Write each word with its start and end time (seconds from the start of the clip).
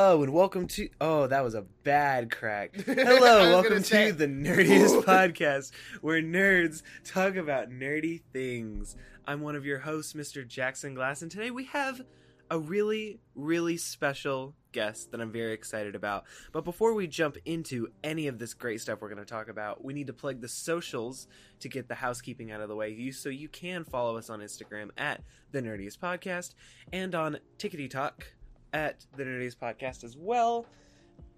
Hello 0.00 0.22
and 0.22 0.32
welcome 0.32 0.68
to. 0.68 0.88
Oh, 1.00 1.26
that 1.26 1.42
was 1.42 1.54
a 1.54 1.62
bad 1.82 2.30
crack. 2.30 2.76
Hello, 2.86 3.50
welcome 3.50 3.70
gonna 3.70 3.80
to 3.80 3.84
say- 3.84 4.12
the 4.12 4.28
Nerdiest 4.28 5.02
Podcast, 5.02 5.72
where 6.02 6.22
nerds 6.22 6.82
talk 7.02 7.34
about 7.34 7.68
nerdy 7.68 8.22
things. 8.32 8.94
I'm 9.26 9.40
one 9.40 9.56
of 9.56 9.66
your 9.66 9.80
hosts, 9.80 10.12
Mr. 10.12 10.46
Jackson 10.46 10.94
Glass, 10.94 11.22
and 11.22 11.32
today 11.32 11.50
we 11.50 11.64
have 11.64 12.00
a 12.48 12.60
really, 12.60 13.18
really 13.34 13.76
special 13.76 14.54
guest 14.70 15.10
that 15.10 15.20
I'm 15.20 15.32
very 15.32 15.52
excited 15.52 15.96
about. 15.96 16.26
But 16.52 16.64
before 16.64 16.94
we 16.94 17.08
jump 17.08 17.36
into 17.44 17.88
any 18.04 18.28
of 18.28 18.38
this 18.38 18.54
great 18.54 18.80
stuff 18.80 19.00
we're 19.00 19.08
going 19.12 19.18
to 19.18 19.24
talk 19.24 19.48
about, 19.48 19.84
we 19.84 19.94
need 19.94 20.06
to 20.06 20.12
plug 20.12 20.40
the 20.40 20.48
socials 20.48 21.26
to 21.58 21.68
get 21.68 21.88
the 21.88 21.96
housekeeping 21.96 22.52
out 22.52 22.60
of 22.60 22.68
the 22.68 22.76
way. 22.76 22.90
You 22.90 23.10
so 23.10 23.30
you 23.30 23.48
can 23.48 23.82
follow 23.82 24.16
us 24.16 24.30
on 24.30 24.38
Instagram 24.38 24.90
at 24.96 25.24
the 25.50 25.60
Nerdiest 25.60 25.98
Podcast 25.98 26.54
and 26.92 27.16
on 27.16 27.38
Tickety 27.58 27.90
Talk 27.90 28.28
at 28.72 29.04
the 29.16 29.24
Nerdiest 29.24 29.56
Podcast 29.56 30.04
as 30.04 30.16
well. 30.16 30.66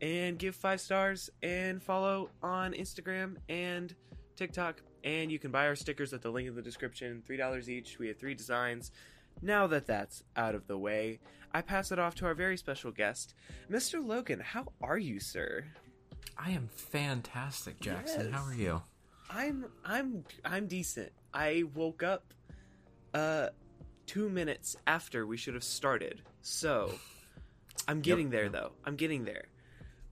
And 0.01 0.39
give 0.39 0.57
five 0.57 0.81
stars 0.81 1.29
and 1.43 1.83
follow 1.83 2.31
on 2.43 2.73
Instagram 2.73 3.37
and 3.49 3.95
TikTok. 4.37 4.83
And 5.05 5.31
you 5.31 5.39
can 5.39 5.51
buy 5.51 5.67
our 5.67 5.75
stickers 5.75 6.13
at 6.13 6.23
the 6.23 6.31
link 6.31 6.49
in 6.49 6.55
the 6.55 6.63
description. 6.63 7.23
Three 7.27 7.37
dollars 7.37 7.69
each. 7.69 7.99
We 7.99 8.09
have 8.09 8.19
three 8.19 8.35
designs. 8.35 8.93
Now 9.43 9.67
that 9.69 9.87
that's 9.87 10.23
out 10.37 10.55
of 10.55 10.67
the 10.67 10.77
way, 10.79 11.21
I 11.53 11.63
pass 11.63 11.93
it 11.93 11.99
off 11.99 12.15
to 12.17 12.27
our 12.27 12.35
very 12.35 12.57
special 12.57 12.91
guest, 12.91 13.35
Mr. 13.71 14.05
Logan. 14.05 14.41
How 14.41 14.67
are 14.83 14.99
you, 14.99 15.21
sir? 15.21 15.65
I 16.39 16.51
am 16.51 16.69
fantastic, 16.73 17.81
Jackson. 17.81 18.27
Yes. 18.27 18.35
How 18.35 18.45
are 18.47 18.55
you? 18.55 18.83
I'm 19.31 19.67
I'm 19.85 20.25
I'm 20.45 20.67
decent. 20.67 21.13
I 21.33 21.65
woke 21.75 22.03
up 22.03 22.35
uh 23.15 23.49
2 24.07 24.29
minutes 24.29 24.77
after 24.87 25.27
we 25.27 25.37
should 25.37 25.55
have 25.55 25.63
started. 25.65 26.23
So, 26.43 26.93
I'm 27.89 28.01
getting 28.01 28.31
there 28.31 28.45
yep. 28.45 28.53
though. 28.53 28.73
I'm 28.85 28.97
getting 28.97 29.25
there. 29.25 29.47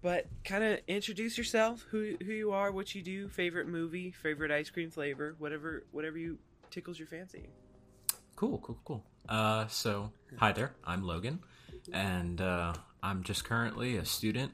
But 0.01 0.27
kind 0.45 0.63
of 0.63 0.79
introduce 0.87 1.37
yourself, 1.37 1.85
who 1.91 2.17
who 2.25 2.33
you 2.33 2.53
are, 2.53 2.71
what 2.71 2.95
you 2.95 3.03
do, 3.03 3.29
favorite 3.29 3.67
movie, 3.67 4.13
favorite 4.13 4.51
ice 4.51 4.71
cream 4.71 4.91
flavor, 4.91 5.35
whatever 5.39 5.85
whatever 5.91 6.19
you 6.19 6.39
tickles 6.71 6.99
your 6.99 7.09
fancy. 7.09 7.49
Cool, 8.37 8.59
cool, 8.59 8.79
cool. 8.85 9.05
Uh, 9.29 9.67
so 9.67 10.13
hi 10.37 10.53
there. 10.53 10.73
I'm 10.85 11.03
Logan, 11.03 11.41
and 11.93 12.41
uh, 12.41 12.75
I'm 13.03 13.25
just 13.25 13.45
currently 13.45 13.97
a 13.97 14.05
student. 14.05 14.53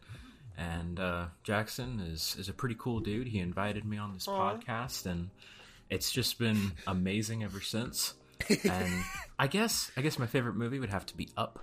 And 0.57 0.99
uh, 0.99 1.27
Jackson 1.43 2.01
is 2.01 2.37
is 2.39 2.49
a 2.49 2.55
pretty 2.55 2.77
cool 2.79 3.01
dude. 3.01 3.29
He 3.29 3.41
invited 3.41 3.85
me 3.85 3.99
on 3.99 4.15
this 4.15 4.27
Aw. 4.27 4.57
podcast, 4.57 5.05
and 5.05 5.29
it's 5.91 6.11
just 6.11 6.39
been 6.39 6.73
amazing 6.87 7.45
ever 7.45 7.61
since. 7.61 8.15
and 8.65 9.05
I 9.39 9.47
guess 9.47 9.91
I 9.97 10.01
guess 10.01 10.19
my 10.19 10.27
favorite 10.27 10.57
movie 10.57 10.79
would 10.79 10.91
have 10.91 11.05
to 11.07 11.17
be 11.17 11.29
Up. 11.37 11.61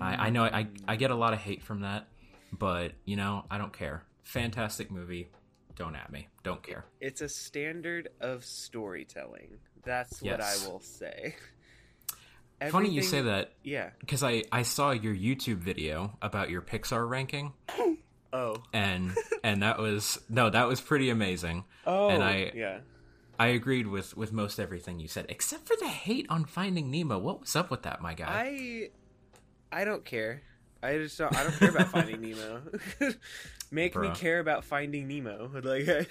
I, 0.00 0.26
I 0.26 0.30
know 0.30 0.44
I, 0.44 0.66
I 0.86 0.96
get 0.96 1.10
a 1.10 1.14
lot 1.14 1.32
of 1.32 1.38
hate 1.38 1.62
from 1.62 1.80
that, 1.82 2.08
but 2.52 2.92
you 3.04 3.16
know 3.16 3.44
I 3.50 3.58
don't 3.58 3.72
care. 3.72 4.02
Fantastic 4.24 4.90
movie. 4.90 5.28
Don't 5.76 5.94
at 5.94 6.10
me. 6.10 6.26
Don't 6.42 6.62
care. 6.62 6.84
It's 7.00 7.20
a 7.20 7.28
standard 7.28 8.08
of 8.20 8.44
storytelling. 8.44 9.58
That's 9.84 10.20
what 10.20 10.38
Yes. 10.40 10.66
I 10.66 10.68
will 10.68 10.80
say. 10.80 11.36
Funny 12.70 12.88
you 12.90 13.02
say 13.02 13.22
that 13.22 13.52
Yeah. 13.62 13.90
because 14.00 14.24
I, 14.24 14.42
I 14.50 14.62
saw 14.62 14.90
your 14.90 15.14
YouTube 15.14 15.58
video 15.58 16.16
about 16.20 16.50
your 16.50 16.60
Pixar 16.60 17.08
ranking, 17.08 17.52
Oh. 18.32 18.56
and 18.72 19.14
and 19.44 19.62
that 19.62 19.78
was 19.78 20.18
no, 20.28 20.50
that 20.50 20.66
was 20.66 20.80
pretty 20.80 21.10
amazing. 21.10 21.64
Oh. 21.86 22.08
And 22.08 22.22
I- 22.22 22.52
yeah. 22.54 22.78
I 23.40 23.46
agreed 23.48 23.86
with 23.86 24.16
with 24.16 24.32
most 24.32 24.58
everything 24.58 24.98
you 24.98 25.06
said, 25.06 25.26
except 25.28 25.68
for 25.68 25.76
the 25.78 25.86
hate 25.86 26.26
on 26.28 26.44
Finding 26.44 26.90
Nemo. 26.90 27.18
What 27.18 27.40
was 27.40 27.54
up 27.54 27.70
with 27.70 27.84
that, 27.84 28.02
my 28.02 28.12
guy? 28.14 28.26
I 28.26 28.90
I 29.70 29.84
don't 29.84 30.04
care. 30.04 30.42
I 30.82 30.94
just 30.94 31.18
don't. 31.18 31.34
I 31.36 31.44
don't 31.44 31.58
care 31.58 31.70
about 31.70 31.88
Finding 31.88 32.20
Nemo. 32.20 32.62
Make 33.70 33.96
me 33.96 34.10
care 34.14 34.38
about 34.38 34.64
Finding 34.64 35.08
Nemo. 35.08 35.50
Like, 35.62 36.08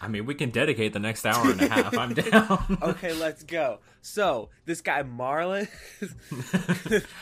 I 0.00 0.08
mean, 0.08 0.26
we 0.26 0.34
can 0.34 0.50
dedicate 0.50 0.92
the 0.92 0.98
next 0.98 1.24
hour 1.24 1.50
and 1.50 1.60
a 1.62 1.68
half. 1.68 1.96
I'm 1.96 2.12
down. 2.12 2.78
okay, 2.82 3.12
let's 3.12 3.44
go. 3.44 3.78
So 4.00 4.48
this 4.64 4.80
guy 4.80 5.02
Marlin. 5.02 5.68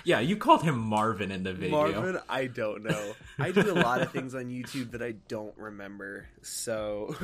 yeah, 0.04 0.20
you 0.20 0.36
called 0.36 0.62
him 0.62 0.78
Marvin 0.78 1.30
in 1.30 1.42
the 1.42 1.52
video. 1.52 1.76
Marvin, 1.76 2.18
I 2.28 2.46
don't 2.46 2.82
know. 2.82 3.12
I 3.38 3.52
do 3.52 3.70
a 3.70 3.74
lot 3.74 4.00
of 4.00 4.10
things 4.12 4.34
on 4.34 4.46
YouTube 4.46 4.92
that 4.92 5.02
I 5.02 5.12
don't 5.28 5.56
remember. 5.58 6.26
So 6.40 7.14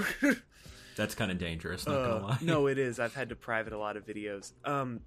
That's 0.96 1.14
kind 1.14 1.30
of 1.30 1.38
dangerous. 1.38 1.86
Not 1.86 1.96
uh, 1.96 2.06
gonna 2.06 2.26
lie. 2.26 2.38
no, 2.42 2.66
it 2.66 2.78
is. 2.78 2.98
I've 2.98 3.14
had 3.14 3.30
to 3.30 3.36
private 3.36 3.72
a 3.72 3.78
lot 3.78 3.96
of 3.96 4.06
videos. 4.06 4.52
Um, 4.64 5.00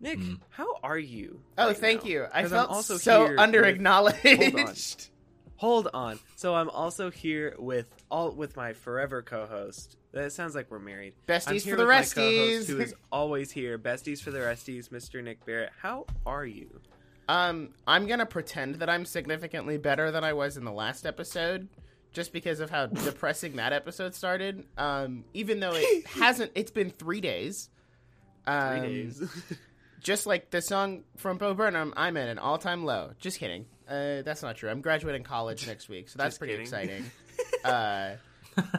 Nic, 0.00 0.18
Mm. 0.18 0.40
how 0.50 0.76
are 0.82 0.98
you? 0.98 1.40
Oh, 1.56 1.68
right 1.68 1.76
thank 1.76 2.04
now? 2.04 2.10
you. 2.10 2.24
I 2.32 2.42
'Cause 2.42 2.52
I'm 2.52 2.58
felt 2.58 2.70
also 2.70 2.96
so 2.98 3.26
here 3.26 3.36
under 3.38 3.62
with- 3.62 3.74
acknowledged. 3.74 5.08
Hold 5.56 5.88
on. 5.94 6.18
So 6.36 6.54
I'm 6.54 6.68
also 6.68 7.10
here 7.10 7.54
with 7.58 7.88
all 8.10 8.30
with 8.32 8.56
my 8.56 8.74
forever 8.74 9.22
co-host. 9.22 9.96
That 10.12 10.32
sounds 10.32 10.54
like 10.54 10.70
we're 10.70 10.78
married. 10.78 11.14
Besties 11.26 11.62
for 11.64 11.76
the 11.76 11.86
with 11.86 11.88
my 11.88 12.00
resties. 12.02 12.66
who 12.68 12.78
is 12.80 12.94
always 13.12 13.50
here. 13.50 13.78
Besties 13.78 14.20
for 14.22 14.30
the 14.30 14.40
resties, 14.40 14.90
Mr. 14.90 15.22
Nic 15.24 15.44
Barrett. 15.46 15.72
How 15.80 16.06
are 16.26 16.44
you? 16.44 16.80
Um, 17.28 17.70
I'm 17.86 18.06
gonna 18.06 18.26
pretend 18.26 18.76
that 18.76 18.90
I'm 18.90 19.04
significantly 19.06 19.78
better 19.78 20.10
than 20.10 20.24
I 20.24 20.34
was 20.34 20.56
in 20.58 20.64
the 20.64 20.72
last 20.72 21.06
episode, 21.06 21.68
just 22.12 22.32
because 22.34 22.60
of 22.60 22.68
how 22.70 22.86
depressing 23.04 23.56
that 23.56 23.72
episode 23.72 24.14
started. 24.14 24.66
Um, 24.76 25.24
even 25.32 25.60
though 25.60 25.72
it 25.74 26.06
hasn't, 26.06 26.52
it's 26.54 26.70
been 26.70 26.90
three 26.90 27.22
days. 27.22 27.70
Three 28.44 28.54
Um, 28.54 28.82
days. 28.82 29.22
Just 30.02 30.26
like 30.26 30.50
the 30.50 30.60
song 30.60 31.04
from 31.16 31.38
Bo 31.38 31.54
Burnham, 31.54 31.92
I'm 31.96 32.16
at 32.16 32.28
an 32.28 32.38
all-time 32.38 32.84
low. 32.84 33.10
Just 33.18 33.38
kidding. 33.38 33.66
Uh, 33.88 34.22
that's 34.22 34.42
not 34.42 34.56
true. 34.56 34.68
I'm 34.70 34.80
graduating 34.80 35.22
college 35.22 35.66
next 35.66 35.88
week, 35.88 36.08
so 36.08 36.18
that's 36.18 36.34
Just 36.34 36.38
pretty 36.38 36.54
kidding. 36.54 36.64
exciting. 36.66 37.10
Uh, 37.64 38.16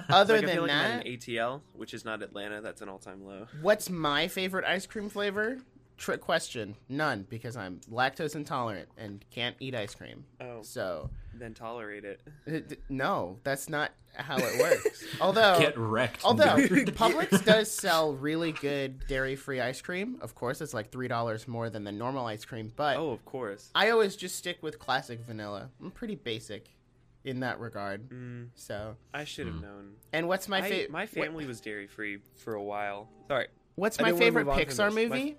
other 0.10 0.38
like, 0.38 0.46
than 0.46 0.60
like 0.62 0.68
that, 0.70 1.06
ATL, 1.06 1.62
which 1.74 1.94
is 1.94 2.06
not 2.06 2.24
Atlanta. 2.24 2.62
That's 2.62 2.82
an 2.82 2.90
all-time 2.90 3.26
low. 3.26 3.48
What's 3.62 3.90
my 3.90 4.30
favorite 4.30 4.66
ice 4.66 4.86
cream 4.88 5.10
flavor? 5.10 5.58
Trick 5.97 6.22
question. 6.22 6.75
None, 6.90 7.25
because 7.30 7.58
I'm 7.58 7.80
lactose 7.91 8.35
intolerant 8.35 8.88
and 8.97 9.25
can't 9.31 9.56
eat 9.59 9.74
ice 9.75 9.96
cream. 9.96 10.25
Oh, 10.40 10.62
So, 10.62 11.09
then 11.34 11.53
tolerate 11.53 12.03
it. 12.06 12.80
no, 12.90 13.38
that's 13.44 13.68
not 13.68 13.91
how 14.16 14.38
it 14.38 14.59
works. 14.59 15.03
although, 15.19 15.57
Get 15.59 15.78
wrecked. 15.78 16.24
although 16.24 16.56
dude. 16.56 16.88
Publix 16.96 17.44
does 17.44 17.72
sell 17.72 18.13
really 18.13 18.52
good 18.52 19.06
dairy-free 19.07 19.59
ice 19.59 19.81
cream. 19.81 20.18
Of 20.22 20.36
course, 20.36 20.62
it's 20.62 20.74
like 20.74 20.91
three 20.91 21.07
dollars 21.07 21.47
more 21.47 21.69
than 21.69 21.84
the 21.84 21.91
normal 21.91 22.25
ice 22.28 22.46
cream, 22.46 22.72
but 22.75 22.97
Oh, 22.97 23.09
of 23.12 23.25
course. 23.25 23.72
I 23.74 23.90
always 23.90 24.16
just 24.16 24.36
stick 24.36 24.57
with 24.62 24.78
classic 24.80 25.19
vanilla. 25.22 25.69
I'm 25.81 25.90
pretty 25.91 26.16
basic 26.16 26.69
in 27.24 27.40
that 27.41 27.59
regard. 27.59 28.09
Mm, 28.09 28.50
So, 28.56 28.96
I 29.13 29.24
should 29.24 29.47
have 29.47 29.56
Mm. 29.57 29.62
known. 29.62 29.91
and 30.13 30.28
what's 30.28 30.47
my 30.47 30.62
favorite? 30.62 30.91
my 30.91 31.06
family 31.07 31.46
was 31.47 31.59
dairy-free 31.59 32.19
for 32.36 32.53
a 32.53 32.63
while. 32.63 33.09
Sorry. 33.28 33.47
What's 33.75 34.00
I 34.00 34.03
my 34.03 34.12
favorite 34.13 34.46
move 34.46 34.53
on 34.53 34.59
from 34.59 34.68
Pixar 34.69 34.86
this. 34.88 34.96
My- 34.96 35.03
movie? 35.03 35.38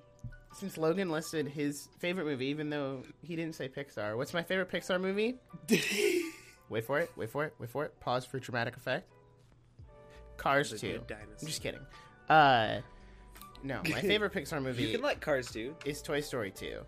Since 0.59 0.77
Logan 0.77 1.09
listed 1.11 1.47
his 1.47 1.89
favorite 2.01 2.25
movie, 2.27 2.47
even 2.47 2.69
though 2.69 3.03
he 3.23 3.37
didn't 3.37 3.55
say 3.55 3.69
Pixar, 3.69 4.17
what's 4.17 4.35
my 4.35 4.43
favorite 4.43 4.69
Pixar 4.71 5.01
movie? 5.01 5.37
Wait 6.69 6.85
for 6.85 6.99
it. 6.99 7.11
Wait 7.17 7.31
for 7.31 7.45
it. 7.45 7.55
Wait 7.61 7.71
for 7.71 7.85
it. 7.85 7.99
Pause 8.01 8.25
for 8.27 8.41
dramatic 8.41 8.77
effect. 8.77 9.09
Cars 10.37 10.71
The 10.73 10.79
Two. 10.79 11.01
I'm 11.11 11.47
just 11.47 11.63
kidding. 11.63 11.81
Uh, 12.29 12.81
no, 13.63 13.81
my 13.89 14.01
favorite 14.01 14.33
Pixar 14.33 14.57
You 14.57 14.61
movie 14.63 14.93
can 14.93 15.01
like 15.01 15.21
Cars 15.21 15.51
2. 15.53 15.77
is 15.85 16.03
Toy 16.03 16.21
Story 16.21 16.51
Two. 16.51 16.81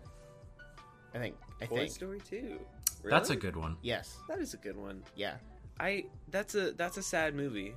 I 1.13 1.17
think. 1.19 1.35
I 1.61 1.65
Toy 1.65 1.77
think. 1.79 1.91
Story 1.91 2.19
too. 2.19 2.59
That's 3.05 3.29
a 3.29 3.35
good 3.37 3.55
one. 3.55 3.77
Yes. 3.81 4.17
That 4.27 4.39
is 4.39 4.53
a 4.53 4.57
good 4.57 4.75
one. 4.77 5.01
Yeah. 5.15 5.35
I 5.79 6.05
that's 6.29 6.55
a 6.55 6.71
that's 6.73 6.97
a 6.97 7.01
sad 7.01 7.35
movie. 7.35 7.73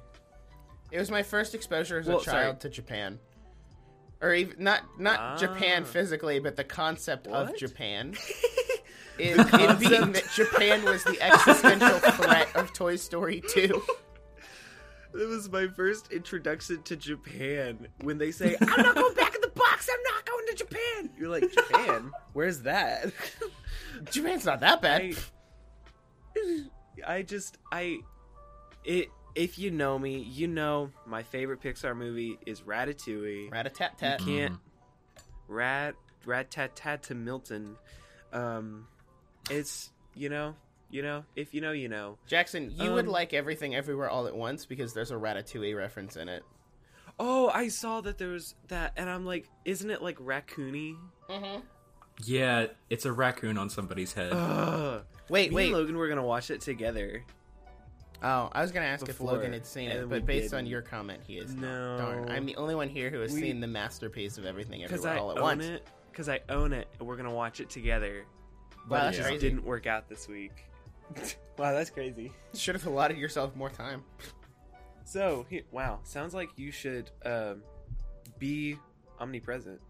It 0.90 0.98
was 0.98 1.10
my 1.10 1.22
first 1.22 1.54
exposure 1.54 1.98
as 2.00 2.06
Well, 2.06 2.19
a 2.19 2.22
sorry. 2.24 2.42
child 2.44 2.60
to 2.60 2.69
Japan. 2.69 3.19
Or 4.24 4.34
even 4.34 4.64
not 4.64 4.98
not 4.98 5.18
Ah. 5.20 5.36
Japan 5.36 5.84
physically, 5.84 6.38
but 6.38 6.56
the 6.56 6.64
concept 6.64 7.26
of 7.26 7.54
Japan. 7.56 8.14
in, 9.18 9.38
in 9.38 9.78
being 9.78 10.12
that 10.12 10.24
Japan 10.34 10.82
was 10.82 11.04
the 11.04 11.20
existential 11.20 11.98
threat 12.12 12.48
of 12.56 12.72
Toy 12.72 12.96
Story 12.96 13.42
2. 13.48 13.82
That 15.12 15.28
was 15.28 15.50
my 15.52 15.68
first 15.68 16.10
introduction 16.10 16.82
to 16.84 16.96
Japan. 16.96 17.86
When 18.00 18.16
they 18.18 18.32
say, 18.32 18.56
"I'm 18.60 18.82
not 18.82 18.94
going 18.94 19.14
back 19.14 19.34
in 19.34 19.42
the 19.42 19.52
box. 19.54 19.88
I'm 19.92 20.02
not 20.14 20.24
going 20.24 20.46
to 20.46 20.54
Japan." 20.54 21.10
You're 21.18 21.28
like, 21.28 21.52
"Japan? 21.52 22.10
Where's 22.32 22.60
that?" 22.62 23.12
Japan's 24.10 24.44
not 24.46 24.60
that 24.60 24.80
bad. 24.82 25.14
I, 26.36 26.64
I 27.06 27.22
just 27.22 27.58
I 27.70 27.98
it 28.84 29.08
if 29.34 29.58
you 29.58 29.70
know 29.70 29.98
me, 29.98 30.19
you 30.19 30.46
know 30.48 30.90
my 31.06 31.22
favorite 31.22 31.60
Pixar 31.60 31.96
movie 31.96 32.38
is 32.46 32.60
Ratatouille. 32.62 33.50
Rat-a-tat-tat. 33.50 34.20
Mm. 34.20 34.25
Can't 34.26 34.54
rat 35.48 35.94
rat 36.25 36.50
tat 36.50 36.75
tat 36.75 37.02
to 37.04 37.14
Milton. 37.14 37.76
Um, 38.32 38.86
it's 39.50 39.90
you 40.14 40.28
know 40.28 40.54
you 40.90 41.02
know 41.02 41.25
if 41.36 41.52
you 41.54 41.60
know 41.60 41.72
you 41.72 41.88
know. 41.88 42.19
Jackson, 42.26 42.70
you 42.75 42.92
would 42.92 43.06
Um, 43.06 43.12
like 43.12 43.34
everything 43.34 43.75
everywhere 43.75 44.08
all 44.08 44.26
at 44.26 44.34
once 44.34 44.64
because 44.66 44.94
there's 44.94 45.10
a 45.10 45.16
Ratatouille 45.16 45.76
reference 45.76 46.16
in 46.16 46.28
it. 46.28 46.42
Oh, 47.19 47.48
I 47.48 47.69
saw 47.69 48.00
that 48.00 48.19
there 48.19 48.31
was 48.31 48.54
that, 48.69 48.92
and 48.96 49.08
I'm 49.08 49.25
like, 49.25 49.48
isn't 49.64 49.88
it 49.88 50.02
like 50.02 50.16
raccoony? 50.19 50.96
Mm-hmm. 51.31 51.60
Yeah, 52.25 52.66
it's 52.90 53.04
a 53.04 53.12
raccoon 53.12 53.58
on 53.58 53.70
somebody's 53.70 54.12
head. 54.12 54.32
Ugh. 54.32 55.02
Wait, 55.28 55.50
Me 55.50 55.56
wait. 55.56 55.64
and 55.66 55.72
Logan 55.75 55.96
were 55.96 56.08
gonna 56.08 56.25
watch 56.25 56.50
it 56.50 56.60
together. 56.60 57.22
Oh, 58.26 58.48
I 58.52 58.62
was 58.62 58.72
gonna 58.72 58.86
ask 58.86 59.06
if 59.08 59.20
Logan 59.20 59.52
had 59.52 59.66
seen 59.66 59.90
it, 59.90 60.08
but 60.08 60.24
based 60.24 60.54
on 60.54 60.60
didn't. 60.60 60.70
your 60.70 60.82
comment, 60.82 61.20
he 61.26 61.36
is. 61.38 61.54
not. 61.54 61.60
No. 61.60 61.96
Darn, 61.98 62.28
I'm 62.30 62.46
the 62.46 62.56
only 62.56 62.74
one 62.74 62.88
here 62.88 63.10
who 63.10 63.20
has 63.20 63.32
We- 63.34 63.40
seen 63.42 63.60
the 63.60 63.66
masterpiece 63.66 64.38
of 64.38 64.46
everything 64.46 64.82
everywhere 64.82 65.12
I 65.12 65.18
all 65.18 65.30
at 65.32 65.36
own 65.36 65.42
once. 65.42 65.64
it. 65.66 65.86
Because 66.10 66.28
I 66.28 66.40
own 66.48 66.72
it, 66.72 66.88
and 66.98 67.06
we're 67.06 67.16
gonna 67.16 67.34
watch 67.34 67.60
it 67.60 67.68
together. 67.68 68.24
But 68.86 68.90
Wow, 68.90 68.96
it 68.96 69.02
that's 69.04 69.16
just 69.18 69.28
crazy. 69.28 69.48
didn't 69.50 69.64
work 69.64 69.86
out 69.86 70.08
this 70.08 70.26
week. 70.26 70.52
wow, 71.58 71.72
that's 71.72 71.90
crazy. 71.90 72.32
Should 72.54 72.74
have 72.76 72.86
allotted 72.86 73.18
yourself 73.18 73.54
more 73.56 73.68
time. 73.70 74.02
So, 75.04 75.44
he, 75.50 75.62
wow, 75.70 76.00
sounds 76.02 76.32
like 76.32 76.48
you 76.56 76.70
should 76.70 77.10
um, 77.26 77.62
be 78.38 78.78
omnipresent. 79.20 79.80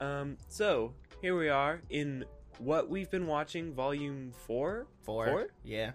Um, 0.00 0.36
so 0.48 0.94
here 1.22 1.36
we 1.38 1.48
are 1.48 1.80
in 1.90 2.24
what 2.58 2.88
we've 2.88 3.10
been 3.10 3.26
watching, 3.28 3.72
volume 3.72 4.32
four. 4.32 4.86
Four. 5.02 5.26
Four? 5.26 5.46
Yeah. 5.64 5.92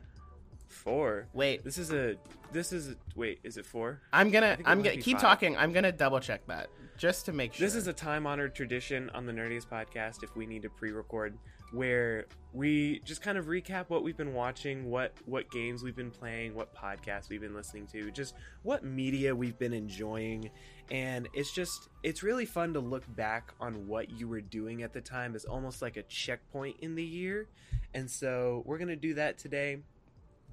Four. 0.74 1.28
Wait, 1.34 1.64
This 1.64 1.78
is 1.78 1.92
a. 1.92 2.16
This 2.52 2.74
is 2.74 2.90
a. 2.90 2.96
Wait, 3.16 3.40
is 3.44 3.58
it 3.58 3.66
four? 3.66 4.02
I'm 4.12 4.32
gonna. 4.32 4.58
I'm 4.66 4.82
gonna 4.82 4.98
keep 4.98 5.18
five. 5.18 5.22
talking. 5.22 5.58
I'm 5.58 5.72
gonna 5.72 5.92
double 5.92 6.20
check 6.20 6.46
that 6.48 6.70
just 6.98 7.26
to 7.26 7.34
make 7.34 7.54
sure. 7.54 7.66
This 7.66 7.76
is 7.76 7.88
a 7.88 7.94
time 7.94 8.28
honored 8.28 8.56
tradition 8.56 9.10
on 9.12 9.26
the 9.26 9.34
Nerdiest 9.34 9.68
podcast 9.68 10.24
if 10.24 10.36
we 10.36 10.46
need 10.46 10.64
to 10.64 10.70
pre 10.70 10.92
record 10.92 11.38
where 11.74 12.28
we 12.54 13.00
just 13.04 13.24
kind 13.24 13.36
of 13.36 13.48
recap 13.48 13.86
what 13.88 14.04
we've 14.04 14.16
been 14.16 14.34
watching, 14.34 14.90
what 14.90 15.12
what 15.26 15.50
games 15.50 15.82
we've 15.82 15.96
been 15.96 16.12
playing, 16.12 16.54
what 16.54 16.74
podcasts 16.76 17.30
we've 17.30 17.42
been 17.42 17.56
listening 17.56 17.88
to, 17.88 18.12
just 18.12 18.36
what 18.62 18.84
media 18.84 19.36
we've 19.36 19.58
been 19.58 19.74
enjoying. 19.74 20.52
And 20.92 21.28
it's 21.34 21.52
just 21.52 21.90
it's 22.04 22.22
really 22.22 22.46
fun 22.46 22.74
to 22.74 22.80
look 22.80 23.04
back 23.16 23.54
on 23.60 23.88
what 23.88 24.12
you 24.12 24.28
were 24.28 24.42
doing 24.42 24.84
at 24.84 24.94
the 24.94 25.02
time 25.02 25.36
as 25.36 25.46
almost 25.46 25.82
like 25.82 25.98
a 25.98 26.04
checkpoint 26.04 26.78
in 26.82 26.94
the 26.94 27.04
year. 27.04 27.48
And 27.96 28.10
so 28.10 28.62
we're 28.66 28.78
gonna 28.78 28.96
do 28.96 29.16
that 29.16 29.40
today. 29.40 29.80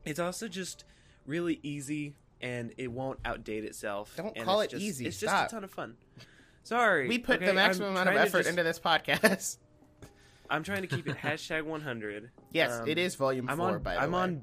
It's 0.05 0.19
also 0.19 0.49
just 0.49 0.85
really 1.27 1.61
easy 1.63 2.15
and 2.41 2.73
it 2.79 2.91
won't 2.91 3.23
outdate 3.23 3.65
itself. 3.65 4.15
Don't 4.17 4.35
and 4.37 4.45
call 4.45 4.61
it 4.63 4.71
just- 4.71 4.83
easy. 4.83 5.07
It's 5.07 5.19
just 5.21 5.35
a 5.35 5.49
ton 5.51 5.65
of 5.65 5.71
fun. 5.71 5.97
Sorry. 6.63 7.09
we 7.09 7.19
put 7.19 7.37
okay? 7.37 7.47
the 7.47 7.55
maximum 7.55 7.91
I'm 7.91 8.03
amount 8.03 8.09
of 8.11 8.17
effort 8.17 8.39
just- 8.39 8.49
into 8.51 8.63
this 8.63 8.79
podcast. 8.79 9.59
I'm 10.51 10.65
trying 10.65 10.83
to 10.83 10.89
keep 10.89 11.09
it 11.09 11.17
hashtag 11.17 11.63
100. 11.65 12.31
yes, 12.51 12.81
Um, 12.81 12.89
it 12.89 12.99
is 12.99 13.15
volume 13.15 13.49
I'm 13.49 13.59
four. 13.59 13.69
on. 13.77 13.83
by 13.83 13.95
the 13.95 14.01
I'm 14.03 14.13
way, 14.13 14.19
on. 14.21 14.43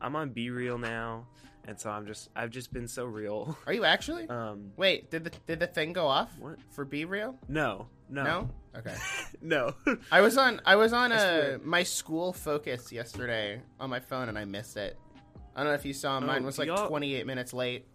I'm 0.00 0.14
on 0.14 0.30
BeReal 0.30 0.78
now, 0.78 1.26
and 1.66 1.80
so 1.80 1.90
I'm 1.90 2.06
just. 2.06 2.28
I've 2.36 2.50
just 2.50 2.72
been 2.72 2.86
so 2.86 3.04
real. 3.06 3.58
Are 3.66 3.72
you 3.72 3.84
actually? 3.84 4.28
Um. 4.28 4.70
Wait, 4.76 5.10
did 5.10 5.24
the 5.24 5.32
did 5.48 5.58
the 5.58 5.66
thing 5.66 5.92
go 5.92 6.06
off 6.06 6.30
What? 6.38 6.58
for 6.70 6.86
BeReal? 6.86 7.34
No. 7.48 7.88
No. 8.08 8.22
No. 8.22 8.50
Okay. 8.78 8.94
No. 9.42 9.74
I 10.10 10.20
was 10.22 10.36
on 10.38 10.60
I 10.64 10.76
was 10.76 10.92
on 10.92 11.12
uh, 11.12 11.58
my 11.62 11.82
school 11.82 12.32
focus 12.32 12.90
yesterday 12.90 13.60
on 13.78 13.90
my 13.90 14.00
phone 14.00 14.28
and 14.28 14.38
I 14.38 14.44
missed 14.44 14.76
it. 14.76 14.98
I 15.54 15.60
don't 15.60 15.68
know 15.68 15.74
if 15.74 15.84
you 15.84 15.92
saw 15.92 16.18
mine 16.20 16.42
Oh, 16.42 16.46
was 16.46 16.58
like 16.58 16.66
y'all- 16.68 16.88
28 16.88 17.26
minutes 17.26 17.52
late. 17.52 17.86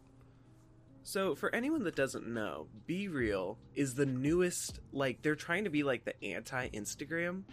so 1.03 1.35
for 1.35 1.53
anyone 1.53 1.83
that 1.83 1.95
doesn't 1.95 2.27
know, 2.27 2.67
BeReal 2.87 3.57
is 3.75 3.95
the 3.95 4.05
newest. 4.05 4.79
Like 4.93 5.21
they're 5.21 5.35
trying 5.35 5.63
to 5.65 5.69
be 5.69 5.83
like 5.83 6.05
the 6.05 6.23
anti 6.23 6.69
Instagram, 6.69 7.43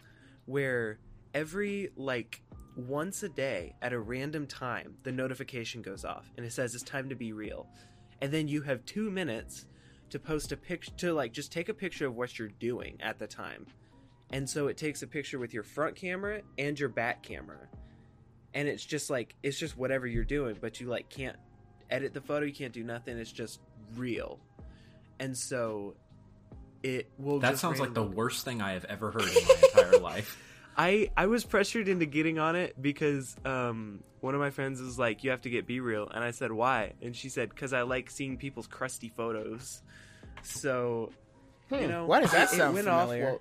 where 0.47 0.99
every 1.35 1.91
like 1.97 2.43
once 2.77 3.23
a 3.23 3.29
day 3.29 3.75
at 3.83 3.93
a 3.93 3.99
random 3.99 4.47
time 4.47 4.95
the 5.03 5.11
notification 5.11 5.83
goes 5.83 6.05
off 6.05 6.31
and 6.37 6.47
it 6.47 6.53
says 6.53 6.75
it's 6.75 6.85
time 6.85 7.09
to 7.09 7.17
be 7.17 7.33
real, 7.33 7.67
and 8.23 8.31
then 8.33 8.49
you 8.49 8.63
have 8.63 8.85
two 8.85 9.11
minutes 9.11 9.67
to 10.10 10.19
post 10.19 10.52
a 10.52 10.56
picture 10.56 10.93
to 10.99 11.12
like 11.12 11.32
just 11.32 11.52
take 11.52 11.69
a 11.69 11.75
picture 11.75 12.06
of 12.06 12.16
what 12.16 12.38
you're 12.38 12.49
doing 12.49 12.96
at 13.00 13.19
the 13.19 13.26
time. 13.26 13.66
And 14.31 14.49
so 14.49 14.69
it 14.69 14.76
takes 14.76 15.02
a 15.02 15.06
picture 15.06 15.38
with 15.38 15.55
your 15.55 15.62
front 15.62 15.96
camera 15.96 16.43
and 16.58 16.78
your 16.78 16.88
back 16.88 17.22
camera. 17.22 17.69
And 18.55 18.69
it's 18.69 18.84
just 18.84 19.10
like 19.10 19.34
it's 19.43 19.58
just 19.58 19.76
whatever 19.76 20.06
you're 20.06 20.25
doing, 20.25 20.56
but 20.60 20.81
you 20.81 20.88
like 20.88 21.08
can't 21.08 21.37
edit 21.90 22.12
the 22.12 22.20
photo, 22.20 22.44
you 22.44 22.52
can't 22.52 22.72
do 22.72 22.84
nothing, 22.84 23.16
it's 23.19 23.32
just 23.32 23.60
real. 23.96 24.38
And 25.20 25.37
so 25.37 25.94
it 26.82 27.10
will 27.19 27.40
that 27.40 27.58
sounds 27.58 27.81
like 27.81 27.94
the 27.94 28.02
worst 28.02 28.44
thing 28.44 28.62
I 28.62 28.72
have 28.72 28.84
ever 28.84 29.10
heard 29.10 29.22
in 29.22 29.34
my 29.34 29.56
entire 29.64 29.99
life. 30.00 30.38
I 30.79 31.11
I 31.17 31.27
was 31.27 31.45
pressured 31.45 31.89
into 31.89 32.07
getting 32.07 32.39
on 32.39 32.55
it 32.57 32.81
because 32.81 33.37
um 33.45 34.03
one 34.21 34.35
of 34.35 34.41
my 34.41 34.51
friends 34.51 34.81
was 34.81 34.99
like, 34.99 35.25
"You 35.25 35.31
have 35.31 35.43
to 35.43 35.51
get 35.51 35.67
be 35.67 35.81
real," 35.81 36.09
and 36.09 36.23
I 36.25 36.31
said, 36.31 36.53
"Why?" 36.53 36.93
And 37.03 37.15
she 37.17 37.29
said, 37.29 37.55
"Cause 37.55 37.73
I 37.73 37.83
like 37.83 38.11
seeing 38.11 38.37
people's 38.37 38.67
crusty 38.69 39.09
photos." 39.17 39.83
So 40.43 41.11
you 41.71 41.79
Hmm, 41.81 41.89
know, 41.89 42.07
why 42.07 42.21
does 42.21 42.31
that 42.33 42.51
it- 42.51 42.55
it 42.55 42.57
sound 42.57 42.75
went 42.75 42.87
familiar? 42.87 43.29
Off, 43.35 43.41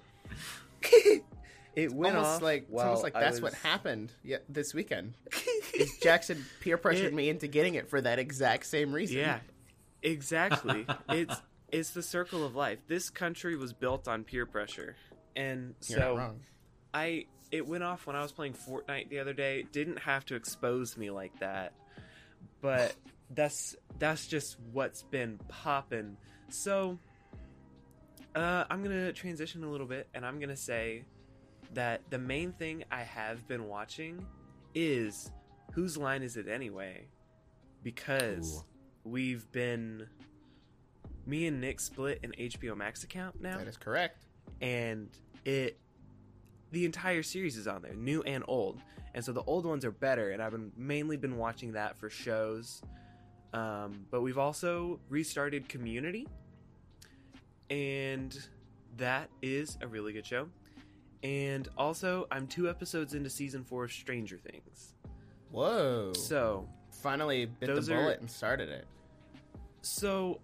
well, 0.84 1.19
it 1.75 1.94
went 1.94 2.16
almost 2.16 2.36
off 2.38 2.42
like 2.42 2.68
it's 2.72 2.81
almost 2.81 3.04
like 3.04 3.16
I 3.16 3.19
that's 3.22 3.39
what 3.42 3.54
happened 3.54 4.12
yeah, 4.24 4.38
this 4.50 4.74
weekend. 4.74 5.13
Is 5.75 5.95
Jackson 6.01 6.44
peer 6.60 6.78
pressured 6.78 7.07
It- 7.07 7.13
me 7.13 7.30
into 7.30 7.48
getting 7.48 7.75
it 7.75 7.88
for 7.89 8.01
that 8.01 8.18
exact 8.19 8.66
same 8.66 8.92
reason. 8.92 9.18
Yeah, 9.19 9.39
exactly. 10.01 10.86
it's 11.10 11.36
it's 11.72 11.92
the 11.92 12.01
circle 12.04 12.44
of 12.45 12.56
life. 12.56 12.80
This 12.88 13.10
country 13.10 13.56
was 13.56 13.74
built 13.74 14.07
on 14.07 14.24
peer 14.24 14.45
pressure, 14.45 14.95
and 15.36 15.75
You're 15.88 16.00
so 16.00 16.16
not 16.16 16.18
wrong. 16.18 16.39
I 16.97 17.25
it 17.51 17.65
went 17.65 17.83
off 17.83 18.05
when 18.07 18.15
I 18.15 18.21
was 18.21 18.31
playing 18.31 18.53
Fortnite 18.53 19.09
the 19.09 19.19
other 19.19 19.33
day. 19.33 19.59
It 19.59 19.71
didn't 19.71 19.99
have 19.99 20.25
to 20.25 20.35
expose 20.35 20.97
me 20.97 21.09
like 21.11 21.38
that, 21.39 21.73
but 22.61 22.95
that's 23.31 23.75
that's 23.99 24.27
just 24.27 24.57
what's 24.73 25.03
been 25.03 25.39
popping. 25.47 26.17
So 26.49 26.97
uh, 28.35 28.65
I'm 28.69 28.83
gonna 28.83 29.13
transition 29.13 29.63
a 29.63 29.69
little 29.69 29.88
bit, 29.88 30.07
and 30.13 30.25
I'm 30.25 30.39
gonna 30.39 30.55
say 30.57 31.03
that 31.73 32.01
the 32.09 32.17
main 32.17 32.51
thing 32.53 32.83
I 32.91 33.03
have 33.03 33.48
been 33.48 33.67
watching 33.67 34.25
is 34.74 35.31
whose 35.74 35.98
line 35.98 36.24
is 36.24 36.38
it 36.38 36.48
anyway? 36.48 37.07
Because 37.83 38.57
Ooh. 38.57 39.10
we've 39.12 39.50
been 39.51 40.07
me 41.25 41.48
and 41.48 41.60
Nic 41.62 41.79
split 41.79 42.19
an 42.24 42.33
HBO 42.39 42.75
Max 42.75 43.03
account 43.03 43.41
now 43.41 43.57
That 43.57 43.67
is 43.67 43.77
correct. 43.77 44.25
and 44.62 45.10
it 45.45 45.77
the 46.71 46.86
entire 46.86 47.24
series 47.24 47.57
is 47.57 47.67
on 47.67 47.81
there 47.81 47.93
new 47.93 48.21
and 48.24 48.43
old 48.47 48.79
and 49.13 49.24
so 49.24 49.31
the 49.31 49.43
old 49.43 49.65
ones 49.65 49.86
are 49.86 49.91
better 49.91 50.31
and 50.31 50.41
i've 50.41 50.51
been 50.51 50.71
mainly 50.77 51.17
been 51.17 51.38
watching 51.38 51.71
that 51.74 51.97
for 51.97 52.09
shows 52.09 52.81
um, 53.53 54.05
but 54.12 54.21
we've 54.21 54.38
also 54.38 55.00
restarted 55.09 55.69
community 55.69 56.27
and 57.69 58.38
that 58.97 59.29
is 59.41 59.77
a 59.81 59.88
really 59.88 60.13
good 60.13 60.25
show 60.25 60.47
and 61.24 61.69
also 61.77 62.27
i'm 62.31 62.45
two 62.47 62.69
episodes 62.69 63.13
into 63.13 63.29
season 63.29 63.63
four 63.63 63.86
of 63.86 63.91
stranger 63.91 64.38
things 64.38 64.93
Whoa. 65.51 66.12
so 66.13 66.67
finally 66.91 67.45
bit 67.45 67.67
the 67.74 67.93
are- 67.93 68.01
bullet 68.01 68.19
and 68.19 68.29
started 68.29 68.69
it. 68.69 68.86
So 69.81 70.39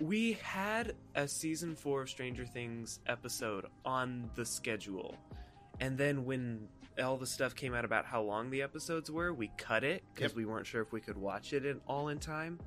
we 0.00 0.34
had 0.42 0.94
a 1.16 1.26
season 1.26 1.74
four 1.74 2.02
of 2.02 2.08
Stranger 2.08 2.46
Things 2.46 3.00
episode 3.06 3.66
on 3.84 4.30
the 4.36 4.44
schedule. 4.44 5.16
And 5.80 5.96
then 5.96 6.24
when 6.24 6.68
all 7.02 7.16
the 7.16 7.26
stuff 7.26 7.54
came 7.54 7.74
out 7.74 7.84
about 7.84 8.04
how 8.04 8.22
long 8.22 8.50
the 8.50 8.62
episodes 8.62 9.10
were, 9.10 9.32
we 9.32 9.50
cut 9.56 9.84
it 9.84 10.02
because 10.14 10.32
Yep. 10.32 10.36
we 10.36 10.44
weren't 10.44 10.66
sure 10.66 10.82
if 10.82 10.92
we 10.92 11.00
could 11.00 11.16
watch 11.16 11.52
it 11.52 11.64
in, 11.64 11.80
all 11.86 12.08
in 12.08 12.18
time. 12.18 12.58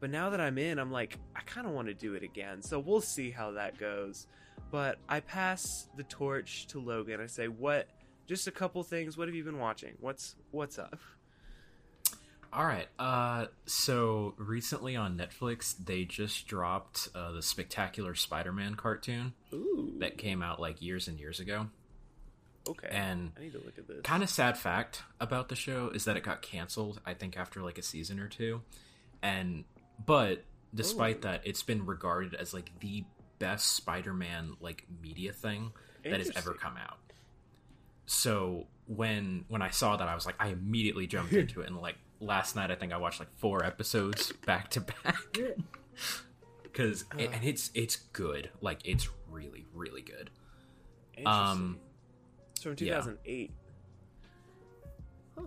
But 0.00 0.08
now 0.10 0.30
that 0.30 0.40
I'm 0.40 0.56
in, 0.56 0.78
I'm 0.78 0.90
like, 0.90 1.18
I 1.36 1.40
kind 1.40 1.66
of 1.66 1.74
want 1.74 1.88
to 1.88 1.94
do 1.94 2.14
it 2.14 2.22
again. 2.22 2.62
So 2.62 2.78
we'll 2.78 3.02
see 3.02 3.30
how 3.30 3.50
that 3.52 3.76
goes. 3.78 4.26
But 4.70 4.98
I 5.08 5.20
pass 5.20 5.88
the 5.96 6.04
torch 6.04 6.66
to 6.68 6.80
Logan. 6.80 7.20
I 7.20 7.26
say, 7.26 7.48
"What? 7.48 7.88
Just 8.26 8.46
a 8.46 8.50
couple 8.50 8.82
things. 8.82 9.18
What 9.18 9.28
have 9.28 9.34
you 9.34 9.44
been 9.44 9.58
watching? 9.58 9.96
What's 10.00 10.36
what's 10.52 10.78
up?" 10.78 10.98
All 12.52 12.64
right. 12.66 12.88
Uh, 12.98 13.46
so 13.66 14.34
recently 14.36 14.96
on 14.96 15.16
Netflix, 15.16 15.74
they 15.84 16.04
just 16.04 16.46
dropped 16.48 17.08
uh, 17.14 17.30
the 17.32 17.42
Spectacular 17.42 18.14
Spider-Man 18.14 18.74
cartoon 18.74 19.34
Ooh, 19.52 19.94
that 19.98 20.18
came 20.18 20.42
out 20.42 20.60
like 20.60 20.82
years 20.82 21.06
and 21.08 21.18
years 21.18 21.38
ago. 21.40 21.68
Okay. 22.68 22.88
And 22.90 23.32
I 23.36 23.40
need 23.40 23.52
to 23.52 23.58
look 23.58 23.78
at 23.78 23.86
this. 23.86 24.00
kind 24.02 24.22
of 24.22 24.30
sad 24.30 24.56
fact 24.56 25.02
about 25.20 25.48
the 25.48 25.56
show 25.56 25.88
is 25.88 26.04
that 26.04 26.16
it 26.16 26.22
got 26.22 26.42
canceled. 26.42 27.00
I 27.06 27.14
think 27.14 27.36
after 27.36 27.62
like 27.62 27.78
a 27.78 27.82
season 27.82 28.20
or 28.20 28.28
two, 28.28 28.62
and 29.22 29.64
but 30.04 30.44
despite 30.74 31.18
Ooh. 31.18 31.20
that, 31.22 31.42
it's 31.44 31.62
been 31.62 31.86
regarded 31.86 32.34
as 32.34 32.54
like 32.54 32.70
the 32.80 33.04
best 33.38 33.72
Spider-Man 33.72 34.56
like 34.60 34.86
media 35.02 35.32
thing 35.32 35.72
that 36.04 36.18
has 36.18 36.30
ever 36.36 36.54
come 36.54 36.76
out. 36.76 36.98
So 38.06 38.66
when 38.86 39.44
when 39.48 39.62
I 39.62 39.70
saw 39.70 39.96
that, 39.96 40.08
I 40.08 40.14
was 40.14 40.26
like, 40.26 40.36
I 40.38 40.48
immediately 40.48 41.06
jumped 41.06 41.32
into 41.32 41.60
it, 41.60 41.68
and 41.68 41.76
like 41.76 41.96
last 42.20 42.56
night, 42.56 42.70
I 42.70 42.74
think 42.74 42.92
I 42.92 42.96
watched 42.98 43.20
like 43.20 43.30
four 43.36 43.64
episodes 43.64 44.32
back 44.46 44.70
to 44.70 44.80
back. 44.80 45.38
Because 46.62 47.04
and 47.18 47.42
it's 47.42 47.70
it's 47.74 47.96
good, 48.12 48.50
like 48.60 48.80
it's 48.84 49.08
really 49.30 49.66
really 49.74 50.02
good. 50.02 50.30
Um, 51.26 51.78
It's 52.60 52.78
from 52.80 52.86
yeah. 52.86 52.96
2008. 52.96 53.50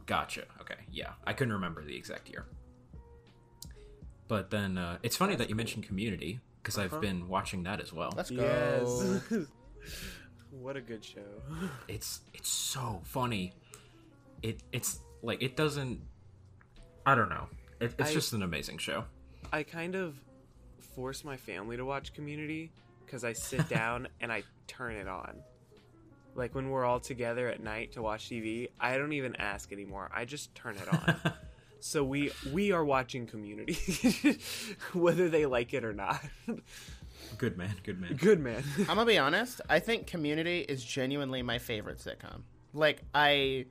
Gotcha. 0.07 0.43
Okay. 0.61 0.75
Yeah. 0.91 1.11
I 1.25 1.33
couldn't 1.33 1.53
remember 1.53 1.83
the 1.83 1.95
exact 1.95 2.29
year. 2.29 2.45
But 4.27 4.49
then 4.49 4.77
uh, 4.77 4.97
it's 5.03 5.15
funny 5.15 5.35
that 5.35 5.49
you 5.49 5.55
mentioned 5.55 5.85
Community 5.85 6.39
because 6.61 6.77
Uh-huh. 6.77 6.89
I've 6.95 7.01
been 7.01 7.27
watching 7.27 7.63
that 7.63 7.79
as 7.79 7.93
well. 7.93 8.11
Let's 8.15 8.31
go. 8.31 8.41
Yes. 9.29 9.47
what 10.51 10.75
a 10.77 10.81
good 10.81 11.03
show. 11.05 11.21
It's 11.87 12.21
it's 12.33 12.49
so 12.49 13.01
funny. 13.03 13.53
It 14.41 14.61
it's 14.71 14.99
like 15.21 15.43
it 15.43 15.55
doesn't. 15.55 15.99
I 17.05 17.13
don't 17.15 17.29
know. 17.29 17.47
It, 17.79 17.93
it's 17.99 18.09
I- 18.09 18.13
just 18.13 18.33
an 18.33 18.41
amazing 18.43 18.79
show. 18.79 19.03
I 19.51 19.61
kind 19.61 19.93
of 19.95 20.15
force 20.95 21.23
my 21.23 21.37
family 21.37 21.77
to 21.77 21.85
watch 21.85 22.13
Community 22.13 22.71
because 23.05 23.23
I 23.23 23.33
sit 23.33 23.69
down 23.79 24.07
and 24.21 24.31
I 24.31 24.41
turn 24.65 24.95
it 24.95 25.07
on. 25.07 25.35
Like 26.35 26.55
when 26.55 26.69
we're 26.69 26.85
all 26.85 26.99
together 26.99 27.47
at 27.47 27.61
night 27.61 27.93
to 27.93 28.01
watch 28.01 28.29
TV, 28.29 28.69
I 28.79 28.97
don't 28.97 29.13
even 29.13 29.35
ask 29.37 29.71
anymore. 29.71 30.09
I 30.13 30.25
just 30.25 30.53
turn 30.55 30.75
it 30.77 30.87
on. 30.91 31.33
so 31.79 32.03
we 32.03 32.31
we 32.51 32.71
are 32.71 32.83
watching 32.83 33.27
Community, 33.27 34.39
whether 34.93 35.29
they 35.29 35.45
like 35.45 35.73
it 35.73 35.83
or 35.83 35.93
not. 35.93 36.21
Good 37.37 37.57
man. 37.57 37.75
Good 37.83 37.99
man. 37.99 38.15
Good 38.15 38.39
man. 38.39 38.63
I'm 38.79 38.85
gonna 38.85 39.05
be 39.05 39.17
honest. 39.17 39.61
I 39.69 39.79
think 39.79 40.07
Community 40.07 40.59
is 40.61 40.83
genuinely 40.83 41.41
my 41.41 41.57
favorite 41.59 41.97
sitcom. 41.99 42.41
Like 42.73 43.01
I, 43.13 43.65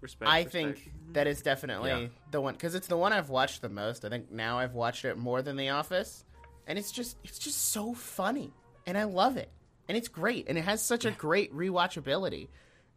respect. 0.00 0.30
I 0.30 0.38
respect. 0.44 0.52
think 0.52 0.92
that 1.12 1.26
is 1.26 1.42
definitely 1.42 1.90
Yeah. 1.90 2.06
the 2.30 2.40
one 2.40 2.54
because 2.54 2.74
it's 2.74 2.86
the 2.86 2.96
one 2.96 3.12
I've 3.12 3.30
watched 3.30 3.62
the 3.62 3.68
most. 3.68 4.04
I 4.04 4.08
think 4.10 4.30
now 4.30 4.58
I've 4.58 4.74
watched 4.74 5.04
it 5.04 5.16
more 5.16 5.42
than 5.42 5.56
The 5.56 5.70
Office, 5.70 6.24
and 6.66 6.78
it's 6.78 6.92
just 6.92 7.16
it's 7.24 7.38
just 7.38 7.70
so 7.70 7.94
funny, 7.94 8.52
and 8.86 8.96
I 8.98 9.04
love 9.04 9.36
it, 9.36 9.50
and 9.88 9.96
it's 9.96 10.08
great, 10.08 10.46
and 10.48 10.56
it 10.58 10.62
has 10.62 10.82
such 10.82 11.04
a 11.04 11.10
great 11.10 11.54
rewatchability. 11.54 12.48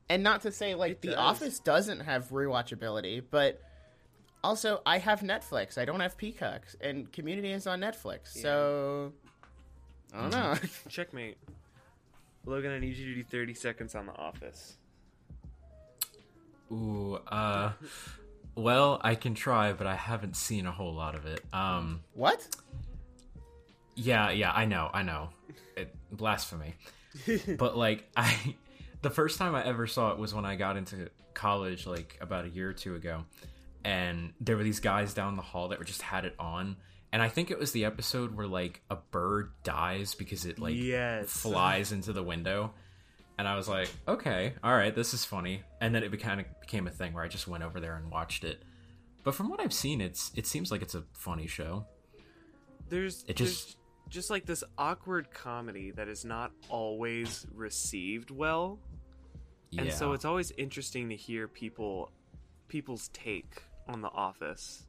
And 0.07 0.21
not 0.21 0.41
to 0.41 0.51
say 0.51 0.75
like 0.75 0.91
It 0.93 1.01
The 1.01 1.07
does. 1.09 1.17
Office 1.17 1.59
doesn't 1.59 2.01
have 2.01 2.29
rewatchability, 2.29 3.23
but 3.29 3.59
also 4.43 4.81
I 4.85 4.99
have 4.99 5.21
Netflix. 5.21 5.77
I 5.79 5.85
don't 5.85 5.99
have 5.99 6.15
Peacocks, 6.17 6.75
and 6.79 7.11
Community 7.11 7.51
is 7.51 7.65
on 7.65 7.81
Netflix, 7.81 8.27
so 8.27 9.13
I 10.13 10.21
don't 10.21 10.31
know. 10.31 10.55
checkmate. 10.89 11.37
Logan, 12.45 12.71
I 12.71 12.77
need 12.79 12.95
you 12.95 13.05
to 13.09 13.15
do 13.15 13.23
30 13.23 13.55
seconds 13.55 13.95
on 13.95 14.05
The 14.05 14.15
Office. 14.15 14.77
Ooh. 16.71 17.15
Uh. 17.27 17.71
Well, 18.55 19.01
I 19.03 19.15
can 19.15 19.33
try, 19.33 19.73
but 19.73 19.87
I 19.87 19.95
haven't 19.95 20.35
seen 20.37 20.65
a 20.65 20.71
whole 20.71 20.93
lot 20.93 21.15
of 21.15 21.25
it. 21.25 21.41
Um. 21.51 22.01
what? 22.13 22.47
Yeah, 23.95 24.29
yeah, 24.31 24.51
I 24.51 24.65
know, 24.65 24.89
I 24.93 25.03
know. 25.03 25.29
It, 25.77 25.95
blasphemy. 26.11 26.75
but 27.57 27.77
like 27.77 28.09
I 28.17 28.55
the 29.01 29.09
first 29.09 29.37
time 29.39 29.55
I 29.55 29.65
ever 29.65 29.87
saw 29.87 30.11
it 30.11 30.17
was 30.17 30.33
when 30.33 30.45
I 30.45 30.55
got 30.55 30.75
into 30.77 31.09
college 31.33 31.85
like 31.87 32.17
about 32.21 32.45
a 32.45 32.49
year 32.49 32.69
or 32.69 32.73
two 32.73 32.95
ago. 32.95 33.23
And 33.83 34.33
there 34.41 34.57
were 34.57 34.63
these 34.63 34.79
guys 34.79 35.13
down 35.13 35.35
the 35.35 35.41
hall 35.43 35.67
that 35.69 35.79
were 35.79 35.85
just 35.85 36.01
had 36.01 36.25
it 36.25 36.33
on. 36.39 36.75
And 37.13 37.21
I 37.21 37.29
think 37.29 37.51
it 37.51 37.59
was 37.59 37.71
the 37.71 37.85
episode 37.85 38.35
where 38.35 38.47
like 38.47 38.81
a 38.89 38.95
bird 38.95 39.51
dies 39.63 40.15
because 40.15 40.45
it 40.45 40.59
like 40.59 40.75
Yes. 40.75 41.29
flies 41.29 41.91
into 41.91 42.11
the 42.11 42.23
window. 42.23 42.73
And 43.37 43.47
I 43.47 43.55
was 43.55 43.67
like, 43.67 43.89
okay, 44.07 44.53
all 44.63 44.73
right, 44.75 44.95
this 44.95 45.13
is 45.13 45.23
funny. 45.25 45.61
And 45.81 45.93
then 45.93 46.03
it 46.03 46.19
kind 46.21 46.39
of 46.41 46.45
became 46.61 46.87
a 46.87 46.89
thing 46.91 47.13
where 47.13 47.23
I 47.23 47.27
just 47.27 47.47
went 47.47 47.63
over 47.63 47.79
there 47.79 47.95
and 47.95 48.09
watched 48.09 48.43
it. 48.43 48.63
But 49.23 49.35
from 49.35 49.49
what 49.49 49.59
I've 49.59 49.73
seen, 49.73 50.01
it's 50.01 50.31
it 50.35 50.47
seems 50.47 50.71
like 50.71 50.81
it's 50.81 50.95
a 50.95 51.03
funny 51.13 51.47
show. 51.47 51.85
there's 52.89 53.23
It 53.27 53.37
there's 53.37 53.65
just- 53.65 53.77
just 54.15 54.29
like 54.31 54.45
this 54.45 54.63
awkward 54.77 55.29
comedy 55.31 55.91
that 55.91 56.07
is 56.07 56.25
not 56.25 56.51
always 56.69 57.45
received 57.53 58.31
well 58.31 58.79
Yeah. 59.71 59.81
and 59.83 59.93
so 59.93 60.13
it's 60.13 60.25
always 60.25 60.51
interesting 60.57 61.09
to 61.09 61.15
hear 61.15 61.47
people 61.47 62.11
people's 62.67 63.09
take 63.09 63.61
on 63.87 64.01
the 64.01 64.09
office 64.09 64.83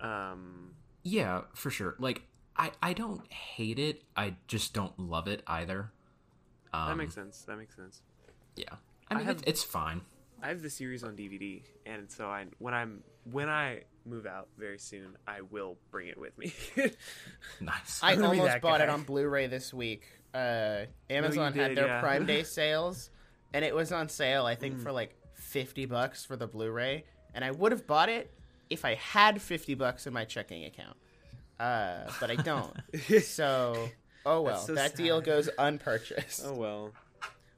um 0.00 0.74
Yeah, 1.02 1.42
for 1.54 1.70
sure. 1.70 1.94
Like 1.98 2.22
I 2.56 2.72
I 2.82 2.92
don't 2.92 3.30
hate 3.32 3.78
it. 3.78 4.02
I 4.16 4.36
just 4.46 4.74
don't 4.74 4.96
love 4.98 5.26
it 5.28 5.42
either. 5.46 5.90
Um, 6.72 6.88
that 6.88 6.96
makes 6.96 7.14
sense 7.14 7.42
that 7.42 7.56
makes 7.56 7.76
sense 7.76 8.02
Yeah. 8.56 8.74
I 9.10 9.14
mean, 9.14 9.24
have- 9.26 9.38
it- 9.38 9.48
it's 9.48 9.62
fine. 9.62 10.00
i 10.42 10.48
have 10.48 10.60
the 10.62 10.70
series 10.70 11.04
on 11.04 11.14
dvd 11.16 11.62
and 11.86 12.10
so 12.10 12.28
i 12.28 12.46
when 12.58 12.74
i'm 12.74 13.04
when 13.30 13.48
i 13.48 13.82
move 14.04 14.26
out 14.26 14.48
very 14.58 14.78
soon 14.78 15.16
i 15.26 15.40
will 15.40 15.76
bring 15.90 16.08
it 16.08 16.18
with 16.18 16.36
me 16.38 16.52
Nice. 17.60 18.00
I 18.02 18.12
I'm 18.12 18.16
gonna 18.20 18.32
be 18.32 18.38
almost 18.38 18.54
that 18.54 18.62
bought 18.62 18.80
it 18.80 18.88
on 18.88 19.02
Blu-ray 19.02 19.46
this 19.46 19.72
week. 19.72 20.04
Uh, 20.34 20.84
Amazon 21.10 21.52
had 21.52 21.68
did, 21.68 21.76
their 21.78 21.86
yeah. 21.86 22.00
Prime 22.00 22.26
Day 22.26 22.42
sales, 22.58 23.10
and 23.52 23.64
it 23.64 23.74
was 23.74 23.92
on 23.92 24.08
sale. 24.08 24.46
I 24.46 24.56
Mm. 24.56 24.58
think 24.60 24.80
for 24.80 24.90
like 24.92 25.14
fifty 25.34 25.84
bucks 25.86 26.24
for 26.24 26.36
the 26.36 26.46
Blu-ray, 26.46 27.04
and 27.34 27.44
I 27.44 27.50
would 27.50 27.70
have 27.72 27.86
bought 27.86 28.08
it 28.08 28.32
if 28.70 28.84
I 28.84 28.94
had 28.94 29.40
fifty 29.42 29.74
bucks 29.74 30.06
in 30.06 30.12
my 30.12 30.24
checking 30.24 30.64
account. 30.64 30.96
Uh, 31.60 32.10
but 32.18 32.30
I 32.30 32.36
don't. 32.36 32.74
so, 33.22 33.88
oh 34.26 34.40
well, 34.40 34.58
so 34.58 34.74
that 34.74 34.96
deal 34.96 35.20
goes 35.20 35.48
unpurchased. 35.58 36.42
Oh 36.44 36.54
well. 36.54 36.92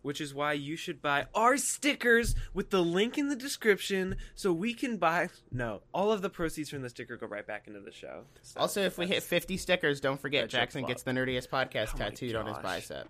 Which 0.04 0.20
is 0.20 0.34
why 0.34 0.52
you 0.52 0.76
should 0.76 1.00
buy 1.00 1.25
our 1.34 1.56
stickers 1.56 2.34
with 2.52 2.68
the 2.68 2.82
link 2.84 3.16
in 3.16 3.28
the 3.30 3.34
description 3.37 4.16
so 4.34 4.52
we 4.52 4.75
can 4.75 4.99
buy. 4.99 5.30
No, 5.50 5.80
all 5.94 6.12
of 6.12 6.20
the 6.20 6.28
proceeds 6.28 6.68
from 6.68 6.82
the 6.82 6.90
sticker 6.90 7.16
go 7.16 7.26
right 7.26 7.46
back 7.46 7.66
into 7.66 7.80
the 7.80 7.90
show. 7.90 8.25
So 8.42 8.61
Also, 8.61 8.82
if 8.82 8.99
we 8.99 9.06
hit 9.06 9.23
fifty 9.23 9.56
stickers, 9.56 10.00
don't 10.02 10.20
forget 10.20 10.50
Jackson 10.50 10.84
gets 10.84 11.04
the 11.04 11.12
nerdiest 11.12 11.49
podcast 11.49 11.92
Oh 11.94 11.99
tattooed 11.99 12.34
on 12.37 12.46
his 12.46 12.58
bicep. 12.58 13.08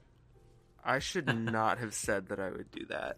I 0.84 1.00
should 1.00 1.26
not 1.52 1.78
have 1.78 1.94
said 1.94 2.28
that 2.28 2.38
I 2.38 2.50
would 2.50 2.70
do 2.70 2.86
that. 2.86 3.16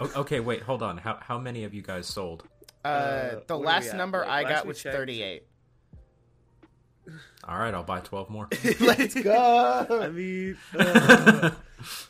Okay, 0.16 0.38
wait, 0.40 0.62
hold 0.62 0.82
on. 0.84 0.98
How 0.98 1.18
how 1.20 1.38
many 1.38 1.64
of 1.64 1.74
you 1.74 1.82
guys 1.82 2.06
sold? 2.06 2.44
Uh, 2.84 2.88
Uh, 2.88 3.30
the 3.30 3.36
what 3.38 3.50
are 3.50 3.58
we 3.58 3.66
last 3.66 3.94
number 3.94 4.20
Like, 4.20 4.28
I 4.28 4.42
last 4.42 4.52
got 4.52 4.66
was 4.66 4.82
checked- 4.82 4.94
thirty-eight. 4.94 5.42
All 7.44 7.58
right, 7.58 7.72
I'll 7.72 7.84
buy 7.84 8.00
12 8.00 8.30
more. 8.30 8.48
Let's 8.80 9.14
go. 9.14 9.86
I 9.88 10.08
mean, 10.08 10.56
uh, 10.76 11.50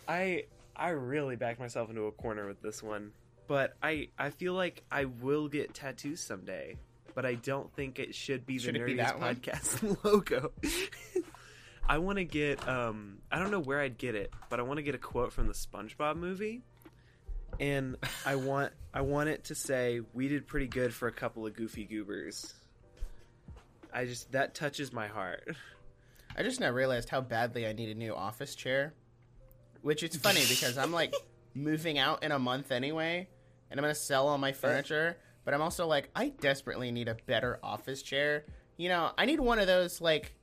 I 0.09 0.45
I 0.75 0.91
really 0.91 1.37
backed 1.37 1.61
myself 1.61 1.89
into 1.91 2.03
a 2.07 2.13
corner 2.13 2.47
with 2.47 2.61
this 2.63 2.83
one, 2.83 3.13
but 3.49 3.77
I 3.83 4.09
I 4.19 4.31
feel 4.31 4.55
like 4.55 4.83
I 4.91 5.07
will 5.07 5.49
get 5.49 5.75
tattoos 5.75 6.21
someday, 6.21 6.77
but 7.15 7.25
I 7.27 7.35
don't 7.35 7.73
think 7.75 7.99
it 7.99 8.15
should 8.15 8.47
be 8.47 8.59
the 8.59 8.65
Should 8.65 8.77
it 8.77 8.87
be 8.87 8.95
nerdiest 8.95 8.99
that 8.99 9.21
one? 9.21 9.35
podcast 9.37 9.99
logo. 10.05 10.53
I 11.89 11.99
want 11.99 12.19
to 12.19 12.25
get 12.25 12.67
um 12.69 13.19
I 13.31 13.39
don't 13.39 13.51
know 13.51 13.61
where 13.61 13.81
I'd 13.81 13.97
get 13.99 14.15
it, 14.15 14.33
but 14.51 14.59
I 14.61 14.63
want 14.63 14.79
to 14.79 14.83
get 14.83 14.95
a 14.95 14.99
quote 14.99 15.33
from 15.33 15.47
the 15.47 15.55
SpongeBob 15.55 16.17
movie. 16.17 16.63
And 17.61 17.97
I 18.25 18.37
want 18.37 18.73
I 18.93 19.01
want 19.03 19.29
it 19.29 19.45
to 19.45 19.55
say 19.55 20.01
we 20.13 20.29
did 20.29 20.47
pretty 20.47 20.67
good 20.67 20.93
for 20.93 21.09
a 21.09 21.13
couple 21.13 21.47
of 21.47 21.55
goofy 21.55 21.85
goobers. 21.85 22.53
I 23.95 24.05
just 24.05 24.33
that 24.33 24.55
touches 24.55 24.93
my 24.93 25.07
heart. 25.07 25.57
I 26.37 26.43
just 26.43 26.61
now 26.61 26.71
realized 26.71 27.09
how 27.09 27.23
badly 27.23 27.67
I 27.67 27.73
need 27.73 27.89
a 27.89 27.95
new 27.95 28.15
office 28.15 28.55
chair. 28.55 28.93
Which 29.87 30.03
it's 30.03 30.17
funny 30.17 30.43
because 30.49 30.77
I'm 30.79 30.91
like 30.91 31.15
moving 31.55 31.97
out 31.97 32.25
in 32.25 32.33
a 32.33 32.41
month 32.41 32.73
anyway, 32.73 33.29
and 33.71 33.79
I'm 33.79 33.85
gonna 33.85 33.95
sell 33.95 34.27
all 34.27 34.37
my 34.37 34.51
furniture. 34.51 35.17
But 35.45 35.55
I'm 35.55 35.63
also 35.63 35.87
like, 35.87 36.11
I 36.17 36.31
desperately 36.31 36.91
need 36.91 37.07
a 37.07 37.15
better 37.15 37.61
office 37.63 38.03
chair. 38.03 38.47
You 38.77 38.89
know, 38.89 39.13
I 39.17 39.27
need 39.27 39.39
one 39.39 39.61
of 39.61 39.69
those 39.69 40.01
like 40.01 40.35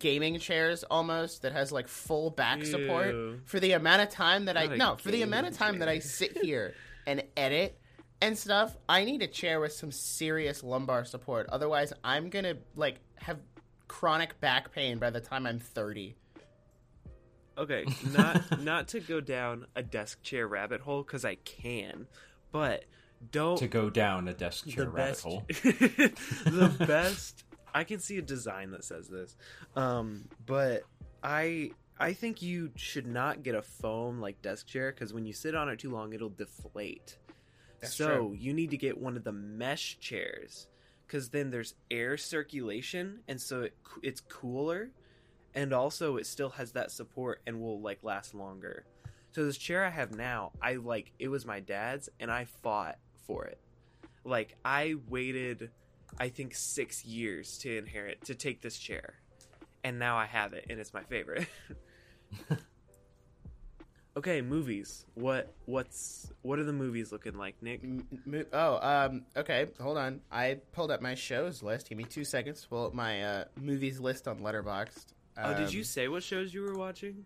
gaming 0.00 0.40
chairs 0.40 0.82
almost 0.82 1.42
that 1.42 1.52
has 1.52 1.70
like 1.70 1.86
full 1.86 2.30
back 2.30 2.64
support 2.64 3.14
Ew. 3.14 3.40
for 3.44 3.60
the 3.60 3.72
amount 3.72 4.02
of 4.02 4.10
time 4.10 4.46
that 4.46 4.56
I 4.56 4.66
Not 4.66 4.74
a 4.74 4.76
no 4.76 4.96
for 4.96 5.12
the 5.12 5.22
amount 5.22 5.46
of 5.46 5.56
time 5.56 5.78
that 5.78 5.88
I 5.88 6.00
sit 6.00 6.36
here 6.42 6.74
and 7.06 7.22
edit 7.36 7.78
and 8.20 8.36
stuff. 8.36 8.76
I 8.88 9.04
need 9.04 9.22
a 9.22 9.28
chair 9.28 9.60
with 9.60 9.72
some 9.72 9.92
serious 9.92 10.64
lumbar 10.64 11.04
support. 11.04 11.46
Otherwise, 11.50 11.92
I'm 12.02 12.28
gonna 12.28 12.56
like 12.74 12.96
have 13.14 13.38
chronic 13.86 14.40
back 14.40 14.72
pain 14.72 14.98
by 14.98 15.10
the 15.10 15.20
time 15.20 15.46
I'm 15.46 15.60
30. 15.60 16.16
Okay, 17.58 17.84
not 18.12 18.60
not 18.60 18.88
to 18.88 19.00
go 19.00 19.20
down 19.20 19.66
a 19.74 19.82
desk 19.82 20.22
chair 20.22 20.46
rabbit 20.46 20.80
hole 20.80 21.02
because 21.02 21.24
I 21.24 21.36
can, 21.36 22.06
but 22.52 22.84
don't 23.32 23.58
to 23.58 23.68
go 23.68 23.90
down 23.90 24.28
a 24.28 24.34
desk 24.34 24.68
chair 24.68 24.84
the 24.84 24.90
rabbit 24.90 25.10
best 25.10 25.22
hole. 25.22 25.44
the 25.48 26.84
best. 26.86 27.44
I 27.72 27.84
can 27.84 28.00
see 28.00 28.18
a 28.18 28.22
design 28.22 28.72
that 28.72 28.84
says 28.84 29.08
this, 29.08 29.36
um, 29.76 30.28
but 30.46 30.82
I 31.22 31.72
I 31.98 32.14
think 32.14 32.40
you 32.40 32.70
should 32.76 33.06
not 33.06 33.42
get 33.42 33.54
a 33.54 33.62
foam 33.62 34.20
like 34.20 34.40
desk 34.40 34.66
chair 34.66 34.90
because 34.90 35.12
when 35.12 35.26
you 35.26 35.32
sit 35.32 35.54
on 35.54 35.68
it 35.68 35.78
too 35.78 35.90
long, 35.90 36.12
it'll 36.14 36.30
deflate. 36.30 37.18
That's 37.80 37.94
so 37.94 38.06
true. 38.06 38.36
you 38.38 38.52
need 38.54 38.70
to 38.70 38.76
get 38.76 38.98
one 38.98 39.16
of 39.16 39.24
the 39.24 39.32
mesh 39.32 39.98
chairs 40.00 40.66
because 41.06 41.28
then 41.30 41.50
there's 41.50 41.74
air 41.90 42.16
circulation, 42.16 43.20
and 43.28 43.40
so 43.40 43.62
it 43.62 43.74
it's 44.02 44.20
cooler, 44.20 44.90
and 45.54 45.72
also 45.72 46.16
it 46.16 46.26
still 46.26 46.50
has 46.50 46.72
that 46.72 46.90
support 46.90 47.40
and 47.46 47.60
will 47.60 47.80
like 47.80 48.02
last 48.02 48.34
longer. 48.34 48.84
So 49.32 49.44
this 49.44 49.56
chair 49.56 49.84
I 49.84 49.90
have 49.90 50.16
now, 50.16 50.52
I 50.60 50.74
like 50.74 51.12
it 51.18 51.28
was 51.28 51.46
my 51.46 51.60
dad's, 51.60 52.08
and 52.18 52.30
I 52.30 52.46
fought 52.62 52.98
for 53.26 53.44
it. 53.44 53.58
Like 54.24 54.56
I 54.64 54.96
waited, 55.08 55.70
I 56.18 56.28
think 56.28 56.54
six 56.54 57.04
years 57.04 57.58
to 57.58 57.78
inherit 57.78 58.24
to 58.24 58.34
take 58.34 58.60
this 58.60 58.76
chair, 58.76 59.14
and 59.84 59.98
now 59.98 60.16
I 60.16 60.26
have 60.26 60.52
it, 60.52 60.66
and 60.68 60.80
it's 60.80 60.92
my 60.92 61.04
favorite. 61.04 61.46
okay, 64.16 64.42
movies. 64.42 65.06
What 65.14 65.54
what's 65.66 66.32
what 66.42 66.58
are 66.58 66.64
the 66.64 66.72
movies 66.72 67.12
looking 67.12 67.34
like, 67.34 67.54
Nic? 67.62 67.82
Oh, 68.52 68.78
um, 68.82 69.22
okay, 69.36 69.68
hold 69.80 69.96
on. 69.96 70.20
I 70.30 70.58
pulled 70.72 70.90
up 70.90 71.00
my 71.00 71.14
shows 71.14 71.62
list. 71.62 71.88
Give 71.88 71.98
me 71.98 72.04
two 72.04 72.24
seconds 72.24 72.62
to 72.62 72.68
pull 72.68 72.86
up 72.86 72.94
my 72.94 73.22
uh, 73.22 73.44
movies 73.60 74.00
list 74.00 74.26
on 74.26 74.40
Letterboxd. 74.40 75.14
Oh, 75.44 75.54
did 75.54 75.68
Um, 75.68 75.74
you 75.74 75.84
say 75.84 76.08
what 76.08 76.22
shows 76.22 76.52
you 76.54 76.62
were 76.62 76.74
watching? 76.74 77.24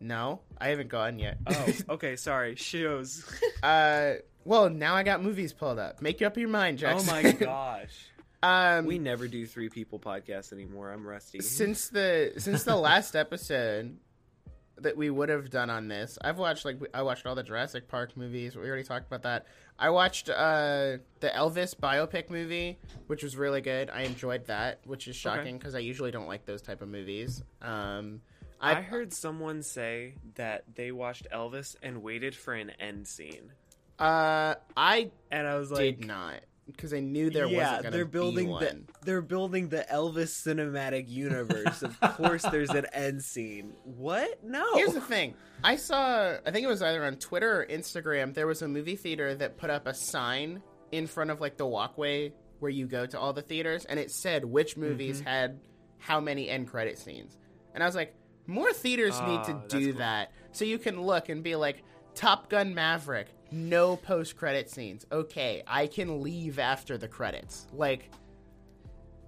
No, 0.00 0.40
I 0.58 0.68
haven't 0.68 0.88
gone 0.88 1.18
yet. 1.18 1.38
Oh, 1.46 1.66
okay. 1.94 2.16
Sorry. 2.16 2.54
Shows. 2.56 3.24
uh, 3.62 4.14
well, 4.44 4.68
now 4.70 4.94
I 4.94 5.02
got 5.02 5.22
movies 5.22 5.52
pulled 5.52 5.78
up. 5.78 6.02
Make 6.02 6.20
up 6.22 6.36
your 6.36 6.48
mind, 6.50 6.78
Jack. 6.78 6.96
oh 6.98 7.04
my 7.04 7.32
gosh. 7.32 7.94
um, 8.42 8.84
We 8.86 8.98
never 8.98 9.26
do 9.26 9.46
three 9.46 9.68
people 9.70 9.98
podcasts 9.98 10.52
anymore. 10.52 10.90
I'm 10.92 11.06
rusty. 11.06 11.40
since 11.40 11.88
the 11.88 12.32
since 12.36 12.64
the 12.64 12.76
last 12.76 13.16
episode 13.24 13.96
that 14.78 14.96
we 14.96 15.10
would 15.10 15.28
have 15.28 15.50
done 15.50 15.70
on 15.70 15.88
this, 15.88 16.18
I've 16.22 16.38
watched 16.38 16.64
like 16.64 16.78
I 16.92 17.02
watched 17.02 17.26
all 17.26 17.34
the 17.34 17.42
Jurassic 17.42 17.88
Park 17.88 18.16
movies. 18.16 18.56
We 18.56 18.66
already 18.66 18.84
talked 18.84 19.06
about 19.06 19.22
that. 19.22 19.46
I 19.78 19.90
watched 19.90 20.28
uh 20.28 20.98
the 21.20 21.28
Elvis 21.28 21.74
biopic 21.74 22.30
movie, 22.30 22.78
which 23.06 23.22
was 23.22 23.36
really 23.36 23.60
good. 23.60 23.90
I 23.90 24.02
enjoyed 24.02 24.46
that, 24.46 24.80
which 24.84 25.08
is 25.08 25.16
shocking 25.16 25.58
because 25.58 25.74
I 25.74 25.80
usually 25.80 26.10
don't 26.10 26.28
like 26.28 26.44
those 26.46 26.62
type 26.62 26.82
of 26.82 26.88
movies. 26.88 27.42
Um, 27.62 28.20
I 28.60 28.72
I, 28.72 28.82
heard 28.82 29.12
someone 29.12 29.62
say 29.62 30.14
that 30.36 30.64
they 30.74 30.92
watched 30.92 31.26
Elvis 31.32 31.76
and 31.82 32.02
waited 32.02 32.34
for 32.34 32.54
an 32.54 32.70
end 32.80 33.06
scene, 33.06 33.52
uh 33.98 34.54
I 34.76 35.10
and 35.30 35.46
I 35.46 35.56
was 35.56 35.70
like, 35.70 35.98
did 35.98 36.06
not 36.06 36.40
because 36.66 36.92
I 36.92 37.00
knew 37.00 37.30
there 37.30 37.46
yeah, 37.46 37.58
wasn't 37.58 37.82
gonna 37.84 37.96
they're 37.96 38.04
building 38.04 38.46
be 38.46 38.52
the 38.66 38.78
they're 39.04 39.22
building 39.22 39.68
the 39.68 39.86
Elvis 39.92 40.30
cinematic 40.46 41.08
universe. 41.08 41.82
of 41.82 41.98
course, 42.16 42.42
there's 42.42 42.70
an 42.70 42.86
end 42.92 43.22
scene. 43.22 43.72
What? 43.84 44.42
No. 44.44 44.64
Here's 44.74 44.94
the 44.94 45.00
thing. 45.00 45.34
I 45.64 45.76
saw, 45.76 46.34
I 46.44 46.50
think 46.50 46.64
it 46.64 46.68
was 46.68 46.82
either 46.82 47.04
on 47.04 47.16
Twitter 47.16 47.62
or 47.62 47.66
Instagram, 47.66 48.34
there 48.34 48.46
was 48.46 48.62
a 48.62 48.68
movie 48.68 48.96
theater 48.96 49.34
that 49.36 49.56
put 49.56 49.70
up 49.70 49.86
a 49.86 49.94
sign 49.94 50.62
in 50.92 51.06
front 51.06 51.30
of 51.30 51.40
like 51.40 51.56
the 51.56 51.66
walkway 51.66 52.32
where 52.58 52.70
you 52.70 52.86
go 52.86 53.06
to 53.06 53.18
all 53.18 53.32
the 53.32 53.42
theaters, 53.42 53.84
and 53.84 53.98
it 54.00 54.10
said 54.10 54.44
which 54.44 54.76
movies 54.76 55.18
Mm-hmm. 55.20 55.28
had 55.28 55.60
how 55.98 56.20
many 56.20 56.48
end 56.48 56.68
credit 56.68 56.98
scenes. 56.98 57.36
And 57.74 57.82
I 57.82 57.86
was 57.86 57.94
like, 57.94 58.14
more 58.46 58.72
theaters 58.72 59.18
need 59.22 59.44
to 59.44 59.52
Oh, 59.52 59.62
do 59.68 59.90
cool. 59.92 59.98
that 59.98 60.32
so 60.52 60.64
you 60.64 60.78
can 60.78 61.00
look 61.02 61.28
and 61.28 61.42
be 61.42 61.54
like, 61.56 61.82
Top 62.14 62.48
Gun 62.48 62.74
Maverick, 62.74 63.28
no 63.50 63.96
post 63.96 64.36
credit 64.36 64.70
scenes. 64.70 65.06
Okay, 65.10 65.62
I 65.66 65.86
can 65.86 66.22
leave 66.22 66.58
after 66.58 66.98
the 66.98 67.08
credits. 67.08 67.66
Like, 67.72 68.10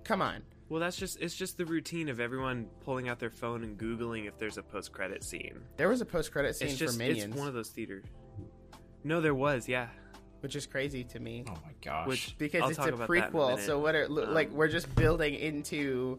come 0.05 0.23
on. 0.23 0.43
Well, 0.69 0.81
that's 0.81 0.97
just 0.97 1.19
it's 1.21 1.35
just 1.35 1.57
the 1.57 1.65
routine 1.65 2.09
of 2.11 2.21
everyone 2.21 2.67
pulling 2.85 3.09
out 3.09 3.19
their 3.19 3.31
phone 3.31 3.65
and 3.65 3.79
googling 3.79 4.27
if 4.29 4.37
there's 4.39 4.59
a 4.59 4.63
post 4.63 4.93
credit 4.93 5.25
scene. 5.25 5.61
There 5.79 5.89
was 5.89 6.01
a 6.03 6.05
post 6.07 6.31
credit 6.31 6.57
scene 6.57 6.69
It's 6.69 6.77
just 6.79 6.95
for 6.95 6.99
Minions, 6.99 7.25
it's 7.33 7.37
one 7.37 7.49
of 7.49 7.55
those 7.55 7.71
theaters. 7.71 8.05
No, 9.03 9.21
there 9.23 9.35
was, 9.35 9.67
yeah. 9.67 9.89
which 10.41 10.57
is 10.57 10.67
crazy 10.67 11.05
to 11.05 11.21
me. 11.21 11.45
Oh 11.49 11.53
my 11.65 11.73
gosh. 11.83 12.07
Which 12.07 12.35
because 12.37 12.63
I'll 12.63 12.69
it's 12.69 12.77
talk 12.77 12.89
a 12.89 12.95
about 12.95 13.09
that 13.09 13.29
a 13.29 13.31
prequel. 13.33 13.61
so 13.61 13.79
what? 13.79 13.95
It, 13.95 14.11
lo- 14.11 14.25
Um, 14.25 14.35
like 14.35 14.51
we're 14.51 14.69
just 14.69 14.95
building 14.95 15.35
into 15.37 16.19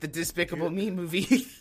the 0.00 0.08
Despicable 0.08 0.68
Me 0.68 0.90
movie. 0.90 1.46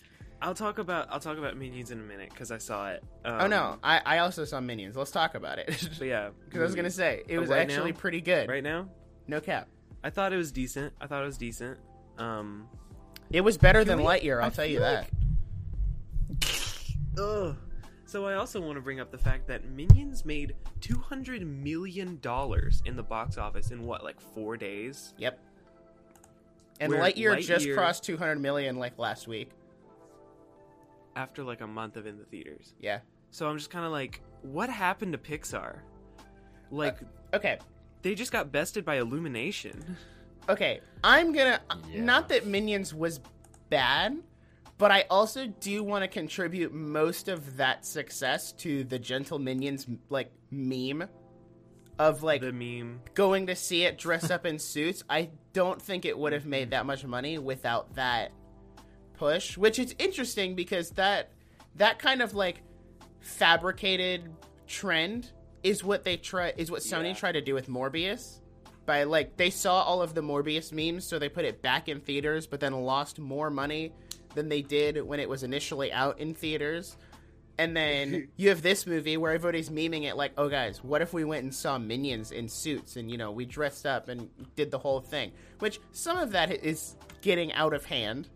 I'll 0.45 0.53
talk 0.53 0.77
about 0.77 1.07
I'll 1.09 1.19
talk 1.19 1.39
about 1.39 1.57
Minions 1.57 1.89
in 1.89 1.99
a 1.99 2.03
minute 2.03 2.29
because 2.29 2.51
I 2.51 2.59
saw 2.59 2.91
it. 2.91 3.03
Um, 3.25 3.41
oh 3.41 3.47
no, 3.47 3.79
I, 3.83 3.99
I 4.05 4.17
also 4.19 4.45
saw 4.45 4.59
Minions. 4.61 4.95
Let's 4.95 5.09
talk 5.09 5.33
about 5.33 5.57
it 5.57 5.89
yeah, 6.01 6.29
because 6.45 6.61
I 6.61 6.63
was 6.63 6.75
gonna 6.75 6.91
say 6.91 7.23
it 7.27 7.37
Oh, 7.37 7.41
was 7.41 7.49
right 7.49 7.61
actually 7.61 7.93
now? 7.93 7.97
pretty 7.97 8.21
good. 8.21 8.47
right 8.47 8.63
now, 8.63 8.87
No 9.27 9.41
cap. 9.41 9.67
I 10.03 10.11
thought 10.11 10.33
it 10.33 10.37
was 10.37 10.51
decent. 10.51 10.93
I 11.01 11.07
thought 11.07 11.23
it 11.23 11.25
was 11.25 11.39
decent. 11.39 11.79
Um, 12.19 12.67
It 13.31 13.41
was 13.41 13.57
better 13.57 13.83
than 13.83 13.97
we- 13.97 14.03
Lightyear. 14.05 14.39
I'll 14.39 14.45
I 14.47 14.49
tell 14.51 14.67
you 14.67 14.79
that. 14.81 15.09
ugh. 17.17 17.55
So 18.05 18.25
I 18.27 18.35
also 18.35 18.61
want 18.61 18.75
to 18.75 18.81
bring 18.81 18.99
up 18.99 19.11
the 19.11 19.17
fact 19.17 19.47
that 19.47 19.67
Minions 19.67 20.25
made 20.25 20.55
two 20.79 20.99
hundred 20.99 21.41
million 21.45 22.19
dollars 22.21 22.83
in 22.85 22.95
the 22.95 23.01
box 23.03 23.39
office 23.39 23.71
in 23.71 23.81
what, 23.83 24.03
like 24.03 24.21
four 24.21 24.57
days? 24.57 25.15
Yep. 25.17 25.39
And 26.79 26.93
Lightyear, 26.93 27.41
just 27.41 27.67
crossed 27.73 28.03
200 28.03 28.39
million 28.39 28.75
like 28.75 28.99
last 28.99 29.27
week. 29.29 29.49
After 31.15 31.43
like 31.43 31.61
a 31.61 31.67
month 31.67 31.95
of 31.97 32.05
in 32.05 32.17
the 32.17 32.25
theaters. 32.25 32.73
Yeah. 32.79 32.99
So 33.31 33.47
I'm 33.47 33.57
just 33.57 33.69
kind 33.69 33.85
of 33.85 33.91
like, 33.91 34.21
what 34.41 34.69
happened 34.69 35.13
to 35.13 35.17
Pixar? 35.17 35.79
Like, 36.71 36.97
uh, 37.01 37.35
Okay. 37.37 37.59
they 38.01 38.15
just 38.15 38.31
got 38.31 38.51
bested 38.51 38.85
by 38.85 38.95
Illumination. 38.97 39.97
Okay. 40.49 40.81
I'm 41.03 41.31
gonna. 41.33 41.59
Yeah. 41.89 42.03
Not 42.03 42.29
that 42.29 42.45
Minions 42.45 42.93
was 42.93 43.19
bad, 43.69 44.17
but 44.77 44.91
I 44.91 45.05
also 45.09 45.47
do 45.47 45.83
want 45.83 46.03
to 46.03 46.07
contribute 46.07 46.73
most 46.73 47.27
of 47.29 47.57
that 47.57 47.85
success 47.85 48.51
to 48.53 48.83
the 48.83 48.99
Gentle 48.99 49.39
Minions 49.39 49.87
like 50.09 50.31
meme 50.51 51.05
of 51.97 52.23
like 52.23 52.41
the 52.41 52.51
meme. 52.51 52.99
going 53.13 53.47
to 53.47 53.55
see 53.55 53.83
it 53.85 53.97
dressed 53.97 54.29
up 54.31 54.45
in 54.45 54.59
suits. 54.59 55.03
I 55.09 55.29
don't 55.53 55.81
think 55.81 56.03
it 56.05 56.17
would 56.17 56.33
have 56.33 56.45
made 56.45 56.71
that 56.71 56.85
much 56.85 57.05
money 57.05 57.37
without 57.37 57.95
that 57.95 58.31
push, 59.17 59.57
which 59.57 59.79
is 59.79 59.95
interesting 59.99 60.55
because 60.55 60.91
that 60.91 61.31
that 61.75 61.99
kind 61.99 62.21
of 62.21 62.33
like 62.33 62.61
fabricated 63.19 64.29
trend 64.67 65.31
is 65.63 65.83
what 65.83 66.03
they 66.03 66.17
try 66.17 66.53
is 66.57 66.69
what 66.71 66.81
Sony 66.81 67.07
Yeah. 67.09 67.13
tried 67.15 67.31
to 67.33 67.41
do 67.41 67.53
with 67.53 67.67
Morbius. 67.67 68.39
By 68.85 69.03
like 69.03 69.35
they 69.37 69.49
saw 69.49 69.81
all 69.81 70.01
of 70.01 70.13
the 70.13 70.21
Morbius 70.21 70.71
memes, 70.71 71.05
so 71.05 71.17
they 71.17 71.29
put 71.29 71.43
it 71.45 71.61
back 71.61 71.89
in 71.89 71.99
theaters, 72.01 72.45
but 72.45 72.59
then 72.59 72.73
lost 72.73 73.17
more 73.19 73.49
money 73.49 73.91
than 74.35 74.47
they 74.49 74.61
did 74.61 75.01
when 75.03 75.19
it 75.19 75.27
was 75.27 75.41
initially 75.43 75.91
out 75.91 76.19
in 76.19 76.35
theaters. 76.35 76.95
And 77.57 77.75
then 77.75 78.27
you 78.37 78.49
have 78.49 78.61
this 78.61 78.85
movie 78.85 79.17
where 79.17 79.31
everybody's 79.33 79.69
memeing 79.71 80.03
it 80.03 80.15
like, 80.17 80.33
oh 80.37 80.49
guys, 80.49 80.83
what 80.83 81.01
if 81.01 81.13
we 81.13 81.23
went 81.23 81.43
and 81.43 81.55
saw 81.55 81.79
minions 81.79 82.31
in 82.31 82.47
suits 82.47 82.95
and 82.95 83.09
you 83.09 83.17
know 83.17 83.31
we 83.31 83.45
dressed 83.45 83.87
up 83.87 84.07
and 84.07 84.29
did 84.55 84.69
the 84.69 84.77
whole 84.79 85.01
thing? 85.01 85.31
Which 85.59 85.79
some 85.91 86.17
of 86.17 86.31
that 86.33 86.51
is 86.51 86.95
getting 87.21 87.51
out 87.53 87.73
of 87.73 87.85
hand. 87.85 88.29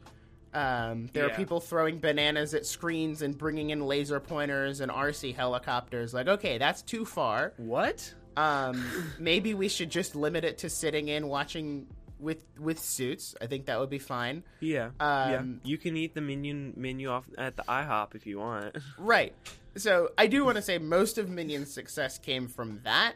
Um, 0.54 1.10
there 1.14 1.26
are 1.26 1.36
people 1.36 1.60
throwing 1.60 2.00
bananas 2.00 2.54
at 2.54 2.66
screens 2.66 3.22
and 3.22 3.38
bringing 3.38 3.70
in 3.70 3.82
laser 3.82 4.20
pointers 4.20 4.80
and 4.82 4.92
RC 4.92 5.36
helicopters. 5.36 6.14
Like, 6.14 6.28
okay, 6.28 6.58
that's 6.58 6.82
too 6.82 7.06
far. 7.06 7.54
What? 7.58 8.14
Um, 8.36 8.84
maybe 9.20 9.54
we 9.54 9.70
should 9.70 9.90
just 9.92 10.16
limit 10.16 10.44
it 10.44 10.60
to 10.60 10.70
sitting 10.70 11.08
in 11.08 11.28
watching 11.28 11.88
with 12.20 12.44
with 12.60 12.80
suits. 12.80 13.36
I 13.42 13.46
think 13.48 13.68
that 13.68 13.80
would 13.80 13.90
be 13.90 14.00
fine. 14.00 14.44
Yeah. 14.60 14.90
yeah. 15.00 15.38
Um, 15.38 15.62
You 15.64 15.78
can 15.78 15.96
eat 15.96 16.16
the 16.16 16.22
minion 16.22 16.74
menu 16.76 17.10
off 17.10 17.26
at 17.38 17.56
the 17.56 17.64
IHOP 17.64 18.16
if 18.16 18.26
you 18.26 18.40
want. 18.40 18.76
Right. 18.98 19.34
So 19.76 20.10
I 20.18 20.28
do 20.28 20.44
want 20.44 20.58
to 20.58 20.62
say 20.62 20.78
most 20.80 21.18
of 21.18 21.30
Minion's 21.30 21.72
success 21.72 22.18
came 22.18 22.48
from 22.48 22.82
that. 22.84 23.14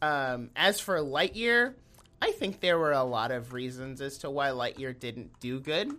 Um, 0.00 0.50
as 0.56 0.80
for 0.80 0.96
Lightyear, 0.98 1.74
I 2.22 2.30
think 2.32 2.60
there 2.60 2.78
were 2.78 2.92
a 2.92 3.02
lot 3.04 3.30
of 3.32 3.52
reasons 3.52 4.00
as 4.00 4.18
to 4.18 4.30
why 4.30 4.50
Lightyear 4.50 4.98
didn't 4.98 5.38
do 5.40 5.60
good. 5.60 5.92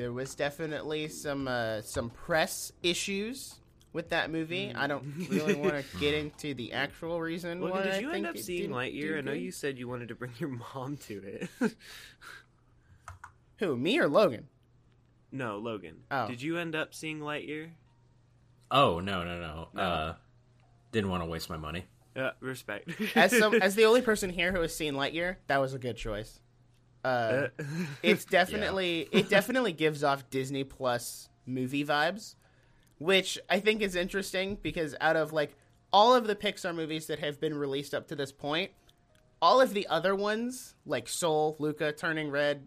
There 0.00 0.14
was 0.14 0.34
definitely 0.34 1.08
some 1.08 1.46
uh, 1.46 1.82
some 1.82 2.08
press 2.08 2.72
issues 2.82 3.56
with 3.92 4.08
that 4.08 4.30
movie. 4.30 4.72
I 4.74 4.86
don't 4.86 5.04
really 5.28 5.54
want 5.54 5.74
to 5.74 5.84
get 6.00 6.14
into 6.14 6.54
the 6.54 6.72
actual 6.72 7.20
reason 7.20 7.60
Logan, 7.60 7.76
why. 7.76 7.82
did 7.82 7.92
I 7.92 7.98
you 7.98 8.10
think 8.10 8.26
end 8.26 8.38
up 8.38 8.38
seeing 8.38 8.70
Lightyear? 8.70 9.18
I 9.18 9.20
know 9.20 9.32
you 9.32 9.52
said 9.52 9.78
you 9.78 9.88
wanted 9.88 10.08
to 10.08 10.14
bring 10.14 10.32
your 10.38 10.48
mom 10.74 10.96
to 11.08 11.22
it. 11.60 11.74
Who, 13.58 13.76
me 13.76 13.98
or 13.98 14.08
Logan? 14.08 14.48
no, 15.32 15.58
Logan. 15.58 15.96
Oh. 16.10 16.28
Did 16.28 16.40
you 16.40 16.56
end 16.56 16.74
up 16.74 16.94
seeing 16.94 17.20
Lightyear? 17.20 17.68
oh 18.70 19.00
no 19.00 19.22
no 19.22 19.38
no. 19.38 19.68
No. 19.74 19.82
Uh, 19.82 20.14
didn't 20.92 21.10
want 21.10 21.24
to 21.24 21.28
waste 21.28 21.50
my 21.50 21.58
money. 21.58 21.84
Uh, 22.16 22.30
respect. 22.40 22.88
As 23.14 23.36
some, 23.36 23.52
as 23.60 23.74
the 23.74 23.84
only 23.84 24.00
person 24.00 24.30
here 24.30 24.50
who 24.50 24.62
has 24.62 24.74
seen 24.74 24.94
Lightyear, 24.94 25.36
that 25.48 25.60
was 25.60 25.74
a 25.74 25.78
good 25.78 25.98
choice. 25.98 26.40
Uh, 27.04 27.48
Uh, 27.58 27.64
it's 28.02 28.24
definitely 28.24 29.08
it 29.12 29.28
definitely 29.28 29.72
gives 29.72 30.04
off 30.04 30.28
Disney 30.30 30.64
Plus 30.64 31.28
movie 31.46 31.84
vibes, 31.84 32.34
which 32.98 33.38
I 33.48 33.60
think 33.60 33.80
is 33.82 33.94
interesting 33.96 34.58
because 34.62 34.94
out 35.00 35.16
of 35.16 35.32
like 35.32 35.56
all 35.92 36.14
of 36.14 36.26
the 36.26 36.36
Pixar 36.36 36.74
movies 36.74 37.06
that 37.06 37.18
have 37.18 37.40
been 37.40 37.54
released 37.54 37.94
up 37.94 38.08
to 38.08 38.16
this 38.16 38.32
point, 38.32 38.70
all 39.42 39.60
of 39.60 39.72
the 39.74 39.86
other 39.88 40.14
ones 40.14 40.74
like 40.86 41.08
Soul, 41.08 41.56
Luca, 41.58 41.92
Turning 41.92 42.30
Red, 42.30 42.66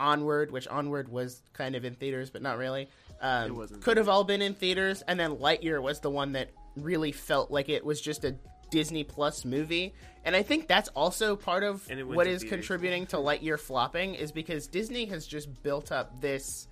Onward, 0.00 0.50
which 0.50 0.66
Onward 0.68 1.08
was 1.08 1.42
kind 1.52 1.76
of 1.76 1.84
in 1.84 1.94
theaters 1.94 2.28
but 2.30 2.42
not 2.42 2.58
really, 2.58 2.88
um, 3.20 3.66
could 3.80 3.96
have 3.96 4.08
all 4.08 4.24
been 4.24 4.42
in 4.42 4.54
theaters, 4.54 5.02
and 5.06 5.18
then 5.18 5.36
Lightyear 5.36 5.80
was 5.80 6.00
the 6.00 6.10
one 6.10 6.32
that 6.32 6.50
really 6.76 7.12
felt 7.12 7.50
like 7.50 7.68
it 7.68 7.84
was 7.84 8.00
just 8.00 8.24
a 8.24 8.34
Disney 8.72 9.04
Plus 9.04 9.44
movie, 9.44 9.94
and 10.24 10.34
I 10.34 10.42
think 10.42 10.66
that's 10.66 10.88
also 10.88 11.36
part 11.36 11.62
of 11.62 11.88
And 11.88 12.00
it 12.00 12.04
went 12.04 12.16
what 12.16 12.24
to 12.24 12.30
is 12.30 12.40
theaters. 12.42 12.58
contributing 12.58 13.06
to 13.08 13.16
Lightyear 13.18 13.60
flopping 13.60 14.14
is 14.16 14.32
because 14.32 14.66
Disney 14.66 15.04
has 15.06 15.26
just 15.26 15.62
built 15.62 15.92
up 15.92 16.20
this 16.20 16.66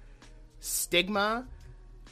stigma 0.60 1.46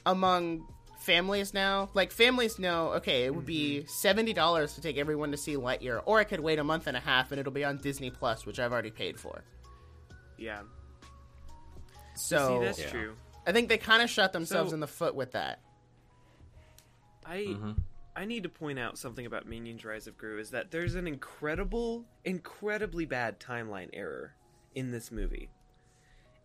among 0.07 0.67
families 1.01 1.55
now. 1.55 1.89
Like 1.95 2.13
families 2.13 2.59
know, 2.59 2.89
okay, 2.95 3.25
it 3.25 3.35
would 3.35 3.47
be 3.47 3.79
Mm-hmm. 3.81 3.89
seventy 3.89 4.33
dollars 4.35 4.75
to 4.75 4.81
take 4.83 4.99
everyone 4.99 5.31
to 5.33 5.37
see 5.39 5.55
Lightyear, 5.57 6.03
or 6.05 6.19
I 6.21 6.25
could 6.25 6.41
wait 6.41 6.59
a 6.59 6.65
month 6.65 6.87
and 6.87 6.97
a 6.97 7.01
half 7.01 7.33
and 7.33 7.41
it'll 7.41 7.53
be 7.53 7.65
on 7.65 7.79
Disney 7.79 8.11
Plus, 8.11 8.45
which 8.47 8.59
I've 8.61 8.73
already 8.73 8.91
paid 8.91 9.19
for. 9.19 9.43
yeah. 10.37 10.61
So 12.15 12.59
See, 12.61 12.65
that's 12.65 12.79
Yeah. 12.81 12.91
true. 12.91 13.17
I 13.47 13.53
think 13.53 13.69
they 13.69 13.79
kind 13.79 14.03
of 14.03 14.11
shot 14.11 14.33
themselves 14.33 14.71
So- 14.71 14.75
in 14.75 14.81
the 14.81 14.87
foot 14.89 15.15
with 15.15 15.33
that. 15.33 15.61
I 17.25 17.37
Mm-hmm. 17.39 17.73
I 18.19 18.25
need 18.25 18.43
to 18.43 18.49
point 18.49 18.81
out 18.81 18.99
something 18.99 19.27
about 19.27 19.47
Minions 19.47 19.85
Rise 19.85 20.09
of 20.09 20.19
Gru 20.19 20.41
is 20.41 20.51
that 20.51 20.73
there's 20.73 20.97
an 20.97 21.07
incredible, 21.07 22.05
incredibly 22.25 23.05
bad 23.05 23.39
timeline 23.39 23.91
error 23.93 24.35
in 24.75 24.91
this 24.91 25.13
movie. 25.13 25.51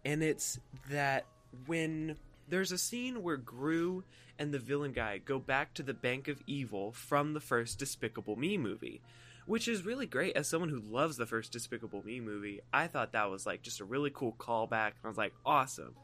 And 0.06 0.22
it's 0.22 0.60
that 0.92 1.26
when 1.66 2.16
there's 2.48 2.72
a 2.72 2.78
scene 2.78 3.24
where 3.24 3.38
Gru 3.38 4.04
and 4.38 4.54
the 4.54 4.60
villain 4.60 4.92
guy 4.92 5.18
go 5.18 5.40
back 5.40 5.74
to 5.74 5.82
the 5.82 5.96
Bank 5.96 6.28
of 6.28 6.44
Evil 6.46 6.92
from 6.92 7.34
the 7.34 7.40
first 7.40 7.80
Despicable 7.80 8.36
Me 8.36 8.56
movie, 8.56 9.02
which 9.48 9.68
is 9.68 9.84
really 9.84 10.06
great. 10.06 10.36
As 10.36 10.48
someone 10.48 10.70
who 10.70 10.80
loves 10.80 11.18
the 11.18 11.26
first 11.26 11.52
Despicable 11.52 12.06
Me 12.06 12.20
movie, 12.20 12.62
I 12.72 12.86
thought 12.86 13.14
that 13.14 13.32
was 13.32 13.48
like 13.48 13.64
just 13.64 13.80
a 13.80 13.86
really 13.86 14.12
cool 14.14 14.36
callback, 14.38 14.90
and 14.90 15.06
I 15.06 15.08
was 15.08 15.18
like, 15.18 15.34
awesome. 15.44 15.96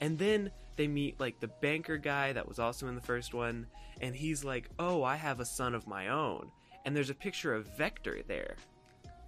And 0.00 0.18
then 0.18 0.52
they 0.76 0.88
meet 0.88 1.20
like 1.20 1.40
the 1.40 1.48
banker 1.48 1.96
guy 1.96 2.32
that 2.32 2.48
was 2.48 2.58
also 2.58 2.88
in 2.88 2.94
the 2.94 3.00
first 3.00 3.34
one, 3.34 3.66
and 4.00 4.14
he's 4.14 4.44
like, 4.44 4.68
oh, 4.78 5.02
I 5.02 5.16
have 5.16 5.40
a 5.40 5.44
son 5.44 5.74
of 5.74 5.86
my 5.86 6.08
own. 6.08 6.50
And 6.84 6.96
there's 6.96 7.10
a 7.10 7.14
picture 7.14 7.54
of 7.54 7.76
Vector 7.76 8.22
there, 8.26 8.56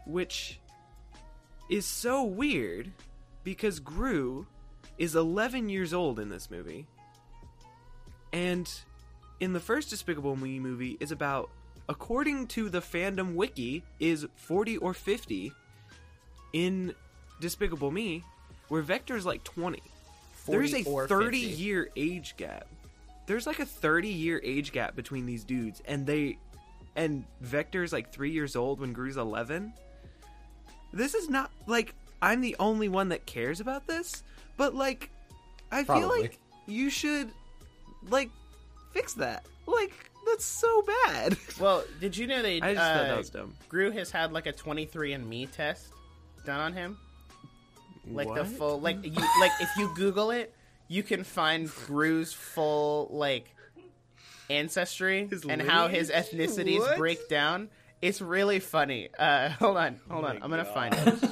which 0.07 0.61
is 1.71 1.87
so 1.87 2.25
weird 2.25 2.91
because 3.43 3.81
Gru 3.81 4.47
is 4.99 5.15
11 5.15 5.69
years 5.69 5.93
old 5.93 6.19
in 6.19 6.29
this 6.29 6.51
movie. 6.51 6.87
And 8.33 8.71
in 9.41 9.53
the 9.53 9.61
first 9.61 9.91
Despicable 9.91 10.37
Me 10.37 10.59
movie 10.59 10.97
is 11.01 11.13
about 11.13 11.51
according 11.89 12.47
to 12.49 12.69
the 12.69 12.81
fandom 12.81 13.35
wiki 13.35 13.85
is 14.01 14.27
40 14.37 14.79
or 14.79 14.95
50 14.95 15.53
in 16.53 16.95
Despicable 17.41 17.91
Me 17.91 18.25
where 18.69 18.83
Vector's 18.83 19.27
like 19.27 19.45
20. 19.45 19.83
There's 20.47 20.75
a 20.75 20.83
30 20.83 21.49
50. 21.49 21.63
year 21.63 21.91
age 21.97 22.37
gap. 22.37 22.67
There's 23.27 23.47
like 23.47 23.61
a 23.61 23.67
30 23.67 24.09
year 24.09 24.41
age 24.45 24.73
gap 24.73 24.95
between 24.95 25.27
these 25.27 25.45
dudes 25.45 25.83
and 25.87 26.07
they 26.07 26.39
and 26.97 27.25
Vector's 27.41 27.93
like 27.93 28.13
3 28.13 28.31
years 28.31 28.55
old 28.55 28.81
when 28.81 28.93
Gru's 28.93 29.17
11. 29.17 29.73
This 30.93 31.15
is 31.15 31.29
not 31.29 31.51
like 31.67 31.95
I'm 32.23 32.41
the 32.41 32.57
only 32.59 32.89
one 32.89 33.09
that 33.09 33.27
cares 33.27 33.61
about 33.61 33.87
this, 33.87 34.23
but 34.57 34.75
like 34.75 35.11
I 35.73 35.85
feel 35.85 36.09
like 36.09 36.39
you 36.67 36.91
should 36.91 37.31
like 38.09 38.31
fix 38.93 39.15
that. 39.15 39.45
Like 39.67 39.93
that's 40.27 40.45
so 40.45 40.83
bad. 40.83 41.37
Well, 41.61 41.85
did 42.01 42.17
you 42.17 42.27
know 42.27 42.43
they 42.43 42.61
I 42.61 42.75
just 42.75 42.85
thought 42.85 43.05
uh, 43.05 43.09
that 43.09 43.17
was 43.17 43.31
dumb. 43.31 43.55
Gru 43.69 43.91
has 43.93 44.11
had 44.11 44.33
like 44.33 44.47
a 44.47 44.53
23andMe 44.53 45.51
test 45.53 45.89
done 46.45 46.61
on 46.61 46.73
him? 46.73 46.99
Like 48.11 48.35
the 48.35 48.45
full 48.45 48.81
like 48.81 49.05
you 49.05 49.13
like 49.41 49.53
if 49.61 49.71
you 49.79 49.93
Google 49.95 50.31
it, 50.31 50.55
you 50.89 51.03
can 51.03 51.25
find 51.25 51.71
Gru's 51.87 52.33
full 52.33 53.09
like 53.11 53.55
ancestry 54.51 55.27
His 55.27 55.45
and 55.45 55.63
how 55.63 55.89
his 55.89 56.11
ethnicities 56.11 56.81
What? 56.81 56.99
break 56.99 57.29
down. 57.29 57.69
It's 58.03 58.21
really 58.21 58.61
funny. 58.61 59.09
Uh, 59.19 59.49
hold 59.59 59.77
on, 59.79 60.01
hold 60.11 60.25
on. 60.27 60.43
I'm 60.43 60.51
gonna 60.51 60.65
God. 60.65 60.75
find 60.75 60.95
it. 60.95 61.25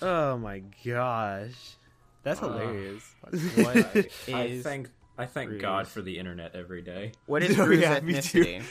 Oh 0.00 0.38
my 0.38 0.62
gosh. 0.86 1.74
That's 2.22 2.40
Uh, 2.40 2.48
hilarious. 2.52 3.02
What 3.56 4.06
I 4.32 4.42
is 4.44 4.62
thank 4.62 4.88
I 5.18 5.26
thank 5.26 5.48
Gru's- 5.50 5.60
God 5.62 5.88
for 5.88 6.02
the 6.02 6.18
internet 6.20 6.54
every 6.54 6.82
day. 6.82 7.10
what 7.26 7.42
is 7.42 7.58
Oh, 7.58 7.64
Gru's 7.64 7.80
yeah, 7.80 7.98
ethnicity? 7.98 8.62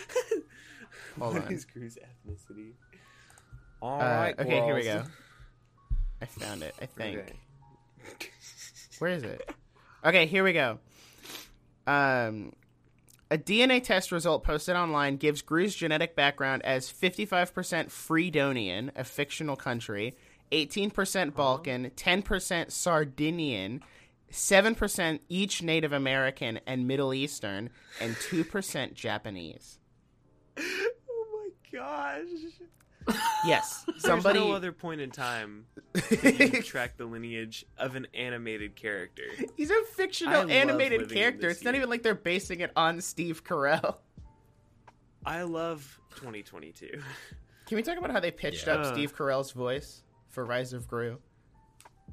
Hold 1.20 1.34
What 1.34 1.46
on. 1.48 1.52
is 1.52 1.66
Gru's 1.66 1.98
ethnicity? 1.98 2.72
All 3.82 4.00
Uh, 4.02 4.06
right, 4.06 4.40
okay, 4.40 4.62
here 4.64 4.74
we 4.76 4.84
go. 4.84 5.04
I 6.22 6.26
found 6.26 6.64
it. 6.64 6.76
I 6.82 6.86
think. 6.86 7.20
Okay. 8.14 8.30
Where 9.00 9.12
is 9.12 9.24
it? 9.24 9.50
Okay, 10.06 10.26
here 10.26 10.44
we 10.44 10.54
go. 10.54 10.80
Um, 11.86 12.54
a 13.30 13.38
DNA 13.38 13.84
test 13.84 14.12
result 14.12 14.44
posted 14.44 14.76
online 14.76 15.18
gives 15.18 15.42
Gru's 15.42 15.76
genetic 15.76 16.16
background 16.16 16.64
as 16.64 16.92
55% 16.92 17.52
Freedonian, 17.88 18.92
a 18.96 19.04
fictional 19.04 19.56
country, 19.56 20.16
18% 20.52 21.36
Balkan, 21.36 21.92
10% 21.96 22.72
Sardinian, 22.72 23.82
7% 24.32 25.20
each 25.30 25.62
Native 25.62 25.94
American 25.94 26.60
and 26.66 26.88
Middle 26.88 27.14
Eastern, 27.14 27.70
and 28.00 28.16
2% 28.16 28.94
Japanese. 28.94 29.80
Oh 31.10 31.52
my 31.72 31.80
gosh. 31.80 32.28
Yes, 33.46 33.84
There's 33.88 34.02
somebody. 34.02 34.40
no 34.40 34.52
other 34.54 34.72
point 34.72 35.02
in 35.02 35.12
time 35.12 35.66
you 36.12 36.62
track 36.64 36.98
the 36.98 37.06
lineage 37.06 37.66
of 37.78 37.96
an 37.96 38.08
animated 38.14 38.76
character. 38.76 39.24
He's 39.56 39.72
a 39.72 39.82
fictional 39.96 40.34
love 40.34 40.50
animated 40.52 41.10
character. 41.12 41.50
It's 41.50 41.64
not 41.64 41.76
even 41.76 41.90
like 41.90 42.04
they're 42.04 42.16
basing 42.16 42.60
it 42.62 42.72
on 42.76 43.02
Steve 43.02 43.44
Carell. 43.44 43.98
I 45.26 45.44
love 45.44 46.00
2022. 46.16 47.02
Can 47.68 47.76
we 47.76 47.82
talk 47.84 47.98
about 47.98 48.12
how 48.12 48.20
they 48.20 48.32
pitched 48.32 48.68
Yeah. 48.68 48.76
up. 48.76 48.94
Steve 48.94 49.16
Carell's 49.16 49.52
voice 49.52 50.04
for 50.30 50.46
Rise 50.46 50.74
of 50.74 50.88
Gru? 50.88 51.20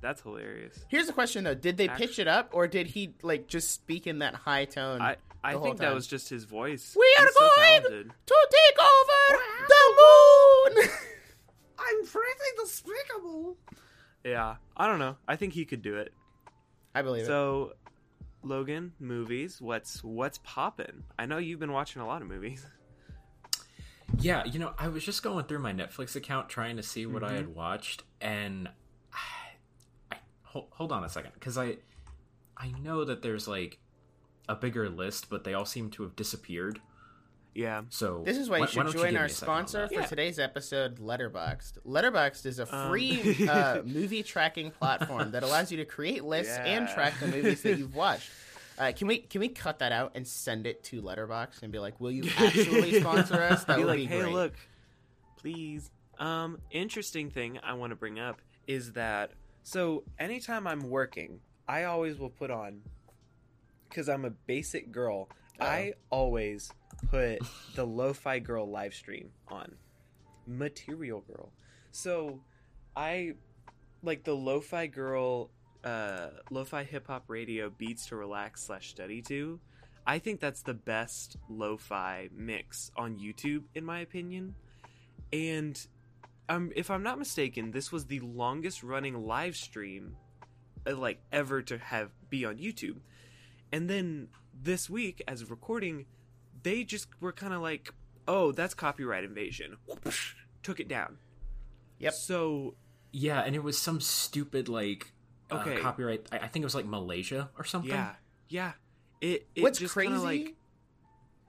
That's 0.01 0.21
hilarious. 0.21 0.85
Here's 0.89 1.07
the 1.07 1.13
question 1.13 1.45
though: 1.45 1.55
Did 1.55 1.77
they 1.77 1.89
Actu- 1.89 2.07
pitch 2.07 2.19
it 2.19 2.29
up, 2.29 2.51
or 2.53 2.67
did 2.69 2.89
he 2.89 3.15
like 3.23 3.47
just 3.47 3.71
speak 3.71 4.07
in 4.07 4.19
that 4.19 4.35
high 4.35 4.65
tone? 4.67 5.01
I 5.01 5.17
I 5.43 5.57
think 5.57 5.79
that 5.79 5.95
was 5.95 6.07
just 6.07 6.29
his 6.29 6.45
voice. 6.45 6.97
We 6.99 7.15
are 7.19 7.25
He's 7.27 7.35
so 7.35 7.41
going 7.41 7.83
talented. 7.83 8.11
to 8.27 8.47
take 8.51 8.79
over 8.81 9.43
the 9.69 9.84
moon. 10.05 10.89
I'm 11.79 12.07
pretty 12.07 12.51
despicable. 12.63 13.57
Yeah, 14.25 14.57
I 14.77 14.87
don't 14.87 14.99
know. 14.99 15.17
I 15.29 15.37
think 15.37 15.53
he 15.53 15.65
could 15.65 15.83
do 15.83 15.97
it. 15.97 16.13
I 16.95 17.03
believe 17.03 17.23
it. 17.25 17.27
So, 17.27 17.73
Logan, 18.43 18.93
movies. 18.99 19.61
What's 19.61 20.03
what's 20.05 20.39
poppin'? 20.39 21.05
I 21.19 21.27
know 21.27 21.39
you've 21.39 21.61
been 21.61 21.73
watching 21.73 22.01
a 22.03 22.07
lot 22.07 22.23
of 22.23 22.29
movies. 22.29 22.65
Yeah, 24.21 24.45
you 24.45 24.61
know, 24.61 24.73
I 24.79 24.89
was 24.89 25.05
just 25.05 25.23
going 25.25 25.45
through 25.47 25.59
my 25.59 25.73
Netflix 25.73 26.15
account 26.15 26.49
trying 26.49 26.77
to 26.77 26.83
see 26.85 27.05
what 27.05 27.25
I 27.25 27.29
Mm-hmm. 27.29 27.37
had 27.37 27.55
watched, 27.55 28.03
and 28.21 28.69
I, 29.13 30.15
I 30.15 30.17
hold, 30.45 30.67
hold 30.71 30.93
on 30.93 31.03
a 31.03 31.09
second 31.09 31.33
because 31.35 31.59
I 31.59 31.79
I 32.57 32.71
know 32.83 33.05
that 33.05 33.23
there's 33.23 33.49
like 33.49 33.79
a 34.49 34.55
bigger 34.55 34.89
list, 34.89 35.29
but 35.31 35.43
they 35.43 35.55
all 35.55 35.65
seem 35.65 35.91
to 35.93 36.03
have 36.05 36.15
disappeared. 36.15 36.81
Yeah. 37.55 37.83
So 37.91 38.23
This 38.25 38.37
is 38.37 38.49
why 38.51 38.57
you 38.57 38.61
why- 38.63 38.67
why 38.67 38.71
should 38.71 38.83
don't 38.85 38.93
join 38.93 39.11
give 39.13 39.21
our 39.21 39.27
me 39.27 39.31
a 39.31 39.35
second 39.35 39.53
on 39.55 39.67
sponsor 39.69 39.89
for 39.89 39.95
Yeah. 40.01 40.07
today's 40.07 40.39
episode, 40.39 40.97
Letterboxd. 40.99 41.79
Letterboxd 41.87 42.47
is 42.47 42.59
a 42.59 42.75
Um. 42.75 42.91
free 42.91 43.49
uh, 43.49 43.83
movie 43.83 44.23
tracking 44.23 44.71
platform 44.73 45.31
that 45.33 45.43
allows 45.43 45.71
you 45.71 45.77
to 45.79 45.85
create 45.85 46.25
lists 46.25 46.57
and 46.59 46.89
track 46.89 47.15
the 47.21 47.29
movies 47.29 47.63
that 47.63 47.79
you've 47.79 47.95
watched. 47.95 48.31
Uh, 48.77 48.91
can 48.91 49.07
we 49.07 49.19
can 49.19 49.41
we 49.41 49.49
cut 49.49 49.79
that 49.79 49.93
out 49.93 50.11
and 50.17 50.27
send 50.27 50.67
it 50.67 50.83
to 50.83 51.01
Letterboxd 51.01 51.63
and 51.63 51.71
be 51.71 51.79
like, 51.79 52.01
"Will 52.01 52.11
you 52.11 52.25
actually 52.39 52.99
sponsor 52.99 53.41
us?" 53.41 53.63
That 53.67 53.77
be 53.77 53.85
would 53.85 53.91
like, 53.91 53.99
be 53.99 54.07
hey, 54.07 54.23
great. 54.23 54.33
look, 54.35 54.55
please. 55.37 55.93
Um, 56.19 56.59
interesting 56.73 57.31
thing 57.31 57.61
I 57.63 57.75
want 57.75 57.91
to 57.91 57.95
bring 57.97 58.19
up 58.19 58.41
is 58.67 58.95
that 58.95 59.31
so 59.63 60.03
anytime 60.19 60.67
I'm 60.67 60.91
working, 60.91 61.39
I 61.69 61.85
always 61.85 62.19
will 62.19 62.31
put 62.31 62.51
on 62.51 62.81
because 63.89 64.09
I'm 64.09 64.25
a 64.25 64.31
basic 64.31 64.91
girl. 64.91 65.29
I 65.61 65.95
always 66.11 66.71
put 67.11 67.39
the 67.75 67.85
Lo-Fi 67.85 68.39
Girl 68.41 68.69
live 68.69 68.95
stream 68.95 69.31
on 69.49 69.73
Material 70.47 71.21
Girl. 71.21 71.53
So 71.93 72.41
I 72.97 73.35
like 74.03 74.25
the 74.25 74.35
Lo-Fi 74.35 74.87
Girl, 74.89 75.51
uh, 75.85 76.29
Lo-Fi 76.51 76.85
Hip 76.85 77.07
Hop 77.07 77.25
Radio 77.29 77.71
beats 77.71 78.07
to 78.07 78.17
relax 78.17 78.65
slash 78.65 78.91
study 78.91 79.23
to. 79.23 79.61
I 80.07 80.19
think 80.19 80.41
that's 80.41 80.63
the 80.63 80.75
best 80.75 81.37
lo-fi 81.49 82.29
mix 82.35 82.91
on 82.97 83.19
YouTube, 83.19 83.65
in 83.75 83.85
my 83.85 84.01
opinion. 84.01 84.55
And 85.33 85.81
um, 86.49 86.73
if 86.77 86.91
I'm 86.91 87.03
not 87.03 87.19
mistaken, 87.19 87.71
this 87.71 87.91
was 87.91 88.05
the 88.05 88.21
longest 88.21 88.83
running 88.83 89.27
live 89.27 89.57
stream, 89.57 90.17
uh, 90.87 90.95
like 90.95 91.21
ever 91.33 91.63
to 91.63 91.79
have 91.79 92.11
be 92.29 92.45
on 92.45 92.59
YouTube. 92.59 92.99
And 93.73 93.89
then 93.89 94.29
this 94.63 94.89
week, 94.89 95.23
as 95.27 95.43
of 95.43 95.51
recording, 95.51 96.07
they 96.63 96.85
just 96.85 97.09
were 97.21 97.33
kind 97.33 97.53
of 97.53 97.61
like, 97.63 97.93
"Oh, 98.29 98.53
that's 98.53 98.75
copyright 98.75 99.25
invasion." 99.25 99.77
Took 100.63 100.81
it 100.81 100.89
down. 100.89 101.19
Yep. 101.99 102.13
So 102.15 102.75
Yeah, 103.13 103.41
and 103.41 103.55
it 103.55 103.63
was 103.63 103.79
some 103.79 104.01
stupid 104.01 104.69
like 104.69 105.13
uh, 105.51 105.57
Okay. 105.57 105.81
copyright. 105.81 106.27
I, 106.33 106.39
I 106.39 106.49
think 106.49 106.63
it 106.63 106.67
was 106.67 106.75
like 106.75 106.87
Malaysia 106.87 107.51
or 107.59 107.65
something. 107.65 107.91
yeah, 107.91 108.15
yeah. 108.49 108.73
It, 109.21 109.47
it 109.55 109.63
What's 109.63 109.79
just 109.79 109.93
crazy 109.93 110.13
like 110.15 110.55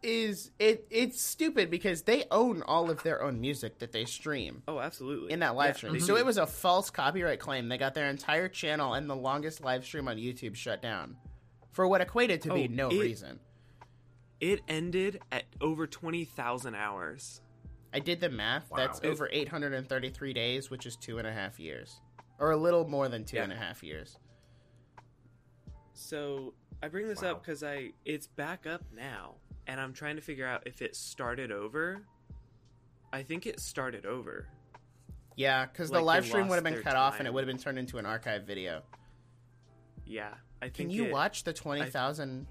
is 0.04 0.52
it 0.60 0.86
it's 0.92 1.20
stupid 1.20 1.72
because 1.72 2.04
they 2.04 2.26
own 2.30 2.62
all 2.62 2.92
of 2.92 3.02
their 3.02 3.24
own 3.24 3.42
music 3.42 3.80
that 3.80 3.92
they 3.92 4.06
stream 4.06 4.62
oh, 4.68 4.80
absolutely 4.80 5.32
in 5.34 5.40
that 5.40 5.56
live 5.56 5.70
Yeah, 5.70 5.78
stream. 5.78 5.94
they 5.94 6.00
So 6.00 6.16
it 6.16 6.26
was 6.26 6.38
a 6.38 6.46
false 6.46 6.90
copyright 6.92 7.40
claim. 7.40 7.70
They 7.70 7.78
got 7.80 7.96
their 7.96 8.08
entire 8.10 8.48
channel 8.48 8.94
and 8.94 9.10
the 9.10 9.16
longest 9.16 9.62
live 9.62 9.84
stream 9.84 10.08
on 10.08 10.18
YouTube 10.18 10.56
shut 10.56 10.82
down 10.82 11.18
for 11.76 11.86
what 11.90 12.00
equated 12.00 12.42
to 12.42 12.54
be 12.54 12.64
Oh, 12.64 12.74
no 12.74 12.90
it- 12.90 13.00
reason. 13.02 13.38
It 14.40 14.62
ended 14.70 15.22
at 15.32 15.44
over 15.60 15.86
twenty 15.88 16.24
thousand 16.24 16.76
hours. 16.76 17.42
I 17.94 18.00
did 18.00 18.22
the 18.22 18.30
math. 18.30 18.70
Wow. 18.72 18.78
That's 18.78 19.00
It- 19.00 19.08
over 19.08 19.30
833 19.32 20.32
days, 20.34 20.70
which 20.70 20.86
is 20.86 20.96
two 20.96 21.18
and 21.18 21.28
a 21.28 21.32
half 21.34 21.60
years, 21.60 22.00
or 22.40 22.52
a 22.52 22.58
little 22.58 22.88
more 22.88 23.08
than 23.10 23.24
two 23.26 23.38
Yeah. 23.38 23.44
and 23.44 23.54
a 23.54 23.56
half 23.58 23.84
years. 23.84 24.18
So 25.94 26.54
I 26.82 26.88
bring 26.88 27.08
this 27.08 27.22
Wow. 27.22 27.32
up 27.32 27.44
because 27.44 27.62
I 27.64 27.92
it's 28.06 28.28
back 28.28 28.66
up 28.66 28.84
now, 28.94 29.36
and 29.68 29.80
I'm 29.80 29.92
trying 29.94 30.16
to 30.16 30.22
figure 30.22 30.46
out 30.48 30.64
if 30.68 30.82
it 30.82 30.96
started 30.96 31.52
over. 31.52 32.06
I 33.14 33.24
think 33.24 33.46
it 33.46 33.60
started 33.60 34.06
over. 34.06 34.48
Yeah, 35.38 35.66
because 35.66 35.90
the 35.90 35.96
Like, 35.96 36.02
they 36.02 36.06
live 36.06 36.26
stream 36.26 36.48
would 36.48 36.56
have 36.56 36.64
been 36.64 36.74
their 36.74 36.84
cut 36.84 36.96
off 36.96 37.20
and 37.20 37.28
it 37.28 37.34
would 37.34 37.42
have 37.42 37.48
been 37.54 37.62
turned 37.62 37.80
into 37.80 37.98
an 37.98 38.06
archive 38.06 38.44
video. 38.44 38.84
Yeah, 40.06 40.36
I 40.62 40.66
think 40.66 40.76
Can 40.76 40.90
you 40.90 41.06
it- 41.06 41.12
watch 41.12 41.44
the 41.44 41.54
twenty 41.54 41.86
thousand 41.90 42.48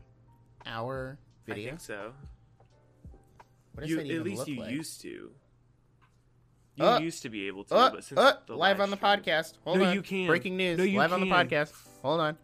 hour 0.67 1.19
I 1.47 1.51
video? 1.51 1.69
think 1.71 1.81
so. 1.81 2.13
What 3.75 3.89
You, 3.89 3.99
at 4.01 4.07
least 4.23 4.47
you 4.47 4.61
like? 4.61 4.71
used 4.71 5.01
to. 5.03 5.33
You 6.77 6.85
Uh, 6.85 6.99
used 7.01 7.23
to 7.23 7.29
be 7.29 7.47
able 7.47 7.65
to, 7.65 7.75
Uh, 7.75 7.91
but 7.91 8.05
since 8.05 8.19
uh, 8.21 8.37
the 8.47 8.57
live 8.57 8.81
on 8.81 8.91
the 8.91 8.97
stream- 8.97 9.11
podcast. 9.23 9.55
Hold 9.65 9.79
No, 9.79 9.85
on. 9.87 9.95
you 9.95 10.03
can. 10.03 10.27
Breaking 10.27 10.57
news. 10.57 10.79
No, 10.79 10.85
you 10.85 10.99
live 10.99 11.13
on 11.13 11.21
the 11.21 11.27
podcast. 11.27 11.73
Hold 12.03 12.21
on. 12.21 12.39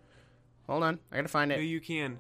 Hold 0.67 0.83
on. 0.85 0.99
I 1.11 1.17
gotta 1.17 1.29
find 1.29 1.51
it. 1.53 1.57
No, 1.57 1.63
you 1.63 1.81
can. 1.81 2.19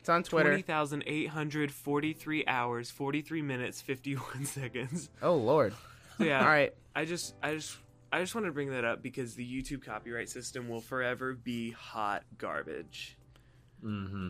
It's 0.00 0.08
on 0.08 0.22
Twitter. 0.22 0.50
Twenty 0.50 0.62
thousand 0.62 1.04
eight 1.06 1.28
hundred 1.30 1.70
forty-three 1.72 2.44
hours, 2.46 2.90
forty-three 2.90 3.42
minutes, 3.42 3.80
fifty-one 3.80 4.44
seconds. 4.44 5.10
Oh 5.22 5.36
Lord. 5.36 5.74
So 6.18 6.24
yeah, 6.24 6.40
All 6.40 6.46
right. 6.46 6.72
I 6.94 7.04
just, 7.06 7.34
I 7.42 7.54
just, 7.54 7.76
I 8.14 8.20
just 8.20 8.32
want 8.34 8.46
to 8.46 8.52
bring 8.52 8.70
that 8.70 8.84
up 8.84 9.02
because 9.02 9.34
the 9.34 9.44
YouTube 9.44 9.84
copyright 9.84 10.28
system 10.28 10.68
will 10.68 10.80
forever 10.80 11.34
be 11.34 11.72
hot 11.72 12.22
garbage. 12.38 13.18
Mm-hmm. 13.84 14.28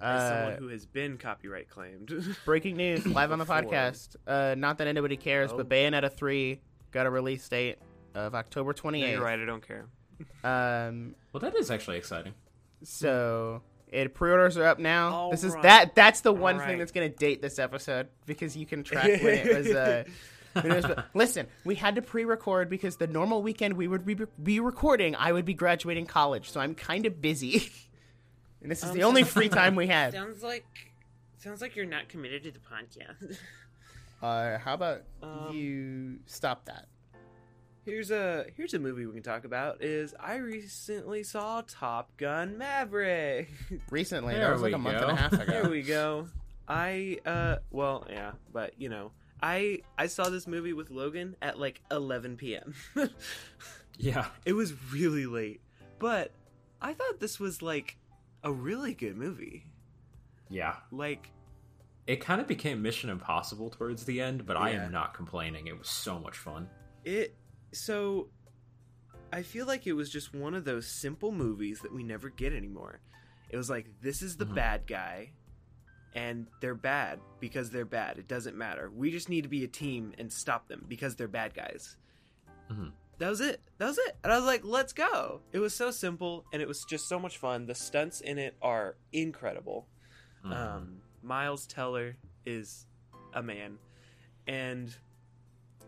As 0.00 0.20
Uh, 0.22 0.28
someone 0.44 0.58
who 0.58 0.68
has 0.68 0.86
been 0.86 1.18
copyright 1.18 1.68
claimed. 1.68 2.12
breaking 2.46 2.76
news. 2.78 3.06
Live 3.06 3.30
on 3.30 3.38
the 3.38 3.44
podcast. 3.44 4.16
Uh, 4.26 4.54
not 4.56 4.78
that 4.78 4.86
anybody 4.86 5.18
cares, 5.18 5.52
Oh. 5.52 5.58
but 5.58 5.68
Bayonetta 5.68 6.10
three 6.10 6.62
got 6.92 7.04
a 7.04 7.10
release 7.10 7.46
date 7.46 7.76
of 8.14 8.34
October 8.34 8.70
No, 8.70 8.72
twenty 8.72 9.00
you're 9.10 9.20
right. 9.20 9.38
I 9.38 9.44
don't 9.44 9.62
care. 9.66 9.84
Um. 10.42 11.14
Well, 11.32 11.40
that 11.42 11.54
is 11.56 11.70
actually 11.70 11.98
exciting. 11.98 12.32
So 12.84 13.60
it 13.88 14.14
pre-orders 14.14 14.56
are 14.56 14.64
up 14.64 14.78
now. 14.78 15.10
All 15.12 15.30
this 15.30 15.44
is 15.44 15.52
right. 15.52 15.62
that. 15.64 15.94
That's 15.94 16.22
the 16.22 16.32
one 16.32 16.58
All 16.58 16.66
thing 16.66 16.78
that's 16.78 16.92
gonna 16.92 17.10
date 17.10 17.42
this 17.42 17.58
episode 17.58 18.08
because 18.24 18.56
you 18.56 18.64
can 18.64 18.82
track 18.82 19.04
when 19.22 19.34
it 19.34 19.54
was. 19.56 19.66
Uh, 19.68 20.04
when 20.04 20.06
it 20.06 20.06
was 20.06 20.14
listen, 21.14 21.46
we 21.64 21.74
had 21.74 21.94
to 21.96 22.02
pre-record 22.02 22.68
because 22.68 22.96
the 22.96 23.06
normal 23.06 23.42
weekend 23.42 23.74
we 23.74 23.88
would 23.88 24.04
be, 24.04 24.16
be 24.42 24.60
recording, 24.60 25.14
I 25.16 25.32
would 25.32 25.44
be 25.44 25.54
graduating 25.54 26.06
college, 26.06 26.50
so 26.50 26.60
I'm 26.60 26.74
kind 26.74 27.06
of 27.06 27.20
busy. 27.20 27.70
and 28.62 28.70
this 28.70 28.82
is 28.82 28.90
Um, 28.90 28.96
the 28.96 29.04
only 29.04 29.22
free 29.24 29.48
time 29.48 29.74
we 29.76 29.86
had. 29.86 30.12
Sounds 30.12 30.42
like, 30.42 30.64
sounds 31.38 31.60
like 31.60 31.76
you're 31.76 31.86
not 31.86 32.08
committed 32.08 32.42
to 32.44 32.50
the 32.50 32.58
podcast. 32.60 33.36
Uh, 34.22 34.58
how 34.58 34.74
about 34.74 35.02
Um, 35.22 35.50
you 35.54 36.18
stop 36.26 36.64
that? 36.66 36.86
Here's 37.84 38.12
a 38.12 38.46
here's 38.56 38.74
a 38.74 38.78
movie 38.78 39.06
we 39.06 39.12
can 39.12 39.24
talk 39.24 39.44
about. 39.44 39.82
Is 39.82 40.14
I 40.20 40.36
recently 40.36 41.24
saw 41.24 41.62
Top 41.66 42.16
Gun 42.16 42.56
Maverick. 42.56 43.50
Recently, 43.90 44.34
There 44.34 44.44
that 44.46 44.52
was 44.52 44.62
like 44.62 44.70
we 44.70 44.74
a 44.74 44.78
month 44.78 45.00
go. 45.00 45.08
and 45.08 45.18
a 45.18 45.20
half 45.20 45.32
ago. 45.32 45.44
there 45.46 45.68
we 45.68 45.82
go. 45.82 46.28
I 46.68 47.18
uh 47.26 47.56
well 47.72 48.06
yeah, 48.08 48.30
but 48.52 48.80
you 48.80 48.88
know 48.88 49.10
I 49.42 49.80
I 49.98 50.06
saw 50.06 50.28
this 50.30 50.46
movie 50.46 50.72
with 50.72 50.90
Logan 50.90 51.36
at 51.42 51.58
like 51.58 51.80
11 51.90 52.36
p.m. 52.36 52.74
Yeah. 53.98 54.26
it 54.46 54.54
was 54.54 54.72
really 54.92 55.26
late, 55.26 55.60
but 55.98 56.32
I 56.80 56.94
thought 56.94 57.20
this 57.20 57.38
was 57.38 57.60
like 57.62 57.96
a 58.42 58.50
really 58.52 58.94
good 58.94 59.16
movie. 59.16 59.66
Yeah. 60.48 60.76
Like 60.90 61.30
It 62.06 62.16
kind 62.16 62.40
of 62.40 62.46
became 62.48 62.82
Mission 62.82 63.10
Impossible 63.10 63.70
towards 63.70 64.04
the 64.04 64.20
end, 64.20 64.46
but 64.46 64.56
I 64.56 64.70
am 64.70 64.90
not 64.92 65.14
complaining. 65.14 65.66
It 65.66 65.78
was 65.78 65.88
so 65.88 66.18
much 66.18 66.36
fun. 66.38 66.68
it 67.04 67.36
so 67.72 68.28
I 69.32 69.42
feel 69.42 69.66
like 69.66 69.86
it 69.86 69.94
was 69.94 70.10
just 70.10 70.34
one 70.34 70.54
of 70.54 70.64
those 70.64 70.86
simple 70.86 71.32
movies 71.32 71.80
that 71.80 71.92
we 71.94 72.02
never 72.02 72.28
get 72.28 72.52
anymore. 72.52 73.00
It 73.50 73.56
was 73.56 73.68
like 73.70 73.86
this 74.00 74.22
is 74.22 74.36
the 74.36 74.46
Mhm. 74.46 74.54
bad 74.54 74.86
guy 74.86 75.32
and 76.14 76.46
they're 76.60 76.74
bad 76.74 77.20
because 77.40 77.70
they're 77.70 77.84
bad. 77.84 78.18
It 78.18 78.28
doesn't 78.28 78.56
matter. 78.56 78.90
We 78.94 79.10
just 79.10 79.28
need 79.28 79.42
to 79.42 79.48
be 79.48 79.64
a 79.64 79.68
team 79.68 80.12
and 80.18 80.32
stop 80.32 80.68
them 80.68 80.84
because 80.88 81.16
they're 81.16 81.28
bad 81.28 81.54
guys. 81.54 81.96
Mhm. 82.70 82.92
That 83.18 83.28
was 83.28 83.40
it. 83.40 83.60
That 83.78 83.86
was 83.86 83.98
it. 83.98 84.16
And 84.24 84.32
I 84.32 84.36
was 84.36 84.46
like, 84.46 84.62
let's 84.64 84.92
go. 84.92 85.40
It 85.52 85.58
was 85.58 85.74
so 85.74 85.90
simple 85.90 86.44
and 86.52 86.60
it 86.60 86.68
was 86.68 86.84
just 86.84 87.08
so 87.08 87.18
much 87.18 87.38
fun. 87.38 87.66
The 87.66 87.74
stunts 87.74 88.20
in 88.20 88.38
it 88.38 88.56
are 88.60 88.96
incredible. 89.12 89.86
Mhm. 90.44 90.52
Um, 90.52 91.02
Miles 91.22 91.66
Teller 91.66 92.16
is 92.44 92.86
a 93.32 93.42
man, 93.42 93.78
and 94.48 94.94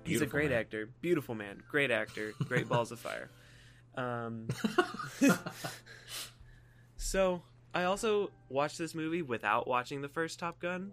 he's 0.05 0.21
a 0.23 0.27
great 0.27 0.51
man. 0.51 0.61
actor. 0.61 0.87
Beautiful 1.01 1.35
man, 1.35 1.61
great 1.69 1.91
actor, 1.91 2.33
great 2.45 2.69
balls 2.69 2.93
of 2.93 3.01
fire. 3.01 3.31
Um, 3.97 4.47
so 6.97 7.43
I 7.75 7.85
also 7.85 8.31
watched 8.49 8.79
this 8.79 8.95
movie 8.95 9.23
without 9.23 9.67
watching 9.67 10.01
the 10.01 10.09
first 10.09 10.39
Top 10.39 10.61
Gun. 10.61 10.93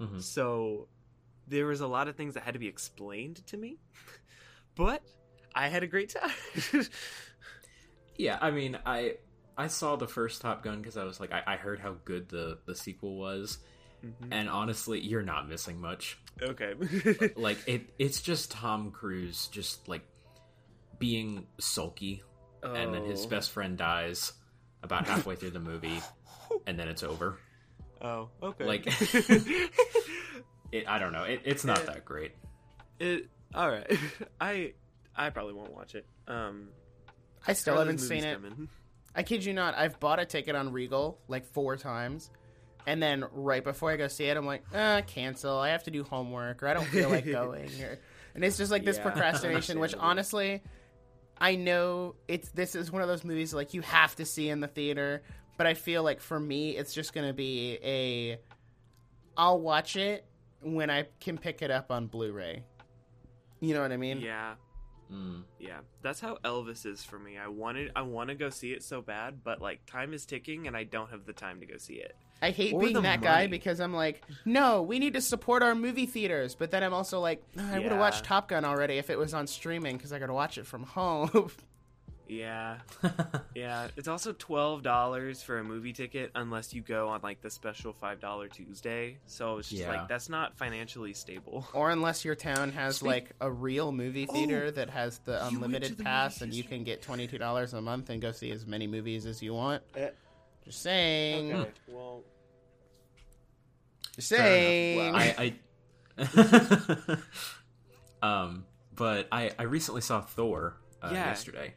Mhm. 0.00 0.22
So 0.22 0.88
there 1.46 1.66
was 1.66 1.80
a 1.80 1.86
lot 1.86 2.08
of 2.08 2.16
things 2.16 2.34
that 2.34 2.42
had 2.42 2.54
to 2.54 2.58
be 2.60 2.66
explained 2.68 3.46
to 3.48 3.56
me, 3.56 3.76
but 4.74 5.02
I 5.54 5.68
had 5.68 5.82
a 5.82 5.86
great 5.86 6.08
time. 6.10 6.32
Yeah, 8.16 8.38
I 8.40 8.50
mean, 8.52 8.78
I 8.86 9.16
I 9.58 9.66
saw 9.66 9.96
the 9.96 10.06
first 10.08 10.40
Top 10.40 10.62
Gun 10.62 10.78
because 10.80 10.96
I 10.96 11.04
was 11.04 11.18
like, 11.20 11.32
I, 11.32 11.42
I 11.46 11.56
heard 11.56 11.80
how 11.80 11.96
good 12.04 12.28
the 12.28 12.58
the 12.64 12.74
sequel 12.74 13.16
was, 13.18 13.58
Mhm. 14.04 14.28
and 14.30 14.48
honestly, 14.48 15.00
you're 15.00 15.22
not 15.22 15.48
missing 15.48 15.80
much. 15.80 16.16
Okay. 16.40 16.74
Like 17.36 17.58
it, 17.66 17.92
it's 17.98 18.20
just 18.22 18.50
Tom 18.52 18.90
Cruise 18.92 19.48
just 19.48 19.88
like 19.88 20.06
being 20.98 21.46
sulky, 21.58 22.22
and 22.62 22.94
then 22.94 23.04
his 23.04 23.26
Oh. 23.26 23.28
best 23.28 23.50
friend 23.50 23.76
dies 23.76 24.32
about 24.84 25.06
halfway 25.08 25.34
through 25.34 25.50
the 25.50 25.58
movie, 25.60 26.00
and 26.68 26.78
then 26.78 26.86
it's 26.88 27.02
over. 27.02 27.38
Oh, 28.00 28.28
okay. 28.42 28.64
Like- 28.64 28.86
It, 30.72 30.88
I 30.88 30.98
don't 30.98 31.12
know. 31.12 31.22
It, 31.22 31.42
it's 31.44 31.64
not 31.64 31.78
Yeah. 31.80 31.84
that 31.92 32.04
great. 32.04 32.32
It 32.98 33.28
all 33.54 33.70
right. 33.70 33.86
I 34.40 34.72
I 35.14 35.30
probably 35.30 35.52
won't 35.54 35.72
watch 35.72 35.94
it. 35.94 36.04
Um, 36.26 36.68
I 37.46 37.52
still 37.52 37.78
haven't 37.78 37.98
seen 37.98 38.24
it. 38.24 38.34
coming. 38.34 38.68
I 39.14 39.22
kid 39.22 39.44
you 39.44 39.52
not. 39.52 39.76
I've 39.76 40.00
bought 40.00 40.18
a 40.18 40.24
ticket 40.24 40.56
on 40.56 40.72
Regal 40.72 41.20
like 41.28 41.46
four 41.46 41.76
times, 41.76 42.28
and 42.88 43.00
then 43.00 43.24
right 43.32 43.62
before 43.62 43.92
I 43.92 43.96
go 43.96 44.08
see 44.08 44.24
it, 44.24 44.36
I'm 44.36 44.46
like, 44.46 44.64
uh, 44.74 45.02
cancel. 45.06 45.56
I 45.58 45.68
have 45.68 45.84
to 45.84 45.92
do 45.92 46.02
homework, 46.02 46.60
or 46.64 46.66
I 46.66 46.74
don't 46.74 46.86
feel 46.86 47.08
like 47.08 47.24
going, 47.30 47.70
or, 47.80 47.98
and 48.34 48.42
it's 48.44 48.56
just 48.56 48.72
like 48.72 48.84
this 48.84 48.96
Yeah, 48.96 49.04
procrastination. 49.04 49.78
Which 49.78 49.94
understandable. 49.94 50.10
honestly, 50.10 50.62
I 51.40 51.56
know 51.56 52.14
it's 52.28 52.50
this 52.50 52.74
is 52.74 52.90
one 52.92 53.02
of 53.02 53.08
those 53.08 53.24
movies 53.24 53.52
like 53.52 53.74
you 53.74 53.80
have 53.82 54.14
to 54.16 54.24
see 54.24 54.48
in 54.48 54.60
the 54.60 54.68
theater, 54.68 55.22
but 55.56 55.66
I 55.66 55.74
feel 55.74 56.02
like 56.02 56.20
for 56.20 56.38
me, 56.38 56.76
it's 56.76 56.94
just 56.94 57.12
gonna 57.12 57.32
be 57.32 57.78
a, 57.82 58.38
I'll 59.36 59.60
watch 59.60 59.96
it 59.96 60.24
when 60.62 60.90
I 60.90 61.06
can 61.20 61.36
pick 61.38 61.60
it 61.62 61.70
up 61.70 61.90
on 61.90 62.06
Blu-ray. 62.06 62.62
You 63.60 63.74
know 63.74 63.82
what 63.82 63.92
I 63.92 63.96
mean? 63.96 64.20
Yeah, 64.20 64.54
Mm. 65.12 65.42
yeah. 65.60 65.80
That's 66.02 66.18
how 66.20 66.38
Elvis 66.44 66.86
is 66.86 67.04
for 67.04 67.18
me. 67.18 67.36
I 67.36 67.48
wanted, 67.48 67.92
I 67.94 68.02
want 68.02 68.30
to 68.30 68.34
go 68.34 68.48
see 68.48 68.72
it 68.72 68.82
so 68.82 69.02
bad, 69.02 69.44
but 69.44 69.60
like 69.60 69.84
time 69.86 70.14
is 70.14 70.24
ticking, 70.24 70.66
and 70.66 70.74
I 70.76 70.84
don't 70.84 71.10
have 71.10 71.26
the 71.26 71.32
time 71.34 71.60
to 71.60 71.66
go 71.66 71.76
see 71.76 71.94
it. 71.94 72.16
I 72.44 72.50
hate 72.50 72.78
being 72.78 72.92
the 72.92 73.00
that 73.02 73.22
guy 73.22 73.46
because 73.46 73.80
I'm 73.80 73.94
like, 73.94 74.22
no, 74.44 74.82
we 74.82 74.98
need 74.98 75.14
to 75.14 75.20
support 75.20 75.62
our 75.62 75.74
movie 75.74 76.06
theaters. 76.06 76.54
But 76.54 76.70
then 76.70 76.82
I'm 76.82 76.92
also 76.94 77.20
like, 77.20 77.42
"Ugh, 77.58 77.64
I 77.72 77.78
would 77.78 77.90
have 77.90 77.98
watched 78.00 78.24
Top 78.24 78.48
Gun 78.48 78.64
already 78.64 78.98
if 78.98 79.10
it 79.10 79.18
was 79.18 79.34
on 79.34 79.46
streaming 79.46 79.96
because 79.96 80.12
I 80.12 80.18
got 80.18 80.26
to 80.26 80.34
watch 80.34 80.58
it 80.58 80.66
from 80.66 80.82
home. 80.84 81.50
Yeah, 82.26 82.78
yeah. 83.54 83.88
It's 83.98 84.08
also 84.08 84.32
twelve 84.32 84.82
dollars 84.82 85.42
for 85.42 85.58
a 85.58 85.62
movie 85.62 85.92
ticket 85.92 86.30
unless 86.34 86.72
you 86.72 86.80
go 86.80 87.08
on 87.08 87.20
like 87.22 87.42
the 87.42 87.50
special 87.50 87.92
five 87.92 88.18
dollar 88.18 88.48
Tuesday. 88.48 89.18
So 89.26 89.58
it's 89.58 89.68
just 89.68 89.82
Yeah. 89.82 89.88
like 89.90 90.08
that's 90.08 90.30
not 90.30 90.56
financially 90.56 91.12
stable. 91.12 91.68
or 91.74 91.90
unless 91.90 92.24
your 92.24 92.34
town 92.34 92.72
has 92.72 92.96
Speak- 92.96 93.06
like 93.06 93.32
a 93.42 93.50
real 93.52 93.92
movie 93.92 94.24
theater 94.24 94.64
Oh, 94.68 94.70
that 94.70 94.88
has 94.88 95.18
the 95.26 95.32
you 95.32 95.38
went 95.38 95.50
to 95.50 95.56
unlimited 95.56 95.98
the 95.98 96.04
pass 96.04 96.40
movie 96.40 96.44
and 96.48 96.54
you 96.54 96.64
can 96.64 96.82
get 96.82 97.02
$22 97.02 97.74
a 97.74 97.80
month 97.82 98.08
and 98.08 98.22
go 98.22 98.32
see 98.32 98.50
as 98.52 98.66
many 98.66 98.86
movies 98.86 99.26
as 99.26 99.42
you 99.42 99.52
want. 99.52 99.82
Eh. 99.94 100.08
Just 100.64 100.80
saying. 100.80 101.52
Okay, 101.52 101.70
well, 101.88 102.22
Just 104.16 104.28
Fair. 104.30 105.12
Wow. 105.12 105.18
I, 105.18 105.54
I 106.22 107.18
um, 108.22 108.64
but 108.94 109.28
I 109.32 109.50
I 109.58 109.64
recently 109.64 110.00
saw 110.00 110.20
Thor 110.20 110.76
uh, 111.02 111.10
Yeah. 111.12 111.26
yesterday. 111.26 111.74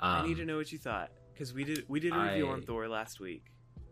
Um, 0.00 0.24
I 0.24 0.26
need 0.26 0.36
to 0.38 0.44
know 0.44 0.56
what 0.56 0.72
you 0.72 0.78
thought 0.78 1.10
because 1.32 1.54
we 1.54 1.64
did 1.64 1.84
we 1.88 2.00
did 2.00 2.12
a 2.12 2.18
review 2.18 2.48
I- 2.48 2.52
on 2.52 2.62
Thor 2.62 2.88
last 2.88 3.20
week. 3.20 3.44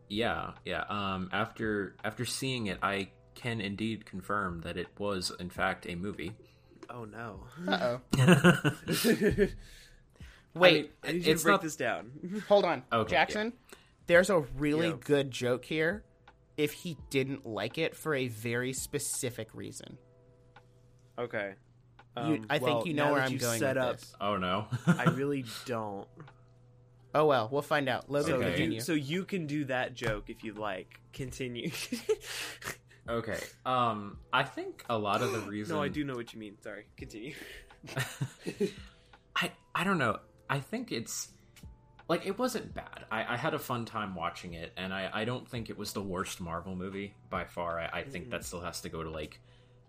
Yeah, 0.08 0.50
yeah. 0.64 0.84
Um, 0.88 1.30
after 1.32 1.96
after 2.04 2.24
seeing 2.24 2.66
it, 2.66 2.78
I 2.82 3.08
can 3.34 3.60
indeed 3.60 4.04
confirm 4.04 4.60
that 4.62 4.76
it 4.76 4.88
was 4.98 5.32
in 5.40 5.48
fact 5.48 5.86
a 5.88 5.94
movie. 5.94 6.32
Oh 6.90 7.04
no! 7.06 7.44
Uh-oh. 7.66 8.00
I 8.18 8.72
Wait, 10.54 10.74
mean, 10.82 10.88
I 11.02 11.12
need 11.12 11.24
you 11.26 11.32
it's 11.32 11.42
to 11.42 11.46
break 11.46 11.52
not 11.54 11.62
this 11.62 11.76
down. 11.76 12.42
hold 12.46 12.66
on. 12.66 12.82
Okay, 12.92 13.10
Jackson, 13.10 13.54
there's 14.06 14.28
a 14.28 14.40
really 14.58 14.88
Yo. 14.88 14.96
good 15.02 15.30
joke 15.30 15.64
here 15.64 16.04
if 16.56 16.72
he 16.72 16.96
didn't 17.10 17.46
like 17.46 17.78
it 17.78 17.96
for 17.96 18.14
a 18.14 18.28
very 18.28 18.72
specific 18.72 19.48
reason. 19.54 19.98
okay. 21.18 21.54
You- 22.16 22.22
Um, 22.22 22.46
I 22.50 22.58
think 22.58 22.84
you 22.86 22.92
know 22.92 23.06
now 23.06 23.12
where 23.12 23.22
I'm 23.22 23.32
you've 23.32 23.40
going 23.40 23.58
Set 23.58 23.76
with 23.76 23.84
up. 23.84 23.96
this. 23.98 24.14
Oh 24.20 24.36
no. 24.36 24.66
I 24.86 25.04
really 25.04 25.44
don't. 25.64 26.06
Oh 27.14 27.24
well, 27.26 27.48
we'll 27.50 27.62
find 27.62 27.88
out. 27.88 28.10
Logan, 28.10 28.28
So 28.32 28.36
Okay. 28.36 28.48
continue. 28.50 28.74
you, 28.76 28.80
so 28.82 28.92
you 28.92 29.24
can 29.24 29.46
do 29.46 29.64
that 29.66 29.94
joke 29.94 30.28
if 30.28 30.44
you 30.44 30.52
like. 30.54 31.00
Continue. 31.14 31.70
okay. 33.08 33.38
Um, 33.64 34.18
I 34.32 34.42
think 34.44 34.84
a 34.90 34.98
lot 34.98 35.22
of 35.22 35.32
the 35.32 35.40
reason. 35.40 35.74
no, 35.76 35.82
I 35.82 35.88
do 35.88 36.04
know 36.04 36.14
what 36.14 36.32
you 36.34 36.38
mean. 36.40 36.56
Sorry. 36.62 36.84
Continue. 36.98 37.34
I 39.36 39.50
I 39.74 39.84
don't 39.84 39.98
know. 39.98 40.18
I 40.50 40.60
think 40.60 40.92
it's 40.92 41.28
like 42.08 42.26
it 42.26 42.38
wasn't 42.38 42.74
bad. 42.74 43.04
I, 43.10 43.34
I 43.34 43.36
had 43.36 43.54
a 43.54 43.58
fun 43.58 43.84
time 43.84 44.14
watching 44.14 44.54
it, 44.54 44.72
and 44.76 44.92
I, 44.92 45.10
I 45.12 45.24
don't 45.24 45.48
think 45.48 45.70
it 45.70 45.78
was 45.78 45.92
the 45.92 46.02
worst 46.02 46.40
Marvel 46.40 46.74
movie 46.74 47.14
by 47.30 47.44
far. 47.44 47.80
I, 47.80 48.00
I 48.00 48.02
think 48.02 48.30
that 48.30 48.44
still 48.44 48.60
has 48.60 48.80
to 48.82 48.88
go 48.88 49.02
to 49.02 49.10
like 49.10 49.40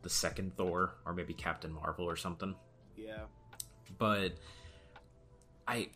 the 0.02 0.10
second 0.10 0.56
Thor 0.56 0.96
or 1.06 1.14
maybe 1.14 1.34
Captain 1.34 1.72
Marvel 1.72 2.06
or 2.06 2.16
something. 2.16 2.56
Yeah. 2.96 3.24
But 3.98 4.34
I 5.68 5.90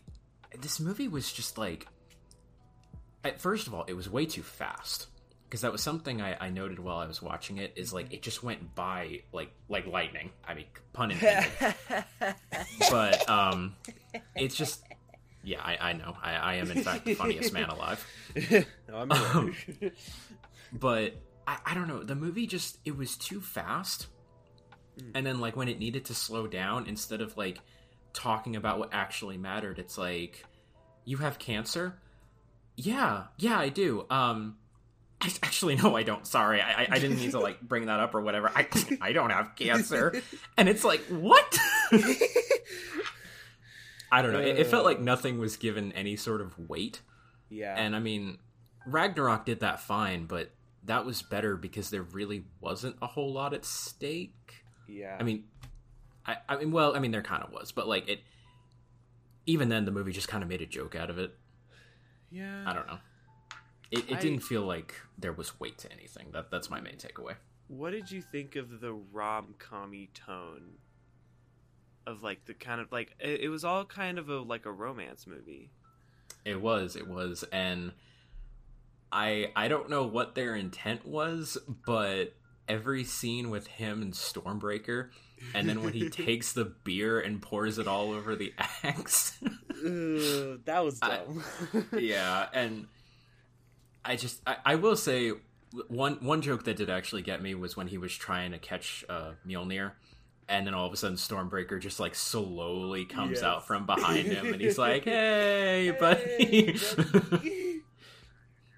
this 0.58 0.80
movie 0.80 1.08
was 1.08 1.32
just 1.32 1.58
like 1.58 1.86
at 3.24 3.40
first 3.40 3.66
of 3.66 3.74
all, 3.74 3.84
it 3.84 3.94
was 3.94 4.08
way 4.08 4.26
too 4.26 4.42
fast 4.42 5.08
because 5.44 5.62
that 5.62 5.72
was 5.72 5.82
something 5.82 6.20
I, 6.20 6.36
I 6.40 6.50
noted 6.50 6.78
while 6.78 6.98
I 6.98 7.06
was 7.06 7.22
watching 7.22 7.58
it. 7.58 7.72
Is 7.76 7.92
like 7.92 8.12
it 8.12 8.22
just 8.22 8.42
went 8.42 8.74
by 8.74 9.22
like 9.32 9.52
like 9.68 9.86
lightning. 9.86 10.30
I 10.46 10.54
mean, 10.54 10.66
pun 10.92 11.10
intended. 11.10 11.74
but 12.90 13.28
um, 13.28 13.76
it's 14.34 14.56
just 14.56 14.82
yeah. 15.48 15.60
I, 15.62 15.90
I 15.90 15.92
know. 15.94 16.16
I, 16.22 16.32
I 16.34 16.54
am 16.54 16.70
in 16.70 16.82
fact 16.82 17.04
the 17.04 17.14
funniest 17.14 17.52
man 17.52 17.68
alive. 17.68 18.06
no, 18.50 18.64
I'm 18.94 19.10
aware. 19.10 19.54
But 20.72 21.14
I, 21.46 21.56
I 21.64 21.74
don't 21.74 21.88
know. 21.88 22.02
The 22.02 22.14
movie 22.14 22.46
just 22.46 22.78
it 22.84 22.96
was 22.96 23.16
too 23.16 23.40
fast. 23.40 24.06
And 25.14 25.24
then 25.24 25.40
like 25.40 25.56
when 25.56 25.68
it 25.68 25.78
needed 25.78 26.04
to 26.06 26.14
slow 26.14 26.46
down, 26.46 26.86
instead 26.86 27.20
of 27.20 27.36
like 27.36 27.58
talking 28.12 28.54
about 28.56 28.78
what 28.78 28.90
actually 28.92 29.38
mattered, 29.38 29.78
it's 29.78 29.96
like 29.96 30.44
you 31.04 31.16
have 31.18 31.38
cancer. 31.38 31.98
Yeah, 32.76 33.24
yeah, 33.38 33.58
I 33.58 33.70
do. 33.70 34.04
Um, 34.10 34.56
I, 35.20 35.32
actually, 35.42 35.76
no, 35.76 35.96
I 35.96 36.02
don't. 36.02 36.26
Sorry, 36.26 36.60
I, 36.60 36.82
I- 36.82 36.88
I 36.92 36.98
didn't 36.98 37.16
mean 37.18 37.30
to 37.30 37.40
like 37.40 37.60
bring 37.60 37.86
that 37.86 37.98
up 38.00 38.14
or 38.14 38.20
whatever. 38.20 38.50
I, 38.54 38.66
I 39.00 39.12
don't 39.12 39.30
have 39.30 39.56
cancer, 39.56 40.20
and 40.56 40.68
it's 40.68 40.84
like 40.84 41.00
what? 41.06 41.58
I 44.10 44.22
don't 44.22 44.32
know. 44.32 44.40
It, 44.40 44.58
it 44.58 44.66
felt 44.66 44.84
like 44.84 45.00
nothing 45.00 45.38
was 45.38 45.56
given 45.56 45.92
any 45.92 46.16
sort 46.16 46.40
of 46.40 46.58
weight, 46.68 47.02
yeah. 47.50 47.74
and 47.76 47.94
I 47.94 48.00
mean, 48.00 48.38
Ragnarok 48.86 49.44
did 49.44 49.60
that 49.60 49.80
fine, 49.80 50.26
but 50.26 50.50
that 50.84 51.04
was 51.04 51.20
better 51.22 51.56
because 51.56 51.90
there 51.90 52.02
really 52.02 52.44
wasn't 52.60 52.96
a 53.02 53.06
whole 53.06 53.32
lot 53.32 53.52
at 53.54 53.64
stake. 53.64 54.64
yeah. 54.88 55.16
I 55.20 55.22
mean, 55.22 55.44
I, 56.26 56.36
I 56.48 56.56
mean, 56.56 56.72
well, 56.72 56.96
I 56.96 56.98
mean, 57.00 57.10
there 57.10 57.22
kind 57.22 57.42
of 57.42 57.52
was, 57.52 57.72
but 57.72 57.86
like 57.88 58.08
it. 58.08 58.20
Even 59.46 59.68
then, 59.70 59.84
the 59.86 59.90
movie 59.90 60.12
just 60.12 60.28
kind 60.28 60.42
of 60.42 60.48
made 60.48 60.60
a 60.60 60.66
joke 60.66 60.94
out 60.94 61.08
of 61.10 61.18
it. 61.18 61.34
yeah. 62.30 62.64
I 62.66 62.74
don't 62.74 62.86
know. 62.86 62.98
It, 63.90 64.10
it 64.10 64.16
I- 64.16 64.20
didn't 64.20 64.40
feel 64.40 64.62
like 64.62 64.94
there 65.16 65.32
was 65.32 65.58
weight 65.58 65.78
to 65.78 65.92
anything. 65.92 66.28
That 66.32 66.50
that's 66.50 66.68
my 66.68 66.80
main 66.80 66.96
takeaway. 66.96 67.34
What 67.68 67.90
did 67.90 68.10
you 68.10 68.22
think 68.22 68.56
of 68.56 68.80
the 68.80 68.92
rom 68.92 69.54
commy 69.58 70.08
tone? 70.14 70.72
Of 72.08 72.22
like 72.22 72.46
the 72.46 72.54
kind 72.54 72.80
of 72.80 72.90
like 72.90 73.14
it, 73.20 73.42
it 73.42 73.48
was 73.50 73.64
all 73.64 73.84
kind 73.84 74.18
of 74.18 74.30
a 74.30 74.38
like 74.38 74.64
a 74.64 74.72
romance 74.72 75.26
movie. 75.26 75.70
It 76.44 76.58
was, 76.60 76.96
it 76.96 77.06
was, 77.06 77.44
and 77.52 77.92
I 79.12 79.52
I 79.54 79.68
don't 79.68 79.90
know 79.90 80.06
what 80.06 80.34
their 80.34 80.54
intent 80.54 81.06
was, 81.06 81.58
but 81.86 82.34
every 82.66 83.04
scene 83.04 83.50
with 83.50 83.66
him 83.66 84.00
and 84.00 84.14
Stormbreaker, 84.14 85.10
and 85.54 85.68
then 85.68 85.82
when 85.82 85.92
he 85.92 86.08
takes 86.26 86.52
the 86.54 86.64
beer 86.64 87.20
and 87.20 87.42
pours 87.42 87.78
it 87.78 87.86
all 87.86 88.12
over 88.12 88.34
the 88.36 88.54
axe. 88.82 89.38
That 89.82 90.80
was 90.82 90.98
I- 91.02 91.18
dumb. 91.18 91.44
yeah, 91.98 92.46
and 92.54 92.86
I 94.02 94.16
just 94.16 94.40
I, 94.46 94.56
I 94.64 94.74
will 94.76 94.96
say 94.96 95.32
one 95.88 96.14
one 96.24 96.40
joke 96.40 96.64
that 96.64 96.78
did 96.78 96.88
actually 96.88 97.22
get 97.22 97.42
me 97.42 97.54
was 97.54 97.76
when 97.76 97.88
he 97.88 97.98
was 97.98 98.14
trying 98.14 98.52
to 98.52 98.58
catch 98.58 99.04
uh, 99.10 99.32
Mjolnir, 99.46 99.92
and 100.48 100.66
then 100.66 100.74
all 100.74 100.86
of 100.86 100.92
a 100.92 100.96
sudden 100.96 101.16
Stormbreaker 101.16 101.80
just 101.80 102.00
like 102.00 102.14
slowly 102.14 103.04
comes 103.04 103.36
Yes. 103.36 103.42
out 103.42 103.66
from 103.66 103.86
behind 103.86 104.26
him, 104.26 104.52
and 104.52 104.60
he's 104.60 104.78
like, 104.78 105.04
"Hey, 105.04 105.94
buddy!" 105.98 106.78
buddy. 106.96 107.82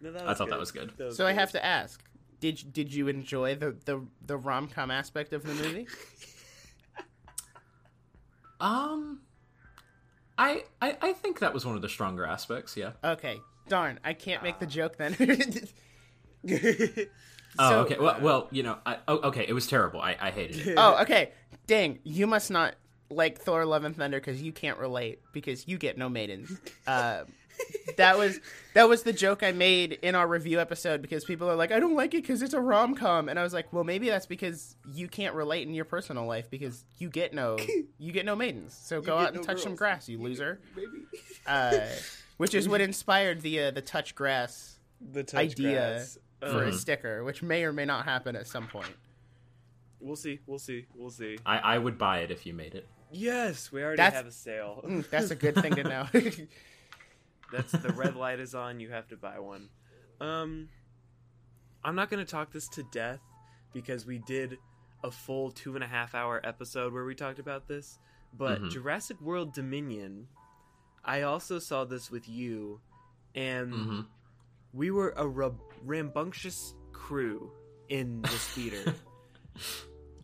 No, 0.02 0.14
I 0.26 0.32
thought 0.32 0.48
that 0.48 0.58
was 0.58 0.72
good. 0.72 0.92
That 0.96 1.04
was 1.08 1.16
So 1.18 1.26
I 1.26 1.32
have 1.32 1.52
to 1.52 1.62
ask: 1.62 2.02
Did 2.40 2.72
did 2.72 2.94
you 2.94 3.08
enjoy 3.08 3.54
the 3.54 3.76
the, 3.84 4.00
the 4.24 4.38
rom 4.38 4.66
com 4.66 4.90
aspect 4.90 5.34
of 5.34 5.42
the 5.42 5.52
movie? 5.52 5.86
um, 8.60 9.20
I, 10.38 10.64
I 10.80 10.96
I 11.02 11.12
think 11.12 11.40
that 11.40 11.52
was 11.52 11.66
one 11.66 11.76
of 11.76 11.82
the 11.82 11.88
stronger 11.90 12.24
aspects. 12.24 12.78
Yeah. 12.78 12.92
Okay, 13.04 13.40
darn, 13.68 14.00
I 14.02 14.14
can't 14.14 14.42
make 14.42 14.58
the 14.58 14.66
joke 14.66 14.96
then. 14.96 15.14
Oh, 17.58 17.68
So- 17.68 17.80
okay. 17.80 17.96
Well, 17.98 18.18
well, 18.20 18.48
you 18.50 18.62
know, 18.62 18.78
I, 18.86 18.98
oh, 19.08 19.18
okay. 19.28 19.44
It 19.46 19.52
was 19.52 19.66
terrible. 19.66 20.00
I, 20.00 20.16
I 20.20 20.30
hated 20.30 20.66
it. 20.68 20.74
oh, 20.76 21.02
okay. 21.02 21.32
Dang, 21.66 21.98
you 22.04 22.26
must 22.26 22.50
not 22.50 22.74
like 23.10 23.40
Thor: 23.40 23.64
Love 23.64 23.84
and 23.84 23.96
Thunder 23.96 24.18
because 24.20 24.42
you 24.42 24.52
can't 24.52 24.78
relate 24.78 25.20
because 25.32 25.66
you 25.68 25.78
get 25.78 25.98
no 25.98 26.08
maidens. 26.08 26.50
Uh, 26.86 27.24
that 27.96 28.16
was 28.16 28.40
that 28.74 28.88
was 28.88 29.02
the 29.02 29.12
joke 29.12 29.42
I 29.42 29.52
made 29.52 29.92
in 30.02 30.14
our 30.14 30.26
review 30.26 30.60
episode 30.60 31.02
because 31.02 31.24
people 31.24 31.48
are 31.50 31.54
like, 31.56 31.72
I 31.72 31.78
don't 31.78 31.94
like 31.94 32.14
it 32.14 32.22
because 32.22 32.40
it's 32.42 32.54
a 32.54 32.60
rom 32.60 32.94
com, 32.94 33.28
and 33.28 33.38
I 33.38 33.42
was 33.42 33.52
like, 33.52 33.72
well, 33.72 33.84
maybe 33.84 34.08
that's 34.08 34.26
because 34.26 34.76
you 34.94 35.08
can't 35.08 35.34
relate 35.34 35.66
in 35.68 35.74
your 35.74 35.84
personal 35.84 36.24
life 36.26 36.48
because 36.50 36.84
you 36.98 37.08
get 37.10 37.34
no 37.34 37.58
you 37.98 38.12
get 38.12 38.24
no 38.24 38.34
maidens. 38.34 38.78
So 38.80 39.00
go 39.02 39.16
out 39.18 39.28
and 39.28 39.36
no 39.36 39.42
touch 39.42 39.60
some 39.62 39.74
grass, 39.74 40.08
you 40.08 40.18
loser. 40.20 40.60
Maybe 40.74 40.88
Uh, 41.46 41.80
which 42.38 42.54
is 42.54 42.68
what 42.68 42.80
inspired 42.80 43.42
the 43.42 43.60
uh, 43.64 43.70
the 43.72 43.82
touch 43.82 44.14
grass 44.14 44.78
the 45.12 45.22
touch 45.24 45.38
idea 45.40 45.72
grass. 45.72 46.18
For 46.40 46.64
Uh, 46.64 46.68
a 46.68 46.72
sticker, 46.72 47.22
which 47.24 47.42
may 47.42 47.64
or 47.64 47.72
may 47.72 47.84
not 47.84 48.04
happen 48.04 48.34
at 48.36 48.46
some 48.46 48.66
point. 48.68 48.94
we'll 50.00 50.16
see. 50.16 50.40
We'll 50.46 50.58
see. 50.58 50.86
We'll 50.94 51.10
see. 51.10 51.38
I, 51.44 51.58
I 51.58 51.78
would 51.78 51.98
buy 51.98 52.20
it 52.20 52.30
if 52.30 52.46
you 52.46 52.54
made 52.54 52.74
it. 52.74 52.88
Yes, 53.12 53.70
we 53.72 53.82
already 53.82 53.96
That's- 53.98 54.14
have 54.14 54.26
a 54.26 54.32
sale. 54.32 54.82
Mm, 54.86 55.10
that's 55.10 55.30
a 55.30 55.36
good 55.36 55.54
thing 55.56 55.74
to 55.74 55.82
know. 55.84 56.06
That's 57.52 57.72
the 57.72 57.92
red 57.92 58.14
light 58.16 58.38
is 58.38 58.54
on. 58.54 58.78
You 58.80 58.90
have 58.90 59.08
to 59.08 59.16
buy 59.16 59.38
one. 59.40 59.68
Um, 60.20 60.68
I'm 61.84 61.96
not 61.96 62.08
going 62.10 62.24
to 62.24 62.30
talk 62.30 62.52
this 62.52 62.68
to 62.70 62.84
death 62.92 63.18
because 63.72 64.06
we 64.06 64.18
did 64.18 64.56
a 65.02 65.10
full 65.10 65.50
two 65.50 65.74
and 65.74 65.82
a 65.82 65.86
half 65.88 66.14
hour 66.14 66.40
episode 66.44 66.92
where 66.92 67.04
we 67.04 67.14
talked 67.14 67.38
about 67.40 67.66
this. 67.66 67.98
But 68.32 68.60
Mhm. 68.62 68.70
Jurassic 68.70 69.20
World 69.20 69.52
Dominion, 69.52 70.28
I 71.04 71.22
also 71.22 71.58
saw 71.58 71.84
this 71.84 72.10
with 72.10 72.28
you, 72.28 72.80
and 73.34 73.74
hmm 73.74 74.00
we 74.72 74.92
were 74.92 75.12
a 75.16 75.26
ra- 75.26 75.50
rambunctious 75.84 76.74
crew 76.92 77.50
in 77.88 78.22
this 78.22 78.46
theater. 78.48 78.94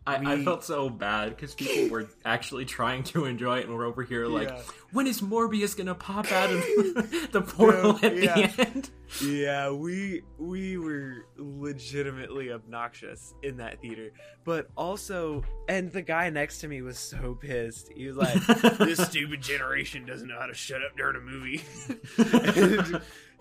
I, 0.07 0.35
I 0.35 0.43
felt 0.45 0.63
so 0.63 0.89
bad 0.89 1.31
because 1.35 1.53
people 1.53 1.89
were 1.89 2.07
actually 2.25 2.63
trying 2.63 3.03
to 3.05 3.25
enjoy 3.25 3.57
it, 3.59 3.65
and 3.65 3.75
we're 3.75 3.85
over 3.85 4.03
here 4.03 4.25
like, 4.25 4.47
Yeah. 4.47 4.61
when 4.93 5.05
is 5.05 5.19
Morbius 5.19 5.75
gonna 5.75 5.95
pop 5.95 6.31
out 6.31 6.49
of 6.49 6.61
the 7.33 7.41
portal 7.45 7.91
No, 7.91 7.99
at 8.01 8.15
yeah. 8.15 8.47
the 8.47 8.67
end? 8.69 8.89
yeah, 9.21 9.69
we 9.69 10.21
we 10.37 10.77
were 10.77 11.25
legitimately 11.35 12.53
obnoxious 12.53 13.33
in 13.43 13.57
that 13.57 13.81
theater. 13.81 14.11
But 14.45 14.69
also 14.77 15.43
and 15.67 15.91
the 15.91 16.03
guy 16.03 16.29
next 16.29 16.59
to 16.59 16.69
me 16.69 16.81
was 16.81 16.97
so 16.97 17.35
pissed. 17.35 17.89
He 17.93 18.07
was 18.07 18.15
like, 18.15 18.33
This 18.77 19.03
stupid 19.05 19.41
generation 19.41 20.05
doesn't 20.05 20.29
know 20.29 20.39
how 20.39 20.45
to 20.45 20.53
shut 20.53 20.81
up 20.83 20.95
during 20.95 21.17
a 21.17 21.19
movie. 21.19 21.61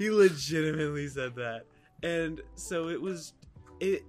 he 0.00 0.10
legitimately 0.10 1.06
said 1.06 1.36
that. 1.36 1.66
And 2.02 2.40
so 2.54 2.88
it 2.88 3.00
was 3.00 3.32
it 3.80 4.04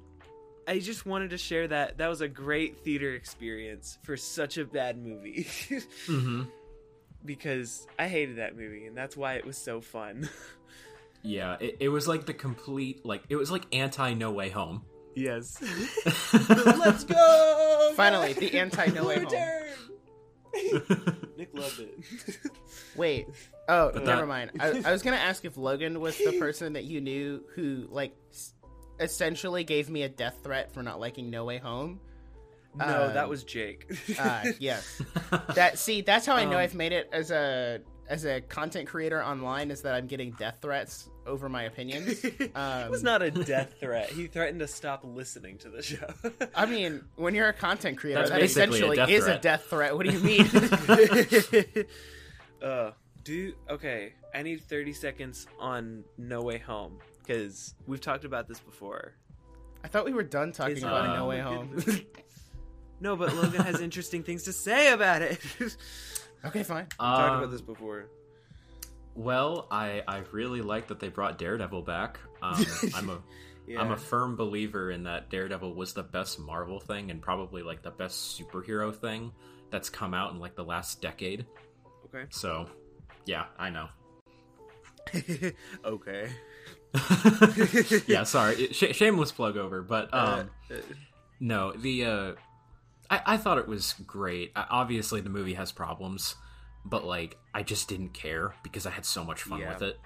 I 0.68 0.80
just 0.80 1.06
wanted 1.06 1.30
to 1.30 1.38
share 1.38 1.68
that 1.70 1.98
that 1.98 2.08
was 2.08 2.22
a 2.22 2.28
great 2.28 2.80
theater 2.80 3.14
experience 3.14 3.98
for 4.04 4.18
such 4.18 4.58
a 4.58 4.66
bad 4.66 4.98
movie. 4.98 5.48
hmm 6.06 6.44
because 7.26 7.86
I 8.00 8.08
hated 8.08 8.38
that 8.38 8.56
movie 8.56 8.86
and 8.86 8.96
that's 8.96 9.18
why 9.18 9.34
it 9.34 9.46
was 9.46 9.58
so 9.58 9.82
fun. 9.82 10.30
Yeah, 11.24 11.58
it, 11.60 11.78
it 11.82 11.90
was 11.90 12.08
like 12.08 12.26
the 12.26 12.34
complete 12.34 13.06
like 13.06 13.24
it 13.28 13.36
was 13.36 13.52
like 13.52 13.64
anti 13.74 14.14
No 14.14 14.32
Way 14.32 14.50
Home. 14.50 14.84
Yes. 15.16 15.58
Let's 16.50 17.04
go. 17.04 17.92
Finally, 17.96 18.34
the 18.34 18.58
anti 18.58 18.86
No 18.88 19.08
Way 19.08 19.20
Home. 19.20 19.28
turn! 19.28 19.64
Nic 21.38 21.50
loved 21.54 21.80
it. 21.80 22.00
Wait. 22.98 23.28
Oh, 23.70 23.92
But 23.94 24.04
never 24.06 24.22
that- 24.22 24.28
mind. 24.28 24.52
I, 24.60 24.82
I 24.86 24.92
was 24.92 25.02
gonna 25.04 25.18
ask 25.18 25.46
if 25.46 25.58
Logan 25.58 26.00
was 26.00 26.18
the 26.18 26.38
person 26.40 26.74
that 26.74 26.86
you 26.86 27.02
knew 27.02 27.44
who, 27.56 27.86
like, 27.90 28.16
s- 28.32 28.54
essentially 29.00 29.64
gave 29.64 29.90
me 29.90 30.04
a 30.04 30.10
death 30.10 30.40
threat 30.44 30.74
for 30.74 30.82
not 30.84 31.00
liking 31.00 31.30
No 31.30 31.46
Way 31.46 31.58
Home. 31.58 32.00
no, 32.76 32.86
Um, 33.08 33.14
that 33.14 33.28
was 33.30 33.44
Jake. 33.44 33.92
Uh, 34.20 34.46
yes. 34.60 35.02
That 35.56 35.78
see, 35.78 36.02
that's 36.02 36.26
how 36.26 36.36
I 36.36 36.46
know 36.46 36.52
Um, 36.54 36.58
I've 36.60 36.76
made 36.76 36.92
it 36.94 37.10
as 37.12 37.32
a 37.32 37.82
as 38.10 38.24
a 38.24 38.40
content 38.40 38.88
creator 38.88 39.22
online 39.22 39.70
is 39.70 39.82
that 39.82 39.94
I'm 39.94 40.08
getting 40.08 40.32
death 40.32 40.60
threats 40.62 41.10
over 41.26 41.50
my 41.50 41.64
opinions. 41.64 42.24
it 42.24 42.52
Um, 42.56 42.90
was 42.90 43.04
not 43.04 43.22
a 43.22 43.30
death 43.30 43.74
threat. 43.82 44.10
He 44.12 44.28
threatened 44.28 44.62
to 44.62 44.68
stop 44.68 45.02
listening 45.04 45.58
to 45.58 45.70
the 45.70 45.82
show. 45.84 46.08
I 46.56 46.66
mean, 46.66 47.04
when 47.18 47.36
you're 47.36 47.50
a 47.50 47.54
content 47.54 47.98
creator, 47.98 48.20
That's 48.22 48.30
that 48.32 48.40
basically 48.40 48.64
a 48.64 48.92
essentially 48.92 48.96
death 48.96 49.10
is 49.10 49.28
a 49.28 49.38
death 49.40 49.64
threat. 49.66 49.94
What 49.98 50.06
do 50.06 50.14
you 50.14 50.20
mean? 50.20 50.48
Uh, 52.62 52.92
do 53.24 53.54
okay. 53.70 54.14
I 54.34 54.42
need 54.44 54.62
thirty 54.64 54.94
seconds 54.94 55.48
on 55.60 56.04
No 56.18 56.42
Way 56.42 56.58
Home 56.60 56.98
because 57.20 57.76
we've 57.88 58.02
talked 58.02 58.26
about 58.26 58.48
this 58.48 58.60
before. 58.60 59.14
I 59.84 59.88
thought 59.88 60.06
we 60.06 60.14
were 60.14 60.24
done 60.24 60.52
talking 60.52 60.74
It's 60.74 60.84
about 60.84 61.08
uh, 61.08 61.16
No 61.16 61.28
Way 61.28 61.40
Home. 61.40 61.82
no, 63.00 63.16
but 63.16 63.36
Logan 63.36 63.62
has 63.62 63.80
interesting 63.82 64.24
things 64.24 64.44
to 64.44 64.54
say 64.54 64.92
about 64.92 65.22
it. 65.22 65.40
okay, 66.46 66.64
fine. 66.64 66.88
talked 66.98 67.02
Um, 67.02 67.38
about 67.40 67.52
this 67.52 67.62
before. 67.62 68.06
Well, 69.16 69.68
I 69.72 70.04
I 70.08 70.24
really 70.32 70.62
like 70.62 70.88
that 70.88 71.00
they 71.00 71.10
brought 71.10 71.38
Daredevil 71.38 71.82
back. 71.84 72.20
Um, 72.42 72.64
I'm 72.96 73.10
a 73.10 73.22
Yeah. 73.66 73.82
am 73.82 73.92
a 73.92 73.98
firm 73.98 74.36
believer 74.36 74.92
in 74.92 75.04
that 75.04 75.30
Daredevil 75.30 75.74
was 75.74 75.94
the 75.94 76.04
best 76.04 76.40
Marvel 76.40 76.80
thing 76.80 77.12
and 77.12 77.22
probably 77.22 77.64
like 77.64 77.82
the 77.82 77.92
best 77.92 78.40
superhero 78.40 78.96
thing 78.96 79.32
that's 79.72 79.90
come 79.90 80.14
out 80.14 80.32
in 80.34 80.40
like 80.40 80.56
the 80.56 80.64
last 80.64 81.02
decade. 81.02 81.46
Okay. 82.18 82.28
So, 82.32 82.68
yeah, 83.26 83.46
I 83.58 83.70
know. 83.70 83.88
okay. 85.86 86.30
yeah, 88.08 88.24
sorry, 88.24 88.70
sh- 88.72 88.96
shameless 88.96 89.32
plug 89.32 89.58
over, 89.58 89.82
but 89.82 90.14
um, 90.14 90.50
Uh, 90.70 90.74
uh, 90.76 90.78
no, 91.40 91.72
the 91.74 92.06
uh, 92.06 92.32
I 93.10 93.22
I 93.26 93.38
thought 93.38 93.58
it 93.58 93.68
was 93.68 93.94
great. 94.06 94.52
I, 94.56 94.66
obviously, 94.70 95.22
the 95.22 95.30
movie 95.30 95.54
has 95.54 95.72
problems, 95.72 96.36
but 96.86 97.06
like 97.06 97.38
I 97.54 97.64
just 97.64 97.88
didn't 97.88 98.10
care 98.14 98.54
because 98.64 98.86
I 98.86 98.92
had 98.92 99.06
so 99.06 99.24
much 99.24 99.44
fun 99.44 99.60
Yeah. 99.60 99.74
with 99.74 99.82
it. 99.84 100.00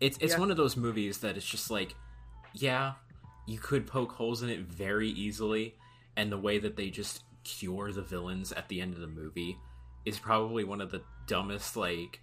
It's 0.00 0.18
it's 0.20 0.34
Yeah. 0.34 0.40
one 0.40 0.50
of 0.50 0.56
those 0.56 0.76
movies 0.76 1.18
that 1.18 1.36
it's 1.36 1.46
just 1.46 1.70
like, 1.70 1.94
yeah, 2.54 2.94
you 3.46 3.58
could 3.58 3.86
poke 3.86 4.12
holes 4.12 4.42
in 4.42 4.48
it 4.50 4.60
very 4.60 5.08
easily, 5.10 5.74
and 6.16 6.30
the 6.30 6.38
way 6.38 6.58
that 6.58 6.76
they 6.76 6.90
just 6.90 7.24
cure 7.44 7.90
the 7.92 8.02
villains 8.02 8.52
at 8.52 8.68
the 8.68 8.80
end 8.80 8.94
of 8.94 9.00
the 9.00 9.06
movie 9.06 9.56
is 10.04 10.18
probably 10.18 10.64
one 10.64 10.80
of 10.80 10.90
the 10.90 11.02
dumbest 11.26 11.76
like 11.76 12.20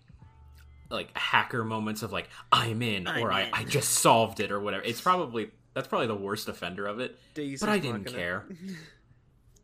like 0.89 1.15
hacker 1.17 1.63
moments 1.63 2.01
of 2.01 2.11
like 2.11 2.29
I'm 2.51 2.81
in 2.81 3.07
I'm 3.07 3.23
or 3.23 3.31
I, 3.31 3.43
in. 3.43 3.53
I 3.53 3.63
just 3.63 3.89
solved 3.91 4.39
it 4.39 4.51
or 4.51 4.59
whatever. 4.59 4.83
It's 4.83 5.01
probably 5.01 5.51
that's 5.73 5.87
probably 5.87 6.07
the 6.07 6.15
worst 6.15 6.47
offender 6.47 6.85
of 6.85 6.99
it. 6.99 7.17
Deus 7.33 7.59
But 7.59 7.69
I 7.69 7.79
didn't 7.79 8.03
Machina. 8.03 8.17
care. 8.19 8.45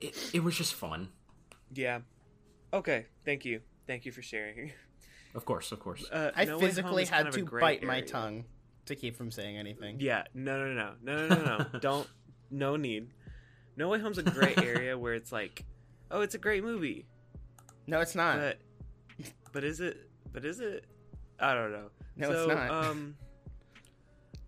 It 0.02 0.32
it 0.34 0.44
was 0.44 0.58
just 0.58 0.74
fun. 0.74 1.08
Yeah. 1.74 2.00
Okay. 2.74 3.06
Thank 3.24 3.46
you. 3.46 3.62
Thank 3.88 4.06
you 4.06 4.12
for 4.12 4.22
sharing. 4.22 4.74
Of 5.34 5.46
course, 5.46 5.72
of 5.72 5.80
course. 5.80 6.06
Uh, 6.12 6.32
I 6.36 6.44
No 6.46 6.60
physically 6.60 7.06
had 7.06 7.32
to 7.32 7.42
gray 7.42 7.62
bite 7.62 7.84
my 7.84 8.02
tongue 8.02 8.44
to 8.88 8.96
keep 8.96 9.16
from 9.16 9.32
saying 9.32 9.58
anything. 9.58 9.98
Yeah. 10.00 10.24
No. 10.34 10.58
No. 10.66 10.74
No. 10.74 10.92
No. 11.02 11.28
No. 11.28 11.36
No. 11.36 11.58
No. 11.74 11.80
Don't. 11.80 12.08
No 12.52 12.76
need. 12.76 13.08
No 13.78 13.88
Way 13.90 14.00
Home's 14.00 14.18
a 14.18 14.24
great 14.24 14.58
area 14.62 14.98
where 14.98 15.14
it's 15.14 15.32
like, 15.32 15.64
oh, 16.12 16.22
it's 16.22 16.36
a 16.36 16.38
great 16.38 16.64
movie, 16.64 17.08
No, 17.88 18.00
it's 18.00 18.16
not. 18.16 18.38
but, 18.40 18.60
but 19.52 19.64
is 19.64 19.80
it? 19.80 20.10
But 20.32 20.46
is 20.46 20.60
it? 20.60 20.86
I 21.40 21.54
don't 21.54 21.72
know. 21.72 21.90
No, 22.16 22.32
so, 22.32 22.50
it's 22.50 22.56
not. 22.56 22.70
Um, 22.72 23.16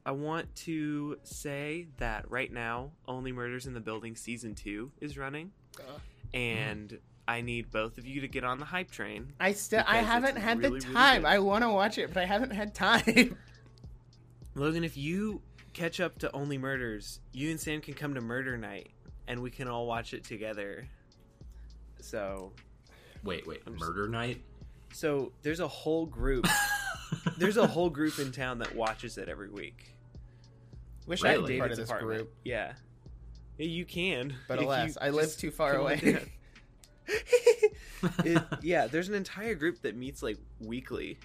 I 0.05 0.11
want 0.11 0.53
to 0.57 1.17
say 1.23 1.87
that 1.97 2.29
right 2.29 2.51
now, 2.51 2.91
Only 3.07 3.31
Murders 3.31 3.65
in 3.65 3.73
the 3.73 3.79
Building 3.79 4.15
season 4.15 4.53
two 4.53 4.91
is 5.01 5.17
running, 5.17 5.51
Ugh. 5.79 6.01
and 6.33 6.99
I 7.27 7.41
need 7.41 7.71
both 7.71 7.97
of 7.97 8.05
you 8.05 8.21
to 8.21 8.27
get 8.27 8.43
on 8.43 8.59
the 8.59 8.65
hype 8.65 8.91
train. 8.91 9.33
I 9.39 9.53
still 9.53 9.83
I 9.87 9.97
haven't 9.97 10.37
had 10.37 10.59
really, 10.59 10.79
the 10.79 10.85
time. 10.85 11.21
good. 11.21 11.27
I 11.27 11.39
want 11.39 11.63
to 11.63 11.69
watch 11.69 11.97
it, 11.97 12.13
but 12.13 12.21
I 12.21 12.25
haven't 12.25 12.51
had 12.51 12.75
time. 12.75 13.37
Logan, 14.55 14.83
if 14.83 14.95
you 14.95 15.41
catch 15.73 15.99
up 15.99 16.19
to 16.19 16.31
Only 16.33 16.57
Murders, 16.57 17.19
you 17.33 17.49
and 17.49 17.59
Sam 17.59 17.81
can 17.81 17.95
come 17.95 18.13
to 18.13 18.21
Murder 18.21 18.57
Night, 18.57 18.91
and 19.27 19.41
we 19.41 19.49
can 19.49 19.67
all 19.67 19.87
watch 19.87 20.13
it 20.13 20.23
together. 20.23 20.87
So, 21.99 22.53
Wait, 23.25 23.45
wait. 23.45 23.61
I'm 23.67 23.73
just- 23.73 23.85
Murder 23.85 24.07
Night? 24.07 24.41
so 24.93 25.33
there's 25.41 25.59
a 25.59 25.67
whole 25.67 26.05
group. 26.05 26.47
there's 27.37 27.57
a 27.57 27.67
whole 27.67 27.89
group 27.89 28.17
in 28.19 28.31
town 28.31 28.59
that 28.59 28.73
watches 28.75 29.17
it 29.17 29.27
every 29.27 29.49
week. 29.49 29.91
Wish 31.07 31.23
I 31.23 31.31
Really? 31.33 31.41
could 31.41 31.47
be 31.49 31.57
part 31.59 31.71
of 31.71 31.77
David's 31.77 31.89
this 31.89 31.89
apartment. 31.89 32.17
group, 32.19 32.33
Yeah. 32.45 32.73
Yeah, 33.57 33.65
you 33.67 33.85
can. 33.85 34.33
but 34.47 34.55
if 34.55 34.61
you 34.61 34.67
alas, 34.67 34.97
I 35.01 35.09
live 35.09 35.25
just 35.25 35.39
too 35.39 35.51
far 35.51 35.73
come 35.73 35.81
away. 35.81 35.95
down. 35.97 36.29
It- 38.23 38.43
yeah, 38.61 38.87
there's 38.87 39.09
an 39.09 39.15
entire 39.15 39.55
group 39.55 39.81
that 39.81 39.95
meets 39.95 40.21
like 40.21 40.37
weekly 40.59 41.17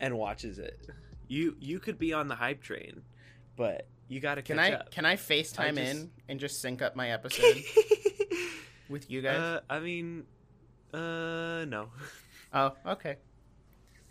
and 0.00 0.16
watches 0.16 0.58
it. 0.58 0.88
You 1.28 1.56
you 1.60 1.78
could 1.80 1.98
be 1.98 2.12
on 2.14 2.28
the 2.28 2.34
hype 2.34 2.62
train, 2.62 3.02
but 3.56 3.86
you 4.08 4.20
got 4.20 4.36
to 4.36 4.42
catch 4.42 4.56
can 4.56 4.58
I 4.58 4.72
up. 4.72 4.90
can 4.90 5.04
I 5.04 5.16
FaceTime 5.16 5.76
just- 5.76 5.94
in 5.96 6.10
and 6.28 6.40
just 6.40 6.60
sync 6.62 6.80
up 6.82 6.96
my 6.96 7.10
episode 7.12 7.62
with 8.88 9.10
you 9.10 9.20
guys? 9.22 9.38
uh, 9.38 9.60
I 9.68 9.80
mean, 9.80 10.24
uh, 10.92 11.64
no. 11.66 11.88
oh, 12.52 12.72
okay. 12.86 13.16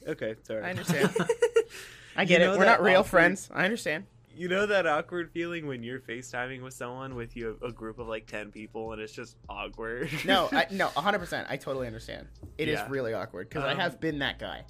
Okay, 0.08 0.36
sorry. 0.44 0.64
I 0.64 0.70
understand. 0.72 1.16
I 2.16 2.24
You 2.24 2.28
get 2.28 2.42
know 2.42 2.54
it. 2.54 2.58
We're 2.58 2.66
that 2.66 2.80
not 2.80 2.82
real 2.82 3.00
awkward- 3.02 3.10
friends. 3.10 3.50
I 3.54 3.66
understand. 3.66 4.06
You 4.34 4.48
know 4.48 4.66
that 4.66 4.88
awkward 4.88 5.30
feeling 5.32 5.68
when 5.68 5.84
you're 5.84 6.00
FaceTiming 6.00 6.62
with 6.64 6.74
someone 6.74 7.16
with 7.16 7.36
you 7.36 7.58
a 7.62 7.70
group 7.72 8.00
of 8.00 8.08
like 8.08 8.26
ten 8.28 8.50
people 8.50 8.94
and 8.94 9.02
it's 9.02 9.12
just 9.14 9.36
awkward. 9.50 10.10
No, 10.26 10.48
I, 10.54 10.68
no, 10.72 10.88
100%. 10.96 11.46
I 11.50 11.58
totally 11.58 11.86
understand. 11.86 12.28
It 12.58 12.68
is 12.70 12.80
Yeah. 12.80 12.88
really 12.90 13.14
awkward 13.14 13.50
because 13.50 13.66
I 13.66 13.74
Um, 13.74 13.80
have 13.80 14.00
been 14.00 14.20
that 14.20 14.40
guy. 14.40 14.64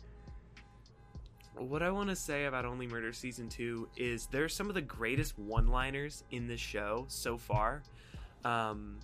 What 1.58 1.84
I 1.84 1.92
want 1.92 2.10
to 2.10 2.16
say 2.16 2.46
about 2.46 2.66
Only 2.66 2.88
Murder 2.88 3.14
season 3.14 3.50
two 3.50 3.88
is 3.96 4.26
there 4.28 4.44
are 4.44 4.50
some 4.50 4.68
of 4.68 4.74
the 4.74 4.82
greatest 4.82 5.38
one-liners 5.38 6.24
in 6.32 6.48
this 6.48 6.60
show 6.60 7.06
so 7.08 7.38
far, 7.38 7.84
um, 8.44 8.98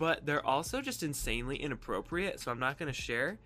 but 0.00 0.24
they're 0.24 0.44
also 0.46 0.80
just 0.80 1.02
insanely 1.02 1.56
inappropriate. 1.56 2.40
So 2.40 2.50
I'm 2.50 2.58
not 2.58 2.78
going 2.78 2.90
to 2.90 2.98
share, 2.98 3.38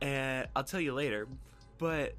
and 0.00 0.48
I'll 0.56 0.64
tell 0.64 0.80
you 0.80 0.94
later. 0.94 1.28
But 1.76 2.14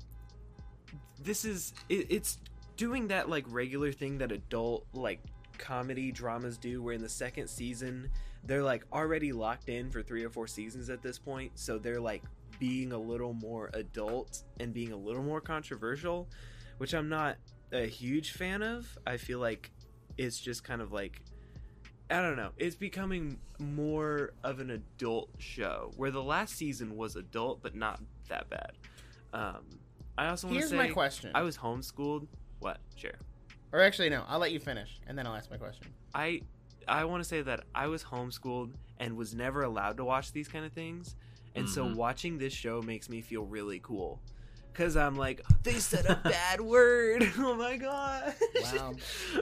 this 1.23 1.45
is 1.45 1.73
it, 1.89 2.05
it's 2.11 2.37
doing 2.77 3.07
that 3.07 3.27
like 3.27 3.43
regular 3.49 3.91
thing 3.91 4.19
that 4.19 4.31
adult 4.31 4.85
like 4.93 5.19
comedy 5.57 6.11
dramas 6.11 6.59
do, 6.59 6.83
where 6.83 6.93
in 6.93 7.01
the 7.01 7.09
second 7.09 7.47
season 7.47 8.07
they're 8.43 8.61
like 8.61 8.85
already 8.93 9.31
locked 9.31 9.67
in 9.67 9.89
for 9.89 10.03
three 10.03 10.23
or 10.23 10.29
four 10.29 10.45
seasons 10.45 10.91
at 10.91 11.01
this 11.01 11.17
point, 11.17 11.51
so 11.55 11.79
they're 11.79 11.99
like 11.99 12.21
being 12.59 12.91
a 12.91 12.97
little 12.97 13.33
more 13.33 13.71
adult 13.73 14.43
and 14.59 14.75
being 14.75 14.91
a 14.91 14.95
little 14.95 15.23
more 15.23 15.41
controversial, 15.41 16.27
which 16.77 16.93
I'm 16.93 17.09
not 17.09 17.37
a 17.71 17.87
huge 17.87 18.33
fan 18.33 18.61
of. 18.61 18.95
I 19.07 19.17
feel 19.17 19.39
like 19.39 19.71
it's 20.19 20.39
just 20.39 20.63
kind 20.63 20.83
of 20.83 20.91
like 20.91 21.23
I 22.11 22.21
don't 22.21 22.35
know. 22.35 22.49
It's 22.57 22.75
becoming 22.75 23.39
more 23.59 24.33
of 24.43 24.59
an 24.59 24.69
adult 24.71 25.29
show 25.37 25.91
where 25.95 26.11
the 26.11 26.21
last 26.23 26.55
season 26.57 26.97
was 26.97 27.15
adult 27.15 27.61
but 27.63 27.73
not 27.75 28.01
that 28.29 28.49
bad. 28.49 28.73
Um, 29.33 29.79
I 30.17 30.27
also 30.27 30.47
want 30.47 30.55
to 30.55 30.59
Here's 30.59 30.69
say 30.71 30.77
my 30.77 30.89
question. 30.89 31.31
I 31.33 31.41
was 31.41 31.57
homeschooled. 31.57 32.27
What? 32.59 32.79
Sure. 32.95 33.11
or 33.71 33.81
actually, 33.81 34.09
no. 34.09 34.23
I'll 34.27 34.39
let 34.39 34.51
you 34.51 34.59
finish, 34.59 34.99
and 35.07 35.17
then 35.17 35.25
I'll 35.25 35.35
ask 35.35 35.49
my 35.49 35.57
question. 35.57 35.87
I 36.13 36.41
I 36.87 37.05
want 37.05 37.23
to 37.23 37.27
say 37.29 37.41
that 37.43 37.63
I 37.73 37.87
was 37.87 38.03
homeschooled 38.03 38.71
and 38.99 39.15
was 39.15 39.33
never 39.33 39.61
allowed 39.61 39.97
to 39.97 40.03
watch 40.05 40.31
these 40.33 40.47
kind 40.47 40.65
of 40.65 40.73
things, 40.73 41.15
and 41.55 41.69
so 41.69 41.85
Mhm. 41.85 41.95
watching 41.95 42.37
this 42.37 42.53
show 42.53 42.81
makes 42.81 43.07
me 43.09 43.21
feel 43.21 43.45
really 43.45 43.79
cool. 43.79 44.19
Cause 44.73 44.95
I'm 44.97 45.15
like, 45.15 45.41
they 45.63 45.73
said 45.79 46.05
a 46.05 46.15
bad 46.23 46.59
word. 46.61 47.23
Oh 47.37 47.55
my 47.55 47.77
god! 47.77 48.33
Wow. 48.61 48.93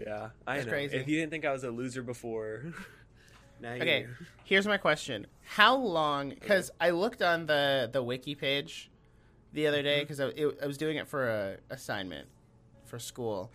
yeah, 0.00 0.30
I 0.46 0.54
That's 0.56 0.66
know. 0.66 0.72
crazy. 0.72 0.96
If 0.96 1.08
you 1.08 1.18
didn't 1.18 1.30
think 1.30 1.44
I 1.44 1.52
was 1.52 1.64
a 1.64 1.70
loser 1.70 2.02
before, 2.02 2.64
now 3.60 3.74
you 3.74 3.82
Okay, 3.82 4.06
here's 4.44 4.66
my 4.66 4.76
question: 4.76 5.26
How 5.42 5.76
long? 5.76 6.30
Because 6.30 6.70
I 6.80 6.90
looked 6.90 7.22
on 7.22 7.46
the 7.46 7.88
the 7.92 8.02
wiki 8.02 8.34
page 8.34 8.90
the 9.52 9.66
other 9.66 9.78
Mm-hmm. 9.78 9.84
day 9.86 10.00
because 10.00 10.20
I, 10.20 10.26
it- 10.28 10.58
I 10.62 10.66
was 10.66 10.78
doing 10.78 10.96
it 10.96 11.08
for 11.08 11.28
a 11.28 11.56
assignment 11.70 12.28
for 12.84 12.98
school, 12.98 13.52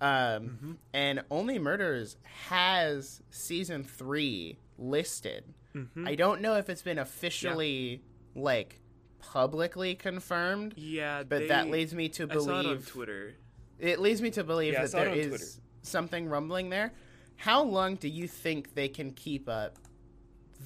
um, 0.00 0.08
Mm-hmm. 0.10 0.72
and 0.92 1.22
Only 1.30 1.58
Murders 1.58 2.16
has 2.48 3.22
season 3.30 3.82
three 3.84 4.58
listed. 4.78 5.44
Mhm. 5.74 6.06
I 6.08 6.14
don't 6.14 6.40
know 6.40 6.54
if 6.56 6.68
it's 6.70 6.82
been 6.82 6.98
officially 6.98 8.02
like 8.34 8.80
publicly 9.20 9.94
confirmed, 9.94 10.74
Yeah, 10.76 11.22
but 11.24 11.40
they- 11.40 11.48
that 11.48 11.68
leads 11.70 11.94
me 11.94 12.08
to 12.10 12.24
I 12.30 12.34
saw 12.34 12.40
it 12.40 12.48
on 12.52 12.62
believe 12.64 12.86
Twitter. 12.88 13.34
it 13.78 13.98
leads 13.98 14.22
me 14.22 14.30
to 14.32 14.44
believe 14.44 14.72
Yeah, 14.74 14.82
I 14.82 14.86
that 14.86 15.08
on 15.08 15.14
is 15.18 15.26
Twitter. 15.28 15.44
Something 15.82 16.28
rumbling 16.28 16.70
there. 16.70 16.92
How 17.36 17.62
long 17.62 17.96
do 17.96 18.08
you 18.08 18.26
think 18.26 18.74
they 18.74 18.88
can 18.88 19.12
keep 19.12 19.48
up 19.48 19.78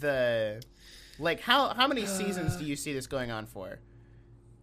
the 0.00 0.62
like 1.18 1.40
how 1.40 1.74
how 1.74 1.86
many 1.86 2.06
seasons 2.06 2.56
do 2.56 2.64
you 2.64 2.76
see 2.76 2.92
this 2.92 3.06
going 3.06 3.30
on 3.30 3.46
for? 3.46 3.78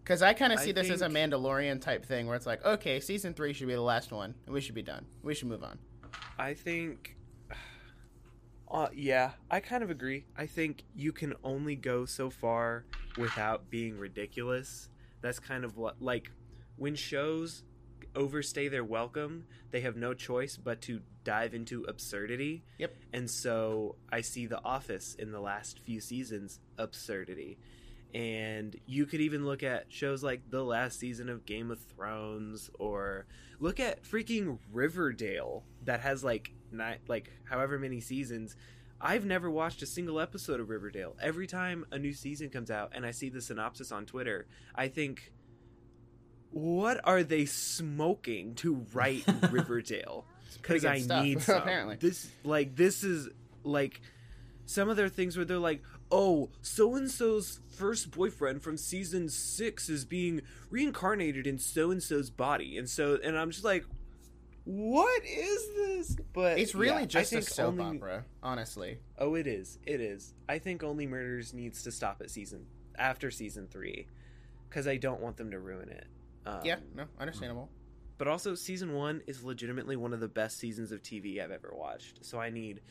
Because 0.04 0.24
I 0.24 0.34
kind 0.34 0.52
of 0.52 0.60
I 0.60 0.64
see 0.66 0.72
this 0.72 0.90
as 0.90 1.04
a 1.04 1.08
Mandalorian 1.08 1.80
type 1.80 2.04
thing 2.04 2.26
where 2.26 2.36
it's 2.36 2.48
like, 2.48 2.66
okay, 2.66 3.00
season 3.00 3.36
three 3.36 3.54
should 3.54 3.68
be 3.68 3.76
the 3.76 3.82
last 3.82 4.12
one, 4.12 4.34
and 4.46 4.54
we 4.56 4.60
should 4.60 4.74
be 4.74 4.82
done. 4.82 5.06
We 5.22 5.36
should 5.36 5.48
move 5.48 5.64
on. 5.64 5.80
I 6.38 6.54
think. 6.54 7.16
Uh, 8.72 8.88
yeah, 8.94 9.32
I 9.50 9.62
kind 9.62 9.82
of 9.82 9.90
agree. 9.90 10.26
I 10.38 10.46
think 10.46 10.84
you 10.94 11.12
can 11.12 11.34
only 11.44 11.76
go 11.76 12.06
so 12.06 12.30
far 12.30 12.86
without 13.18 13.68
being 13.72 13.98
ridiculous. 13.98 14.90
That's 15.22 15.40
kind 15.40 15.66
of 15.66 15.76
what, 15.76 16.00
like, 16.00 16.30
when 16.76 16.94
shows 16.94 17.64
overstay 18.16 18.68
their 18.68 18.84
welcome, 18.84 19.46
they 19.72 19.82
have 19.82 19.96
no 19.96 20.14
choice 20.14 20.58
but 20.58 20.82
to 20.82 21.02
dive 21.24 21.54
into 21.54 21.84
absurdity. 21.84 22.64
Yep. 22.78 22.96
And 23.14 23.30
so 23.30 23.96
I 24.12 24.22
see 24.22 24.46
The 24.46 24.64
Office 24.64 25.16
in 25.16 25.32
the 25.32 25.40
last 25.40 25.80
few 25.80 26.00
seasons 26.02 26.60
absurdity. 26.78 27.58
And 28.14 28.76
you 28.88 29.06
could 29.06 29.22
even 29.22 29.46
look 29.46 29.62
at 29.62 29.86
shows 29.90 30.24
like 30.24 30.50
the 30.50 30.64
last 30.64 31.00
season 31.00 31.30
of 31.30 31.46
Game 31.46 31.70
of 31.70 31.80
Thrones 31.80 32.70
or 32.80 33.28
look 33.60 33.80
at 33.80 34.04
freaking 34.04 34.58
Riverdale 34.72 35.64
that 35.84 36.00
has 36.00 36.24
like 36.24 36.52
not 36.72 36.98
like 37.08 37.32
however 37.44 37.78
many 37.78 38.00
seasons 38.00 38.56
I've 39.02 39.26
never 39.26 39.50
watched 39.50 39.82
a 39.82 39.86
single 39.86 40.20
episode 40.20 40.60
of 40.60 40.70
Riverdale. 40.70 41.16
Every 41.22 41.48
time 41.48 41.86
a 41.92 41.98
new 41.98 42.14
season 42.14 42.50
comes 42.50 42.70
out 42.70 42.92
and 42.94 43.06
I 43.06 43.12
see 43.12 43.30
the 43.30 43.42
synopsis 43.42 43.94
on 43.94 44.06
Twitter, 44.06 44.46
I 44.76 44.90
think, 44.90 45.32
what 46.52 47.00
are 47.04 47.24
they 47.24 47.46
smoking 47.46 48.56
to 48.56 48.86
write 48.94 49.24
Riverdale? 49.52 50.26
Because 50.62 50.86
I 50.86 51.00
stuff, 51.00 51.24
need 51.24 51.42
some. 51.44 51.58
apparently. 51.62 51.96
This 51.98 52.30
like 52.44 52.76
this 52.76 53.04
is 53.04 53.30
like 53.64 54.02
some 54.66 54.90
of 54.90 54.98
their 54.98 55.10
things 55.10 55.36
where 55.36 55.46
they're 55.46 55.58
like, 55.58 55.82
oh, 56.12 56.50
so 56.62 56.96
and 56.96 57.10
so's 57.10 57.60
first 57.76 58.12
boyfriend 58.12 58.62
from 58.62 58.78
season 58.78 59.30
six 59.30 59.90
is 59.90 60.06
being 60.06 60.42
reincarnated 60.70 61.48
in 61.48 61.58
so 61.58 61.92
and 61.92 62.02
so's 62.04 62.30
body, 62.30 62.78
and 62.78 62.90
so 62.90 63.18
and 63.24 63.38
I'm 63.38 63.52
just 63.52 63.64
like, 63.64 63.86
what 64.66 65.24
is 65.26 65.68
this? 65.76 66.18
But 66.34 66.60
It's 66.60 66.76
really 66.76 67.02
yeah, 67.02 67.06
just 67.06 67.34
a 67.34 67.42
soap 67.42 67.80
only, 67.80 67.98
opera, 67.98 68.26
honestly. 68.44 69.00
Oh, 69.18 69.34
it 69.36 69.48
is. 69.48 69.80
It 69.88 70.02
is. 70.02 70.34
I 70.48 70.60
think 70.60 70.84
Only 70.84 71.08
Murders 71.08 71.54
needs 71.54 71.82
to 71.84 71.92
stop 71.92 72.22
at 72.22 72.30
season 72.30 72.68
after 72.98 73.32
season 73.32 73.68
three, 73.72 74.08
because 74.70 74.88
I 74.88 74.98
don't 74.98 75.22
want 75.22 75.38
them 75.38 75.52
to 75.52 75.60
ruin 75.60 75.90
it. 75.90 76.06
Um, 76.46 76.62
yeah, 76.64 76.78
no, 76.96 77.06
understandable. 77.20 77.70
but 78.18 78.28
also 78.28 78.56
season 78.56 78.94
one 78.94 79.22
is 79.28 79.44
legitimately 79.44 79.96
one 79.96 80.14
of 80.14 80.20
the 80.20 80.28
best 80.28 80.58
seasons 80.58 80.92
of 80.92 81.02
TV 81.04 81.42
I've 81.44 81.52
ever 81.52 81.72
watched. 81.74 82.26
So 82.26 82.40
I 82.40 82.50
need, 82.50 82.82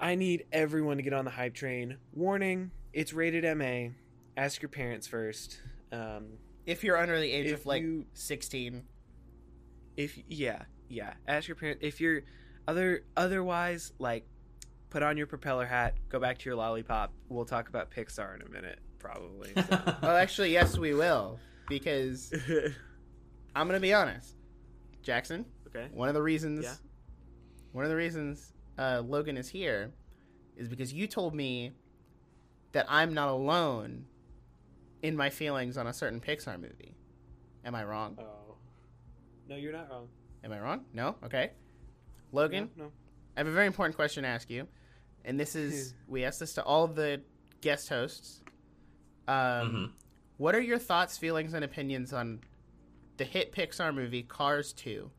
I 0.00 0.14
need 0.14 0.44
everyone 0.52 0.96
to 0.98 1.02
get 1.02 1.12
on 1.12 1.24
the 1.24 1.30
hype 1.30 1.54
train. 1.54 1.96
Warning: 2.12 2.70
It's 2.92 3.12
rated 3.12 3.44
MA. 3.56 3.90
Ask 4.36 4.62
your 4.62 4.68
parents 4.68 5.06
first. 5.06 5.60
Um, 5.92 6.26
If 6.66 6.84
you're 6.84 6.96
under 6.96 7.18
the 7.18 7.30
age 7.30 7.50
of 7.50 7.64
like 7.66 7.82
you- 7.82 8.04
16, 8.14 8.84
if 9.96 10.18
yeah, 10.28 10.62
yeah, 10.88 11.14
ask 11.26 11.48
your 11.48 11.56
parents. 11.56 11.80
If 11.82 12.00
you're 12.00 12.22
other 12.68 13.02
otherwise, 13.16 13.92
like, 13.98 14.26
put 14.90 15.02
on 15.02 15.16
your 15.16 15.26
propeller 15.26 15.66
hat, 15.66 15.94
go 16.08 16.20
back 16.20 16.38
to 16.38 16.44
your 16.48 16.56
lollipop. 16.56 17.12
We'll 17.28 17.44
talk 17.46 17.68
about 17.68 17.90
Pixar 17.90 18.36
in 18.36 18.42
a 18.46 18.48
minute, 18.50 18.78
probably. 18.98 19.52
so. 19.54 19.62
oh, 20.02 20.16
actually, 20.16 20.52
yes, 20.52 20.76
we 20.78 20.94
will, 20.94 21.38
because 21.68 22.32
I'm 23.54 23.66
gonna 23.66 23.80
be 23.80 23.92
honest, 23.94 24.34
Jackson. 25.02 25.44
okay. 25.68 25.88
One 25.92 26.08
of 26.08 26.14
the 26.14 26.22
reasons, 26.22 26.64
Yeah. 26.64 26.74
one 27.72 27.84
of 27.84 27.90
the 27.90 27.96
reasons 27.96 28.52
uh, 28.78 29.02
Logan 29.04 29.36
is 29.36 29.48
here, 29.48 29.92
is 30.56 30.68
because 30.68 30.92
you 30.92 31.06
told 31.06 31.34
me 31.34 31.72
that 32.72 32.86
I'm 32.88 33.14
not 33.14 33.28
alone 33.28 34.04
in 35.02 35.16
my 35.16 35.30
feelings 35.30 35.76
on 35.76 35.86
a 35.86 35.92
certain 35.92 36.20
Pixar 36.20 36.60
movie. 36.60 36.94
Am 37.64 37.74
I 37.74 37.84
wrong? 37.84 38.16
Oh, 38.20 38.56
no, 39.48 39.56
you're 39.56 39.72
not 39.72 39.90
wrong. 39.90 40.08
Am 40.44 40.52
I 40.52 40.60
wrong? 40.60 40.84
No. 40.92 41.16
Okay. 41.24 41.50
Logan, 42.32 42.70
No, 42.76 42.84
no. 42.84 42.92
I 43.36 43.40
have 43.40 43.46
a 43.46 43.52
very 43.52 43.66
important 43.66 43.96
question 43.96 44.22
to 44.24 44.28
ask 44.28 44.50
you, 44.50 44.66
and 45.24 45.38
this 45.40 45.54
is 45.56 45.94
we 46.08 46.24
asked 46.24 46.40
this 46.40 46.54
to 46.54 46.62
all 46.64 46.86
the 46.86 47.20
guest 47.60 47.88
hosts. 47.88 48.42
Um, 49.26 49.34
Mhm. 49.36 49.90
What 50.38 50.54
are 50.54 50.60
your 50.60 50.78
thoughts, 50.78 51.18
feelings, 51.18 51.52
and 51.52 51.64
opinions 51.64 52.12
on 52.12 52.40
the 53.18 53.24
hit 53.24 53.52
Pixar 53.52 53.94
movie 53.94 54.22
Cars 54.22 54.72
Two? 54.72 55.10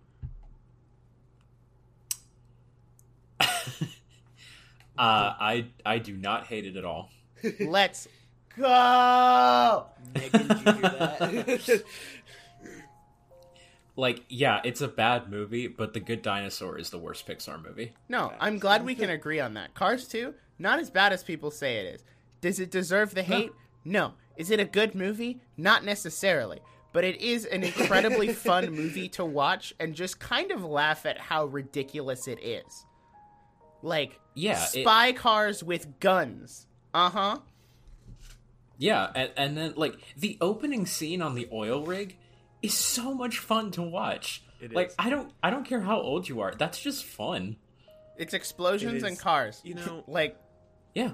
Uh, 4.97 5.33
I 5.39 5.67
I 5.85 5.99
do 5.99 6.17
not 6.17 6.47
hate 6.47 6.65
it 6.65 6.75
at 6.75 6.83
all. 6.83 7.09
Let's 7.61 8.09
go. 8.57 9.85
Megan, 10.13 10.45
did 10.45 10.57
you 10.59 10.73
hear 10.73 10.81
that? 10.81 11.83
Like, 13.95 14.23
yeah, 14.29 14.61
it's 14.63 14.79
a 14.79 14.87
bad 14.87 15.29
movie, 15.29 15.67
but 15.67 15.93
The 15.93 15.99
Good 15.99 16.21
Dinosaur 16.21 16.77
is 16.77 16.89
the 16.89 16.97
worst 16.97 17.27
Pixar 17.27 17.61
movie. 17.61 17.91
No, 18.07 18.31
I'm 18.39 18.57
glad 18.57 18.85
we 18.85 18.95
can 18.95 19.09
agree 19.09 19.41
on 19.41 19.55
that. 19.55 19.73
Cars 19.73 20.07
2, 20.07 20.33
not 20.57 20.79
as 20.79 20.89
bad 20.89 21.11
as 21.11 21.21
people 21.21 21.51
say 21.51 21.75
it 21.79 21.95
is. 21.95 22.03
Does 22.39 22.61
it 22.61 22.71
deserve 22.71 23.13
the 23.13 23.23
hate? 23.23 23.51
No. 23.83 24.13
Is 24.39 24.49
it 24.49 24.59
a 24.59 24.65
good 24.65 24.95
movie? 24.95 25.41
Not 25.57 25.83
necessarily. 25.85 26.61
But 26.93 27.03
it 27.03 27.21
is 27.21 27.45
an 27.45 27.63
incredibly 27.63 28.33
fun 28.33 28.71
movie 28.71 29.09
to 29.09 29.23
watch 29.23 29.75
and 29.79 29.93
just 29.93 30.19
kind 30.19 30.49
of 30.51 30.63
laugh 30.63 31.05
at 31.05 31.19
how 31.19 31.45
ridiculous 31.45 32.27
it 32.27 32.39
is. 32.41 32.85
Like, 33.83 34.19
Yeah, 34.33 34.63
it- 34.73 34.81
spy 34.81 35.11
cars 35.11 35.63
with 35.63 35.99
guns. 35.99 36.65
Uh 36.93 37.09
huh. 37.11 37.37
Yeah, 38.77 39.11
and, 39.13 39.31
and 39.35 39.57
then 39.57 39.73
like 39.75 39.95
the 40.17 40.37
opening 40.41 40.85
scene 40.85 41.21
on 41.21 41.35
the 41.35 41.47
oil 41.51 41.83
rig 41.85 42.17
is 42.61 42.73
so 42.73 43.13
much 43.13 43.37
fun 43.39 43.71
to 43.71 43.81
watch. 43.81 44.41
It 44.61 44.73
like 44.73 44.87
is. 44.89 44.95
I 44.97 45.09
don't 45.09 45.31
I 45.43 45.49
don't 45.49 45.65
care 45.65 45.81
how 45.81 45.99
old 45.99 46.27
you 46.29 46.39
are. 46.41 46.53
That's 46.57 46.79
just 46.81 47.03
fun. 47.05 47.57
It's 48.17 48.33
explosions 48.33 49.03
It 49.03 49.07
and 49.07 49.19
cars. 49.19 49.61
You 49.63 49.75
know- 49.75 50.03
like, 50.07 50.37
Yeah. 50.95 51.11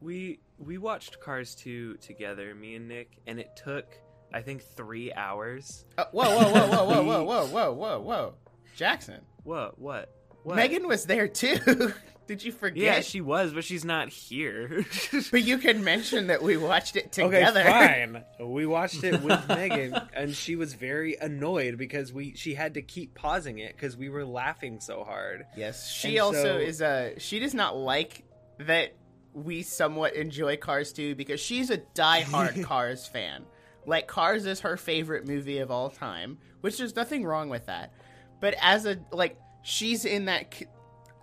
we 0.00 0.38
we 0.64 0.78
watched 0.78 1.20
Cars 1.20 1.54
2 1.56 1.96
together, 1.96 2.54
me 2.54 2.76
and 2.76 2.88
Nick, 2.88 3.10
and 3.26 3.38
it 3.40 3.50
took 3.56 3.86
I 4.34 4.40
think 4.40 4.62
three 4.62 5.12
hours. 5.12 5.84
uh, 5.98 6.04
whoa, 6.12 6.24
whoa, 6.24 6.52
whoa, 6.52 6.66
whoa, 6.68 6.84
whoa, 6.86 7.02
whoa, 7.04 7.24
whoa, 7.24 7.46
whoa, 7.46 7.72
whoa, 7.74 8.00
whoa. 8.00 8.34
Jackson. 8.76 9.20
What? 9.44 9.78
What? 9.78 10.08
What? 10.42 10.56
Megan 10.56 10.88
was 10.88 11.04
there 11.04 11.28
too. 11.28 11.92
Did 12.26 12.42
you 12.44 12.52
forget? 12.52 12.82
Yeah, 12.82 13.00
she 13.00 13.20
was, 13.20 13.52
but 13.52 13.62
she's 13.64 13.84
not 13.84 14.08
here. 14.08 14.86
But 15.30 15.42
you 15.42 15.58
can 15.58 15.84
mention 15.84 16.28
that 16.28 16.42
we 16.42 16.56
watched 16.56 16.96
it 16.96 17.12
together. 17.12 17.60
Okay, 17.60 17.68
fine. 17.70 18.24
We 18.40 18.64
watched 18.64 19.04
it 19.04 19.20
with 19.22 19.46
Megan, 19.48 19.94
and 20.14 20.34
she 20.34 20.56
was 20.56 20.72
very 20.72 21.16
annoyed 21.20 21.76
because 21.76 22.12
we 22.12 22.34
she 22.34 22.54
had 22.54 22.74
to 22.74 22.82
keep 22.82 23.14
pausing 23.14 23.58
it 23.58 23.74
because 23.76 23.96
we 23.96 24.08
were 24.08 24.24
laughing 24.24 24.80
so 24.80 25.04
hard. 25.04 25.44
Yes, 25.56 25.90
she 25.90 26.16
And 26.16 26.20
also 26.26 26.42
so- 26.42 26.58
is 26.58 26.80
a. 26.80 27.14
She 27.18 27.38
does 27.38 27.54
not 27.54 27.76
like 27.76 28.22
that 28.60 28.92
we 29.34 29.62
somewhat 29.62 30.14
enjoy 30.14 30.56
Cars 30.56 30.92
2 30.92 31.14
because 31.14 31.40
she's 31.40 31.70
a 31.70 31.78
diehard 31.78 32.62
Cars 32.64 33.06
fan. 33.06 33.44
Like 33.86 34.06
Cars 34.06 34.46
is 34.46 34.60
her 34.60 34.76
favorite 34.76 35.26
movie 35.26 35.58
of 35.58 35.70
all 35.70 35.90
time, 35.90 36.38
which 36.60 36.78
there's 36.78 36.94
nothing 36.94 37.24
wrong 37.24 37.48
with 37.48 37.66
that. 37.66 37.92
But 38.40 38.54
as 38.60 38.86
a 38.86 38.98
like, 39.12 39.36
she's 39.62 40.04
in 40.04 40.26
that. 40.26 40.54
c- 40.54 40.66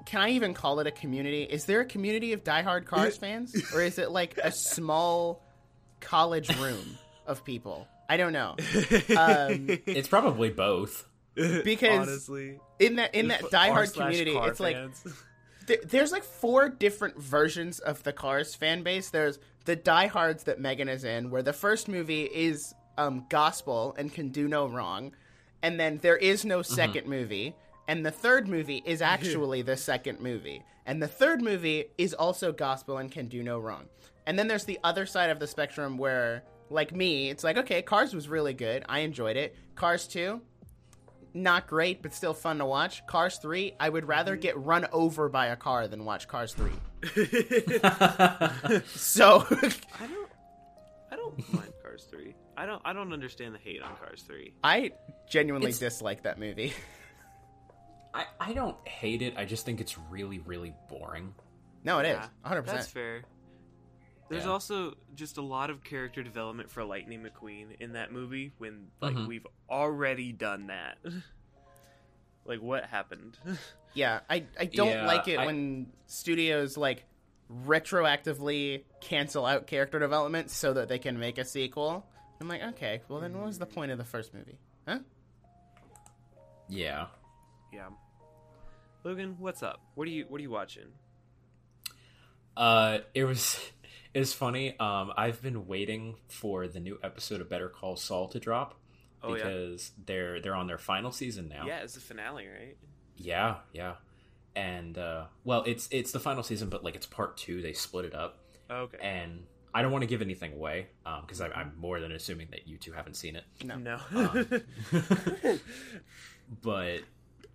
Can 0.05 0.21
I 0.21 0.29
even 0.31 0.53
call 0.53 0.79
it 0.79 0.87
a 0.87 0.91
community? 0.91 1.43
Is 1.43 1.65
there 1.65 1.81
a 1.81 1.85
community 1.85 2.33
of 2.33 2.43
diehard 2.43 2.85
Cars 2.85 3.15
fans, 3.23 3.55
or 3.73 3.81
is 3.81 3.97
it 3.99 4.11
like 4.11 4.37
a 4.43 4.51
small 4.51 5.41
college 6.01 6.53
room 6.59 6.97
of 7.27 7.45
people? 7.45 7.87
I 8.09 8.17
don't 8.17 8.33
know. 8.33 8.55
Um, 9.15 9.67
It's 9.85 10.07
probably 10.07 10.49
both. 10.49 11.05
because 11.35 12.07
honestly, 12.09 12.59
in 12.79 12.95
that 12.97 13.13
in 13.15 13.27
that 13.29 13.41
diehard 13.43 13.93
community, 13.93 14.33
car 14.33 14.49
it's 14.49 14.59
like 14.59 14.75
fans. 14.75 15.05
Th- 15.69 15.81
there's 15.83 16.11
like 16.11 16.23
four 16.23 16.67
different 16.67 17.21
versions 17.21 17.79
of 17.79 18.01
the 18.03 18.11
Cars 18.11 18.55
fan 18.55 18.81
base. 18.81 19.11
There's 19.11 19.37
the 19.65 19.75
diehards 19.75 20.43
that 20.45 20.59
Megan 20.59 20.89
is 20.89 21.03
in, 21.03 21.29
where 21.29 21.43
the 21.43 21.53
first 21.53 21.87
movie 21.87 22.23
is 22.23 22.73
um, 22.97 23.25
gospel 23.29 23.95
and 23.97 24.11
can 24.11 24.29
do 24.29 24.47
no 24.47 24.65
wrong, 24.67 25.13
and 25.61 25.79
then 25.79 25.99
there 26.01 26.17
is 26.17 26.43
no 26.43 26.59
2nd 26.59 27.05
movie, 27.05 27.55
and 27.87 28.03
the 28.05 28.11
third 28.11 28.47
movie 28.47 28.81
is 28.83 29.01
actually 29.13 29.61
the 29.61 29.77
second 29.77 30.19
movie, 30.19 30.63
and 30.87 31.01
the 31.01 31.07
third 31.07 31.41
movie 31.41 31.85
is 31.97 32.13
also 32.15 32.51
gospel 32.51 32.97
and 32.97 33.11
can 33.11 33.27
do 33.27 33.43
no 33.43 33.59
wrong. 33.59 33.85
And 34.25 34.37
then 34.37 34.47
there's 34.47 34.65
the 34.65 34.79
other 34.83 35.05
side 35.05 35.29
of 35.29 35.39
the 35.39 35.47
spectrum 35.47 35.97
where, 35.97 36.43
like 36.69 36.95
me, 36.95 37.29
it's 37.29 37.43
like 37.43 37.57
okay, 37.57 37.83
Cars 37.83 38.13
was 38.13 38.27
really 38.27 38.53
good, 38.53 38.83
I 38.89 38.99
enjoyed 38.99 39.37
it. 39.37 39.55
Cars 39.75 40.07
two, 40.07 40.41
not 41.33 41.67
great, 41.67 42.01
but 42.01 42.13
still 42.13 42.33
fun 42.33 42.57
to 42.59 42.65
watch. 42.65 43.05
Cars 43.07 43.37
3, 43.37 43.75
I 43.79 43.89
would 43.89 44.07
rather 44.07 44.33
mm-hmm. 44.33 44.41
get 44.41 44.57
run 44.57 44.87
over 44.91 45.29
by 45.29 45.47
a 45.47 45.55
car 45.55 45.87
than 45.87 46.05
watch 46.05 46.27
Cars 46.27 46.53
3. 46.53 46.71
So, 48.95 49.45
I 49.49 50.07
don't. 50.07 50.29
I 51.11 51.15
don't 51.15 51.53
mind 51.53 51.73
Cars 51.81 52.07
Three. 52.09 52.35
I 52.57 52.65
don't. 52.65 52.81
I 52.85 52.93
don't 52.93 53.13
understand 53.13 53.55
the 53.55 53.59
hate 53.59 53.81
on 53.81 53.95
Cars 53.97 54.23
Three. 54.27 54.53
I 54.63 54.91
genuinely 55.29 55.69
It's- 55.69 55.79
dislike 55.79 56.23
that 56.23 56.39
movie. 56.39 56.73
I, 58.13 58.25
I 58.39 58.53
don't 58.53 58.75
hate 58.87 59.21
it. 59.21 59.35
I 59.37 59.45
just 59.45 59.65
think 59.65 59.79
it's 59.79 59.95
really, 60.09 60.39
really 60.39 60.73
boring. 60.89 61.35
No, 61.83 61.99
it 61.99 62.07
is. 62.07 62.17
Yeah, 62.17 62.51
100%. 62.51 62.65
That's 62.65 62.87
fair. 62.87 63.21
There's 64.29 64.45
Yeah. 64.45 64.51
also 64.51 64.95
just 65.15 65.37
a 65.37 65.41
lot 65.41 65.69
of 65.69 65.83
character 65.83 66.21
development 66.23 66.69
for 66.71 66.83
Lightning 66.83 67.23
McQueen 67.23 67.75
in 67.79 67.93
that 67.93 68.11
movie 68.11 68.51
when 68.59 68.91
like 69.01 69.15
Mhm. 69.15 69.27
we've 69.27 69.47
already 69.69 70.31
done 70.31 70.67
that. 70.67 70.97
like 72.45 72.61
what 72.61 72.85
happened? 72.85 73.37
Yeah, 73.95 74.19
I, 74.29 74.45
I 74.59 74.65
don't 74.65 74.87
Yeah, 74.89 75.07
like 75.07 75.27
it 75.27 75.39
I- 75.39 75.47
when 75.47 75.91
studios, 76.05 76.77
like, 76.77 77.05
retroactively 77.51 78.83
cancel 79.01 79.47
out 79.47 79.65
character 79.65 79.97
development 79.97 80.51
so 80.51 80.73
that 80.73 80.87
they 80.89 80.99
can 80.99 81.17
make 81.19 81.39
a 81.39 81.43
sequel. 81.43 82.05
I'm 82.39 82.47
like, 82.47 82.61
okay, 82.61 83.01
well, 83.09 83.19
then 83.19 83.35
what 83.35 83.47
was 83.47 83.57
the 83.57 83.65
point 83.65 83.91
of 83.91 83.97
the 83.97 84.03
first 84.05 84.31
movie? 84.35 84.59
Huh? 84.87 84.99
Yeah. 86.67 87.07
yeah. 87.73 87.87
Logan, 89.03 89.37
what's 89.39 89.63
up? 89.63 89.81
What 89.95 90.07
are 90.07 90.11
you 90.11 90.25
what 90.29 90.37
are 90.37 90.43
you 90.43 90.51
watching? 90.51 90.85
Uh, 92.55 92.99
it 93.15 93.23
was 93.23 93.59
it 94.13 94.19
was 94.19 94.33
funny. 94.33 94.77
Um, 94.79 95.11
I've 95.17 95.41
been 95.41 95.67
waiting 95.67 96.15
for 96.27 96.67
the 96.67 96.79
new 96.79 96.99
episode 97.03 97.41
of 97.41 97.49
Better 97.49 97.69
Call 97.69 97.95
Saul 97.95 98.27
to 98.29 98.39
drop 98.39 98.75
Oh 99.21 99.35
yeah. 99.35 99.43
because 99.43 99.91
they're 100.05 100.39
they're 100.41 100.55
on 100.55 100.67
their 100.67 100.77
final 100.77 101.11
season 101.11 101.47
now. 101.49 101.65
Yeah, 101.67 101.79
it's 101.81 101.93
the 101.95 101.99
finale, 102.01 102.47
right? 102.47 102.77
Yeah, 103.17 103.57
yeah. 103.73 103.95
and 104.55 104.97
uh, 104.97 105.25
well, 105.43 105.63
it's 105.67 105.87
it's 105.91 106.11
the 106.11 106.19
final 106.19 106.41
season, 106.43 106.69
but 106.69 106.83
like 106.83 106.95
it's 106.95 107.05
part 107.05 107.37
two. 107.37 107.61
They 107.61 107.73
split 107.73 108.05
it 108.05 108.15
up, 108.15 108.39
Okay. 108.71 108.97
and 109.01 109.43
I 109.73 109.81
don't 109.81 109.91
want 109.91 110.01
to 110.03 110.07
give 110.07 110.21
anything 110.21 110.53
away 110.53 110.87
because 111.21 111.41
I 111.41 111.49
I'm 111.49 111.73
more 111.77 111.99
than 111.99 112.11
assuming 112.13 112.47
that 112.51 112.67
you 112.67 112.77
two 112.77 112.91
haven't 112.93 113.15
seen 113.15 113.35
it. 113.35 113.43
No. 113.63 113.75
no. 113.77 113.99
Um, 114.15 114.61
but 116.61 117.01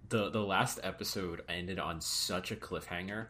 the 0.09 0.31
the 0.31 0.43
last 0.43 0.81
episode 0.83 1.43
ended 1.49 1.79
on 1.79 2.01
such 2.01 2.53
a 2.53 2.57
cliffhanger 2.57 3.29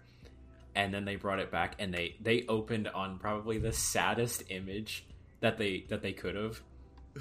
and 0.75 0.93
then 0.93 1.05
they 1.05 1.16
brought 1.16 1.39
it 1.39 1.51
back 1.51 1.75
and 1.79 1.93
they 1.93 2.16
they 2.20 2.45
opened 2.49 2.89
on 2.89 3.18
probably 3.18 3.59
the 3.59 3.72
saddest 3.72 4.43
image 4.51 5.07
that 5.41 5.59
they 5.59 5.85
that 5.89 6.03
they 6.03 6.12
could 6.12 6.35
have 6.35 6.61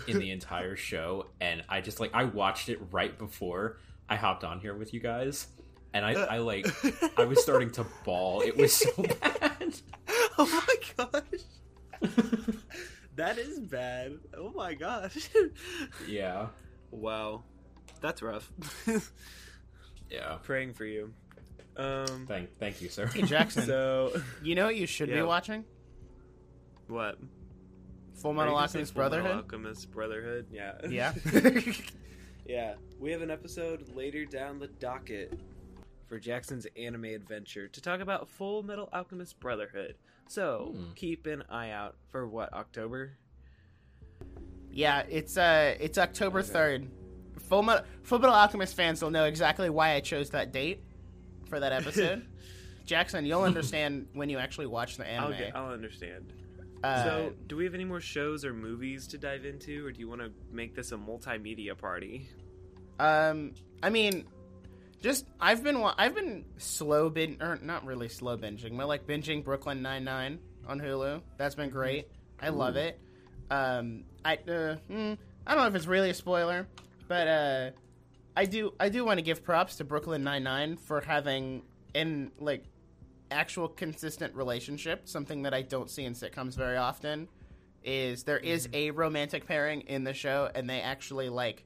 in 0.08 0.20
the 0.20 0.32
entire 0.38 0.76
show 0.76 1.28
and 1.42 1.64
i 1.70 1.82
just 1.82 2.00
like 2.00 2.12
i 2.14 2.24
watched 2.24 2.70
it 2.70 2.80
right 2.92 3.18
before 3.18 3.78
i 4.10 4.16
hopped 4.16 4.44
on 4.44 4.60
here 4.60 4.76
with 4.76 4.94
you 4.94 5.00
guys 5.00 5.48
and 5.94 6.06
i 6.06 6.14
i 6.14 6.38
like 6.38 6.66
i 7.18 7.24
was 7.24 7.42
starting 7.42 7.70
to 7.70 7.86
bawl 8.06 8.42
it 8.42 8.56
was 8.58 8.74
so 8.74 8.92
bad 9.22 9.74
oh 10.38 10.64
my 10.68 10.76
gosh. 11.12 12.10
that 13.16 13.38
is 13.38 13.60
bad. 13.60 14.18
Oh 14.38 14.52
my 14.56 14.74
gosh. 14.74 15.30
yeah 16.08 16.48
wow. 16.92 17.44
That's 18.02 18.22
rough. 18.22 18.52
yeah 20.10 20.38
Praying 20.44 20.74
for 20.74 20.86
you. 20.86 21.14
Um 21.78 22.26
thank 22.28 22.58
thank 22.60 22.82
you 22.82 22.90
sir 22.90 23.08
Hey, 23.08 23.24
Jackson, 23.24 23.66
so 23.66 24.14
you 24.44 24.56
know 24.56 24.66
what 24.66 24.76
you 24.76 24.86
should 24.86 25.10
be 25.10 25.22
watching? 25.22 25.66
what? 26.88 27.18
Full 28.16 28.34
Metal 28.34 28.52
you 28.54 28.56
gonna 28.56 28.62
Alchemist 28.62 28.94
Full 28.94 29.02
Metal 29.04 29.20
Brotherhood. 29.22 29.44
Alchemist 29.46 29.92
Brotherhood. 29.92 30.46
Yeah. 30.52 30.74
Yeah. 30.90 31.14
Yeah, 32.46 32.74
we 33.00 33.10
have 33.12 33.22
an 33.22 33.32
episode 33.32 33.96
later 33.96 34.26
down 34.26 34.60
the 34.60 34.68
docket 34.68 35.40
for 36.10 36.20
Jackson's 36.20 36.68
anime 36.78 37.06
adventure 37.06 37.70
to 37.70 37.82
talk 37.82 38.02
about 38.02 38.28
Full 38.28 38.64
Metal 38.64 38.90
Alchemist 38.92 39.40
Brotherhood. 39.40 39.96
So 40.28 40.74
Hmm. 40.76 40.92
keep 40.94 41.26
an 41.26 41.44
eye 41.50 41.70
out 41.70 41.96
for 42.10 42.28
what 42.28 42.52
October. 42.52 43.14
yeah, 44.72 45.04
it's 45.10 45.38
uh, 45.38 45.76
it's 45.80 45.98
October 45.98 46.40
Okay. 46.40 46.50
third. 46.50 46.88
Full 47.48 47.64
Metal, 47.64 47.86
Full 48.04 48.20
Metal 48.20 48.36
Alchemist 48.36 48.76
fans 48.76 49.02
will 49.02 49.12
know 49.12 49.24
exactly 49.26 49.70
why 49.70 49.94
I 49.94 50.02
chose 50.02 50.30
that 50.32 50.52
date 50.52 50.84
for 51.48 51.60
that 51.60 51.72
episode. 51.72 52.26
Jackson, 52.86 53.26
you'll 53.26 53.44
understand 53.44 54.08
when 54.14 54.30
you 54.30 54.38
actually 54.40 54.68
watch 54.68 54.98
the 54.98 55.10
I'll 55.10 55.28
anime. 55.28 55.38
get, 55.38 55.56
I'll 55.56 55.72
understand. 55.72 56.34
Uh, 56.84 57.04
so, 57.04 57.34
do 57.48 57.56
we 57.56 57.64
have 57.64 57.74
any 57.74 57.86
more 57.86 58.02
shows 58.02 58.44
or 58.44 58.54
movies 58.54 59.08
to 59.08 59.18
dive 59.18 59.46
into, 59.46 59.86
or 59.86 59.92
do 59.92 60.00
you 60.02 60.10
want 60.10 60.20
to 60.22 60.32
make 60.52 60.76
this 60.76 60.92
a 60.92 60.98
multimedia 60.98 61.78
party? 61.78 62.28
Um, 63.00 63.54
I 63.82 63.90
mean, 63.90 64.26
just 65.02 65.26
I've 65.40 65.64
been 65.64 65.82
I've 65.98 66.14
been 66.14 66.46
slow 66.58 67.10
bin 67.10 67.38
or 67.42 67.58
not 67.62 67.86
really 67.86 68.10
slow 68.10 68.38
binging, 68.38 68.78
but 68.78 68.88
like 68.88 69.08
binging 69.08 69.44
Brooklyn 69.44 69.82
Nine 69.82 70.04
Nine 70.04 70.40
on 70.68 70.80
Hulu. 70.80 71.22
That's 71.38 71.56
been 71.56 71.70
great. 71.70 72.08
I 72.42 72.50
love 72.50 72.76
it. 72.76 73.00
Um, 73.50 74.04
I 74.26 74.36
uh, 74.36 74.76
mm, 74.90 75.18
I 75.48 75.54
don't 75.54 75.64
know 75.64 75.68
if 75.68 75.76
it's 75.76 75.88
really 75.88 76.10
a 76.10 76.14
spoiler, 76.14 76.68
but 77.08 77.28
uh, 77.28 77.70
I 78.36 78.46
do 78.46 78.74
I 78.80 78.90
do 78.90 79.06
want 79.06 79.20
to 79.20 79.22
give 79.22 79.44
props 79.44 79.76
to 79.78 79.84
Brooklyn 79.84 80.24
Nine 80.24 80.44
Nine 80.44 80.78
for 80.78 81.02
having 81.02 81.64
in 81.94 82.32
like 82.40 82.66
actual 83.32 83.68
consistent 83.68 84.36
relationship. 84.36 85.08
Something 85.08 85.44
that 85.44 85.54
I 85.54 85.62
don't 85.62 85.90
see 85.90 86.06
in 86.06 86.14
sitcoms 86.14 86.56
very 86.56 86.78
often 86.78 87.28
is 87.84 88.24
there 88.24 88.40
is 88.40 88.68
mm-hmm. 88.68 88.76
a 88.76 88.92
romantic 88.92 89.46
pairing 89.46 89.82
in 89.82 90.04
the 90.04 90.14
show, 90.14 90.50
and 90.54 90.70
they 90.70 90.82
actually 90.82 91.30
like 91.30 91.64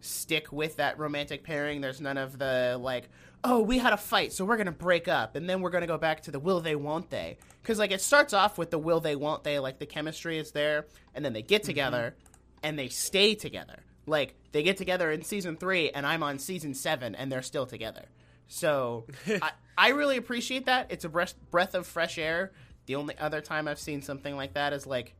stick 0.00 0.52
with 0.52 0.76
that 0.76 0.98
romantic 0.98 1.42
pairing. 1.42 1.80
There's 1.80 2.00
none 2.00 2.18
of 2.18 2.38
the 2.38 2.78
like, 2.80 3.08
oh, 3.42 3.60
we 3.60 3.78
had 3.78 3.92
a 3.92 3.96
fight, 3.96 4.32
so 4.32 4.44
we're 4.44 4.56
gonna 4.56 4.72
break 4.72 5.08
up, 5.08 5.34
and 5.34 5.48
then 5.48 5.62
we're 5.62 5.70
gonna 5.70 5.86
go 5.86 5.98
back 5.98 6.22
to 6.22 6.30
the 6.30 6.40
will 6.40 6.60
they, 6.60 6.76
won't 6.76 7.10
they? 7.10 7.38
Because 7.62 7.78
like 7.78 7.90
it 7.90 8.00
starts 8.00 8.32
off 8.32 8.56
with 8.56 8.70
the 8.70 8.78
will 8.78 9.00
they, 9.00 9.16
won't 9.16 9.42
they? 9.42 9.58
Like 9.58 9.78
the 9.78 9.86
chemistry 9.86 10.38
is 10.38 10.52
there, 10.52 10.86
and 11.14 11.24
then 11.24 11.32
they 11.32 11.42
get 11.42 11.62
mm-hmm. 11.62 11.70
together, 11.70 12.14
and 12.62 12.78
they 12.78 12.88
stay 12.88 13.34
together. 13.34 13.80
Like 14.06 14.34
they 14.52 14.62
get 14.62 14.76
together 14.76 15.10
in 15.10 15.22
season 15.22 15.56
three, 15.56 15.90
and 15.90 16.06
I'm 16.06 16.22
on 16.22 16.38
season 16.38 16.74
seven, 16.74 17.14
and 17.14 17.30
they're 17.30 17.42
still 17.42 17.66
together. 17.66 18.06
So 18.46 19.06
I, 19.26 19.50
I 19.76 19.88
really 19.90 20.16
appreciate 20.16 20.66
that. 20.66 20.88
It's 20.90 21.04
a 21.04 21.08
breath 21.08 21.34
breath 21.50 21.74
of 21.74 21.86
fresh 21.86 22.18
air. 22.18 22.52
The 22.86 22.96
only 22.96 23.16
other 23.18 23.40
time 23.40 23.66
I've 23.66 23.78
seen 23.78 24.02
something 24.02 24.36
like 24.36 24.54
that 24.54 24.72
is 24.72 24.86
like 24.86 25.14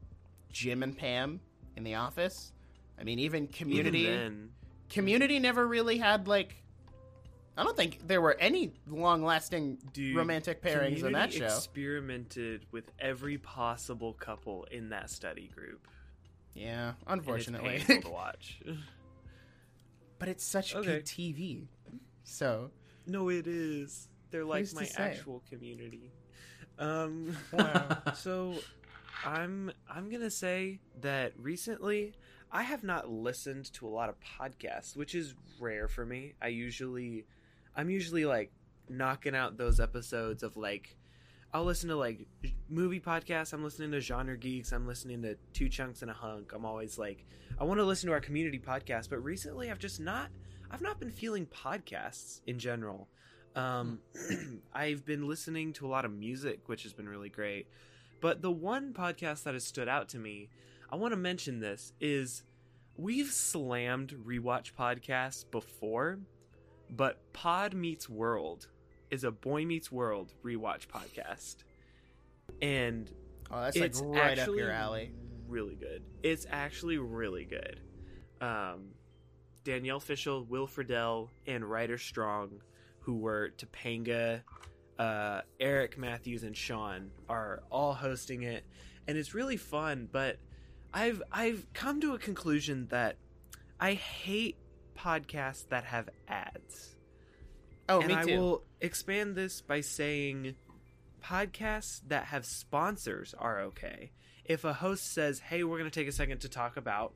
Jim 0.53 0.83
and 0.83 0.97
Pam 0.97 1.41
in 1.77 1.85
The 1.85 1.95
Office. 1.95 2.53
I 2.99 3.05
mean, 3.05 3.19
even 3.19 3.49
Community. 3.49 4.01
Even 4.01 4.51
Community 4.89 5.39
never 5.39 5.67
really 5.67 5.99
had 5.99 6.29
like. 6.29 6.57
I 7.57 7.63
don't 7.63 7.77
think 7.77 8.09
there 8.09 8.21
were 8.21 8.37
any 8.41 8.73
long-lasting 8.89 9.79
Dude, 9.93 10.17
romantic 10.17 10.61
pairings 10.61 11.05
in 11.05 11.13
that 11.13 11.33
show. 11.33 11.45
Experimented 11.45 12.67
with 12.73 12.91
every 12.99 13.39
possible 13.39 14.13
couple 14.13 14.67
in 14.73 14.89
that 14.89 15.09
study 15.09 15.53
group. 15.55 15.87
Yeah, 16.55 16.89
and 16.89 16.95
it's 16.97 17.07
unfortunately, 17.07 17.81
to 18.03 18.09
watch. 18.11 18.61
but 20.19 20.29
it's 20.29 20.45
such 20.45 20.75
Okay. 20.75 20.87
good 20.87 21.05
TV. 21.05 21.67
So 22.25 22.71
no, 23.07 23.29
it 23.29 23.47
is. 23.47 24.09
They're 24.31 24.45
like 24.45 24.73
my 24.75 24.89
actual 24.97 25.43
community. 25.51 26.11
Um. 26.79 27.37
wow. 27.53 27.99
so 28.15 28.55
i'm 29.25 29.71
i'm 29.89 30.11
gonna 30.11 30.29
say 30.31 30.81
that 31.01 31.33
recently 31.39 32.13
i 32.53 32.63
have 32.63 32.83
not 32.83 33.09
listened 33.09 33.73
to 33.73 33.87
a 33.87 33.89
lot 33.89 34.09
of 34.11 34.17
podcasts 34.21 34.95
which 34.97 35.15
is 35.15 35.35
rare 35.61 35.89
for 35.89 36.05
me 36.05 36.35
i 36.43 36.49
usually 36.49 37.25
i'm 37.77 37.89
usually 37.89 38.27
like 38.27 38.53
knocking 38.89 39.35
out 39.35 39.57
those 39.57 39.81
episodes 39.81 40.43
of 40.43 40.57
like 40.59 40.97
i'll 41.55 41.65
listen 41.65 41.89
to 41.89 41.97
like 41.97 42.27
movie 42.69 43.01
podcasts 43.01 43.53
i'm 43.53 43.65
listening 43.65 43.91
to 43.91 44.01
genre 44.01 44.37
geeks 44.37 44.73
i'm 44.73 44.87
listening 44.87 45.23
to 45.23 45.37
two 45.53 45.69
chunks 45.69 46.03
and 46.03 46.11
a 46.11 46.15
hunk 46.15 46.53
i'm 46.53 46.67
always 46.67 46.99
like 46.99 47.25
i 47.59 47.65
want 47.65 47.79
to 47.79 47.85
listen 47.85 48.09
to 48.09 48.13
our 48.13 48.21
community 48.21 48.59
podcast 48.59 49.09
but 49.09 49.23
recently 49.25 49.71
i've 49.71 49.79
just 49.79 50.01
not 50.01 50.29
i've 50.71 50.83
not 50.83 51.01
been 51.01 51.11
feeling 51.11 51.47
podcasts 51.47 52.41
in 52.47 52.59
general 52.59 53.09
um, 53.57 54.01
I've 54.75 55.05
been 55.05 55.29
listening 55.29 55.73
to 55.75 55.87
a 55.87 55.89
lot 55.89 56.05
of 56.05 56.13
music, 56.13 56.69
which 56.69 56.83
has 56.83 56.93
been 56.93 57.09
really 57.09 57.29
great. 57.29 57.69
But 58.21 58.43
the 58.43 58.51
one 58.51 58.93
podcast 58.93 59.45
that 59.45 59.55
has 59.55 59.65
stood 59.65 59.89
out 59.89 60.09
to 60.11 60.19
me, 60.19 60.49
I 60.91 60.97
want 60.97 61.13
to 61.13 61.17
mention 61.17 61.61
this, 61.61 61.93
is 62.01 62.43
we've 62.97 63.31
slammed 63.31 64.17
rewatch 64.27 64.73
podcasts 64.79 65.45
before, 65.51 66.19
but 66.91 67.33
Pod 67.33 67.75
Meets 67.75 68.09
World 68.09 68.69
is 69.15 69.25
a 69.25 69.31
Boy 69.31 69.65
Meets 69.65 69.91
World 69.91 70.35
rewatch 70.45 70.89
podcast. 70.89 71.57
And 72.61 73.11
Oh, 73.51 73.61
that's 73.63 73.77
it's 73.77 74.01
like 74.01 74.17
right 74.17 74.39
up 74.39 74.49
your 74.49 74.71
alley. 74.71 75.13
Really 75.47 75.77
good. 75.77 76.03
It's 76.23 76.47
actually 76.51 76.99
really 76.99 77.45
good. 77.45 77.81
Um, 78.41 78.89
Danielle 79.63 80.01
Fishel, 80.01 80.45
Will 80.45 80.67
Friedle, 80.67 81.29
and 81.47 81.65
Rider 81.65 81.97
Strong, 81.99 82.63
who 83.01 83.17
were 83.19 83.53
Topanga, 83.57 84.43
uh, 84.99 85.43
Eric 85.61 85.99
Matthews, 85.99 86.43
and 86.43 86.57
Sean, 86.57 87.11
are 87.29 87.63
all 87.71 87.93
hosting 87.93 88.43
it, 88.43 88.65
and 89.07 89.17
it's 89.17 89.35
really 89.35 89.57
fun. 89.57 90.09
But 90.11 90.39
I've 90.93 91.23
I've 91.31 91.67
come 91.75 92.01
to 92.01 92.15
a 92.15 92.19
conclusion 92.19 92.89
that 92.91 93.17
I 93.79 93.93
hate 93.95 94.57
podcasts 94.97 95.69
that 95.69 95.85
have 95.85 96.09
ads. 96.29 96.94
Oh, 97.89 98.01
and 98.01 98.09
me 98.09 98.15
I 98.15 98.25
too. 98.25 98.39
will 98.39 98.63
expand 98.81 99.35
this 99.37 99.61
by 99.61 99.81
saying 99.81 100.55
podcasts 101.23 102.01
that 102.09 102.27
have 102.27 102.45
sponsors 102.45 103.35
are 103.39 103.61
okay. 103.63 104.13
If 104.45 104.65
a 104.65 104.73
host 104.73 105.13
says, 105.13 105.39
"Hey, 105.39 105.65
we're 105.65 105.79
going 105.79 105.91
to 105.91 106.01
take 106.01 106.09
a 106.09 106.13
second 106.13 106.41
to 106.41 106.49
talk 106.49 106.77
about 106.77 107.15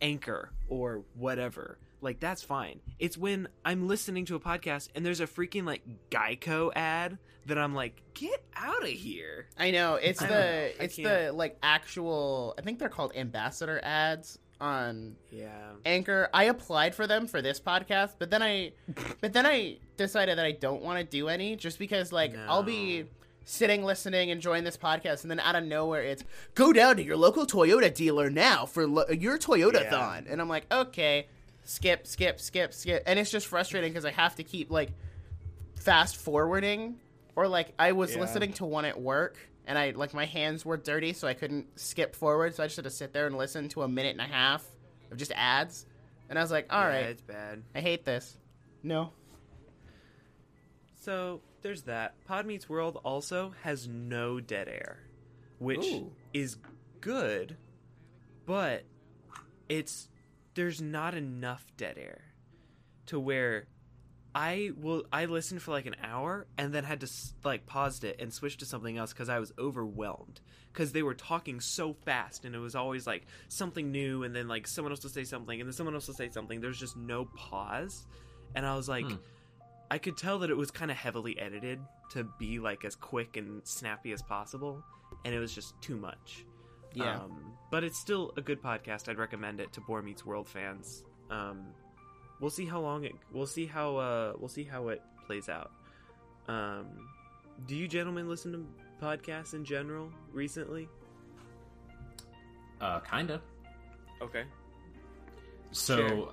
Anchor 0.00 0.52
or 0.68 1.04
whatever," 1.14 1.78
like 2.00 2.20
that's 2.20 2.42
fine. 2.42 2.80
It's 2.98 3.18
when 3.18 3.48
I'm 3.64 3.88
listening 3.88 4.24
to 4.26 4.36
a 4.36 4.40
podcast 4.40 4.88
and 4.94 5.04
there's 5.04 5.20
a 5.20 5.26
freaking 5.26 5.64
like 5.64 5.82
Geico 6.10 6.70
ad 6.74 7.18
that 7.46 7.58
I'm 7.58 7.74
like, 7.74 8.00
"Get 8.14 8.44
out 8.54 8.82
of 8.82 8.88
here." 8.88 9.48
I 9.58 9.70
know 9.72 9.96
it's 9.96 10.22
I 10.22 10.26
the. 10.26 10.84
It's 10.84 10.96
the 10.96 11.32
like 11.34 11.58
actual. 11.62 12.54
I 12.58 12.62
think 12.62 12.78
they're 12.78 12.88
called 12.88 13.12
ambassador 13.16 13.80
ads 13.82 14.38
on 14.60 15.16
Yeah. 15.30 15.72
Anchor. 15.84 16.28
I 16.32 16.44
applied 16.44 16.94
for 16.94 17.06
them 17.06 17.26
for 17.26 17.42
this 17.42 17.60
podcast, 17.60 18.12
but 18.18 18.30
then 18.30 18.42
I, 18.42 18.72
but 19.20 19.32
then 19.32 19.46
I 19.46 19.78
decided 19.96 20.38
that 20.38 20.46
I 20.46 20.52
don't 20.52 20.82
want 20.82 20.98
to 20.98 21.04
do 21.04 21.28
any 21.28 21.56
just 21.56 21.78
because 21.78 22.12
like 22.12 22.34
I'll 22.48 22.62
be 22.62 23.04
sitting 23.46 23.84
listening 23.84 24.30
enjoying 24.30 24.64
this 24.64 24.76
podcast 24.78 25.22
and 25.22 25.30
then 25.30 25.38
out 25.38 25.54
of 25.54 25.62
nowhere 25.64 26.02
it's 26.02 26.24
go 26.54 26.72
down 26.72 26.96
to 26.96 27.02
your 27.02 27.14
local 27.16 27.44
Toyota 27.46 27.92
dealer 27.92 28.30
now 28.30 28.64
for 28.64 28.86
lo- 28.86 29.04
your 29.10 29.36
Toyota 29.38 29.82
Yeah. 29.82 29.90
thon 29.90 30.26
and 30.30 30.40
I'm 30.40 30.48
like 30.48 30.64
okay 30.72 31.26
skip 31.62 32.06
skip 32.06 32.40
skip 32.40 32.72
skip 32.72 33.02
and 33.06 33.18
it's 33.18 33.30
just 33.30 33.46
frustrating 33.46 33.92
because 33.92 34.06
I 34.06 34.12
have 34.12 34.34
to 34.36 34.42
keep 34.44 34.70
like 34.70 34.92
fast 35.76 36.16
forwarding 36.16 36.96
or 37.36 37.46
like 37.46 37.72
I 37.78 37.92
was 37.92 38.14
Yeah. 38.14 38.22
listening 38.22 38.52
to 38.54 38.64
one 38.64 38.86
at 38.86 38.98
work 39.00 39.36
and 39.66 39.78
I 39.78 39.90
like 39.90 40.12
my 40.14 40.26
hands 40.26 40.64
were 40.64 40.76
dirty 40.76 41.12
so 41.12 41.26
I 41.28 41.34
couldn't 41.34 41.78
skip 41.78 42.14
forward 42.14 42.54
so 42.54 42.62
I 42.62 42.66
just 42.66 42.76
had 42.76 42.84
to 42.84 42.90
sit 42.90 43.12
there 43.12 43.26
and 43.26 43.36
listen 43.36 43.68
to 43.70 43.82
a 43.82 43.88
minute 43.88 44.12
and 44.12 44.20
a 44.20 44.24
half 44.32 44.64
of 45.10 45.16
just 45.18 45.32
ads 45.34 45.86
and 46.28 46.38
I 46.38 46.42
was 46.42 46.50
like 46.50 46.66
all 46.70 46.80
yeah, 46.80 46.88
right 46.88 47.04
it's 47.06 47.22
bad. 47.22 47.62
I 47.74 47.80
hate 47.80 48.04
this 48.04 48.36
no 48.82 49.10
So 51.00 51.40
there's 51.62 51.82
that. 51.82 52.14
Pod 52.26 52.46
Meets 52.46 52.68
World 52.68 53.00
also 53.04 53.54
has 53.62 53.88
no 53.88 54.38
dead 54.40 54.68
air, 54.68 54.98
which 55.58 55.84
Ooh. 55.86 56.12
is 56.34 56.56
good, 57.00 57.56
but 58.46 58.84
it's 59.68 60.08
there's 60.54 60.80
not 60.82 61.14
enough 61.14 61.64
dead 61.76 61.96
air 61.98 62.22
to 63.06 63.18
where 63.18 63.66
I 64.34 64.72
will 64.76 65.04
I 65.12 65.26
listened 65.26 65.62
for 65.62 65.70
like 65.70 65.86
an 65.86 65.94
hour 66.02 66.46
and 66.58 66.72
then 66.74 66.82
had 66.84 67.00
to 67.00 67.10
like 67.44 67.66
paused 67.66 68.02
it 68.02 68.20
and 68.20 68.32
switch 68.32 68.56
to 68.58 68.66
something 68.66 68.98
else 68.98 69.12
because 69.12 69.28
I 69.28 69.38
was 69.38 69.52
overwhelmed 69.58 70.40
because 70.72 70.90
they 70.90 71.04
were 71.04 71.14
talking 71.14 71.60
so 71.60 71.92
fast 71.92 72.44
and 72.44 72.54
it 72.54 72.58
was 72.58 72.74
always 72.74 73.06
like 73.06 73.26
something 73.48 73.92
new 73.92 74.24
and 74.24 74.34
then 74.34 74.48
like 74.48 74.66
someone 74.66 74.90
else 74.90 75.02
will 75.04 75.10
say 75.10 75.22
something 75.24 75.60
and 75.60 75.68
then 75.68 75.72
someone 75.72 75.94
else 75.94 76.08
will 76.08 76.14
say 76.14 76.28
something. 76.30 76.60
There's 76.60 76.80
just 76.80 76.96
no 76.96 77.26
pause, 77.26 78.06
and 78.56 78.66
I 78.66 78.74
was 78.76 78.88
like, 78.88 79.06
Hmm. 79.06 79.16
I 79.90 79.98
could 79.98 80.16
tell 80.16 80.40
that 80.40 80.50
it 80.50 80.56
was 80.56 80.70
kind 80.72 80.90
of 80.90 80.96
heavily 80.96 81.38
edited 81.38 81.78
to 82.10 82.24
be 82.38 82.58
like 82.58 82.84
as 82.84 82.96
quick 82.96 83.36
and 83.36 83.60
snappy 83.64 84.10
as 84.12 84.22
possible, 84.22 84.82
and 85.24 85.32
it 85.32 85.38
was 85.38 85.54
just 85.54 85.80
too 85.80 85.96
much. 85.96 86.44
Yeah. 86.94 87.18
Um, 87.20 87.52
but 87.70 87.84
it's 87.84 87.98
still 87.98 88.32
a 88.36 88.40
good 88.40 88.60
podcast. 88.62 89.08
I'd 89.08 89.18
recommend 89.18 89.60
it 89.60 89.72
to 89.74 89.80
Boy 89.80 90.00
Meets 90.00 90.24
World 90.24 90.48
fans. 90.48 91.04
Um, 91.30 91.66
we'll 92.44 92.50
see 92.50 92.66
how 92.66 92.78
long 92.78 93.04
it. 93.04 93.14
We'll 93.32 93.46
see 93.46 93.64
how. 93.64 93.96
Uh, 93.96 94.32
we'll 94.38 94.50
see 94.50 94.64
how 94.64 94.88
it 94.88 95.00
plays 95.26 95.48
out. 95.48 95.70
Um, 96.46 96.84
do 97.66 97.74
you 97.74 97.88
gentlemen 97.88 98.28
listen 98.28 98.52
to 98.52 98.66
podcasts 99.02 99.54
in 99.54 99.64
general 99.64 100.10
recently? 100.30 100.86
Uh, 102.82 103.00
kinda. 103.00 103.40
Okay. 104.20 104.44
So, 105.72 105.96
Sure. 105.96 106.32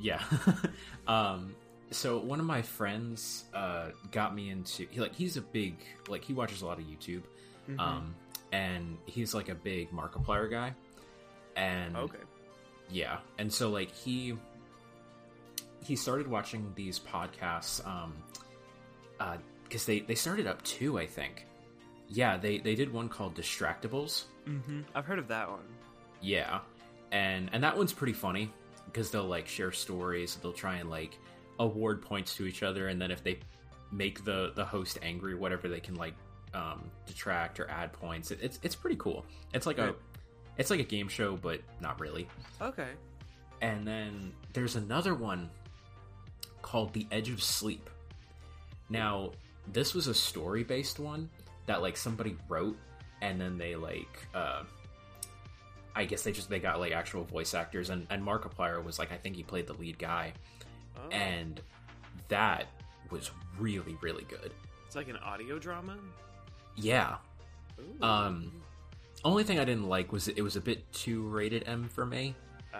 yeah. 0.00 0.22
um, 1.08 1.54
so 1.90 2.18
one 2.18 2.38
of 2.38 2.46
my 2.46 2.60
friends 2.62 3.44
uh 3.54 3.88
got 4.12 4.34
me 4.34 4.50
into 4.50 4.86
he 4.90 5.00
like 5.00 5.14
he's 5.14 5.36
a 5.38 5.40
big 5.40 5.74
like 6.06 6.22
he 6.22 6.34
watches 6.34 6.62
a 6.62 6.66
lot 6.66 6.78
of 6.78 6.84
YouTube, 6.84 7.22
Mm-hmm. 7.68 7.80
um, 7.80 8.14
and 8.52 8.96
he's 9.06 9.34
like 9.34 9.48
a 9.48 9.54
big 9.54 9.90
Markiplier 9.90 10.48
guy, 10.50 10.72
and 11.56 11.96
okay. 11.96 12.18
yeah, 12.90 13.18
and 13.38 13.52
so 13.52 13.70
like 13.70 13.90
he 13.92 14.36
he 15.84 15.96
started 15.96 16.26
watching 16.28 16.72
these 16.74 16.98
podcasts, 16.98 17.86
um, 17.86 18.12
uh, 19.20 19.36
because 19.64 19.84
they 19.86 20.00
they 20.00 20.14
started 20.14 20.46
up 20.46 20.62
two, 20.62 20.98
I 20.98 21.06
think. 21.06 21.46
Yeah, 22.08 22.36
they 22.36 22.58
they 22.58 22.74
did 22.74 22.92
one 22.92 23.08
called 23.08 23.34
Distractibles. 23.34 24.24
Mm-hmm. 24.46 24.80
I've 24.94 25.04
heard 25.04 25.18
of 25.18 25.28
that 25.28 25.50
one. 25.50 25.60
Yeah, 26.20 26.60
and 27.12 27.50
and 27.52 27.62
that 27.62 27.76
one's 27.76 27.92
pretty 27.92 28.14
funny 28.14 28.50
because 28.86 29.10
they'll 29.10 29.24
like 29.26 29.46
share 29.46 29.72
stories. 29.72 30.36
They'll 30.36 30.52
try 30.52 30.76
and 30.76 30.88
like 30.90 31.18
award 31.58 32.00
points 32.02 32.34
to 32.36 32.46
each 32.46 32.62
other, 32.62 32.88
and 32.88 33.00
then 33.00 33.10
if 33.10 33.22
they 33.22 33.38
make 33.92 34.24
the 34.24 34.52
the 34.54 34.64
host 34.64 34.98
angry, 35.02 35.34
whatever, 35.34 35.68
they 35.68 35.80
can 35.80 35.94
like 35.96 36.14
um, 36.54 36.90
detract 37.06 37.60
or 37.60 37.68
add 37.70 37.92
points. 37.92 38.30
It, 38.30 38.38
it's 38.42 38.58
it's 38.62 38.74
pretty 38.74 38.96
cool. 38.96 39.24
It's 39.52 39.66
like 39.66 39.78
Right. 39.78 39.90
a 39.90 39.94
it's 40.56 40.70
like 40.70 40.80
a 40.80 40.84
game 40.84 41.08
show, 41.08 41.36
but 41.36 41.60
not 41.80 42.00
really. 42.00 42.26
Okay. 42.60 42.88
And 43.60 43.86
then 43.86 44.32
there's 44.54 44.76
another 44.76 45.14
one 45.14 45.50
called 46.68 46.92
The 46.92 47.06
Edge 47.10 47.30
of 47.30 47.42
Sleep. 47.42 47.88
Now, 48.90 49.32
this 49.72 49.94
was 49.94 50.06
a 50.06 50.14
story 50.14 50.64
based 50.64 50.98
one 50.98 51.28
that 51.66 51.82
like 51.82 51.96
somebody 51.96 52.36
wrote 52.48 52.76
and 53.20 53.40
then 53.40 53.58
they 53.58 53.74
like 53.76 54.26
uh 54.34 54.62
I 55.94 56.04
guess 56.04 56.22
they 56.22 56.32
just 56.32 56.48
they 56.48 56.58
got 56.60 56.78
like 56.80 56.92
actual 56.92 57.24
voice 57.24 57.52
actors 57.52 57.90
and, 57.90 58.06
and 58.10 58.22
Markiplier 58.22 58.82
was 58.82 58.98
like 58.98 59.12
I 59.12 59.16
think 59.16 59.36
he 59.36 59.42
played 59.42 59.66
the 59.66 59.74
lead 59.74 59.98
guy 59.98 60.32
Oh. 60.96 61.10
and 61.10 61.60
that 62.28 62.66
was 63.10 63.30
really, 63.58 63.96
really 64.00 64.24
good. 64.24 64.52
it's 64.86 64.96
like 64.96 65.08
an 65.08 65.16
audio 65.18 65.58
drama. 65.58 65.96
Yeah. 66.76 67.16
Ooh. 67.80 68.02
Um 68.04 68.52
only 69.24 69.44
thing 69.44 69.58
I 69.58 69.64
didn't 69.64 69.88
like 69.88 70.12
was 70.12 70.28
it 70.28 70.40
was 70.42 70.56
a 70.56 70.60
bit 70.60 70.90
too 70.92 71.22
rated 71.28 71.64
M 71.66 71.88
for 71.88 72.06
me. 72.06 72.34
Uh, 72.72 72.78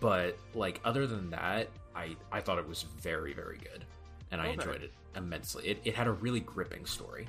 but 0.00 0.36
like 0.54 0.80
other 0.84 1.06
than 1.06 1.30
that 1.30 1.68
i 1.98 2.16
i 2.32 2.40
thought 2.40 2.58
it 2.58 2.68
was 2.68 2.82
very 3.00 3.32
very 3.32 3.58
good 3.58 3.84
and 4.30 4.40
i 4.40 4.44
Okay. 4.44 4.54
enjoyed 4.54 4.82
it 4.82 4.92
immensely 5.16 5.66
it, 5.68 5.80
it 5.84 5.94
had 5.94 6.06
a 6.06 6.12
really 6.12 6.40
gripping 6.40 6.86
story 6.86 7.26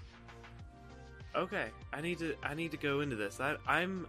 Okay, 1.36 1.67
I 1.93 2.01
need 2.01 2.17
to 2.20 2.36
I 2.41 2.55
need 2.55 2.72
to 2.72 2.78
go 2.78 3.01
into 3.01 3.15
this. 3.15 3.39
I, 3.39 3.55
I'm 3.67 4.07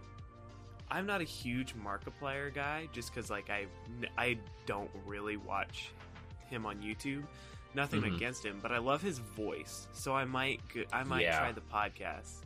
I'm 0.89 1.05
not 1.05 1.21
a 1.21 1.23
huge 1.23 1.75
Markiplier 1.75 2.51
guy, 2.53 2.89
just 2.93 3.13
because 3.13 3.29
like 3.29 3.49
I 3.51 3.67
I 4.17 4.39
don't 4.65 4.89
really 5.05 5.37
watch 5.37 5.91
him 6.49 6.65
on 6.65 6.77
YouTube. 6.81 7.23
Nothing 7.75 8.01
Mhm. 8.01 8.15
against 8.15 8.43
him, 8.43 8.57
but 8.61 8.71
I 8.71 8.79
love 8.79 9.03
his 9.03 9.19
voice, 9.19 9.87
so 9.93 10.15
I 10.15 10.25
might 10.25 10.61
go- 10.73 10.83
I 10.91 11.03
might 11.03 11.21
Yeah. 11.21 11.37
try 11.37 11.51
the 11.51 11.61
podcast. 11.61 12.41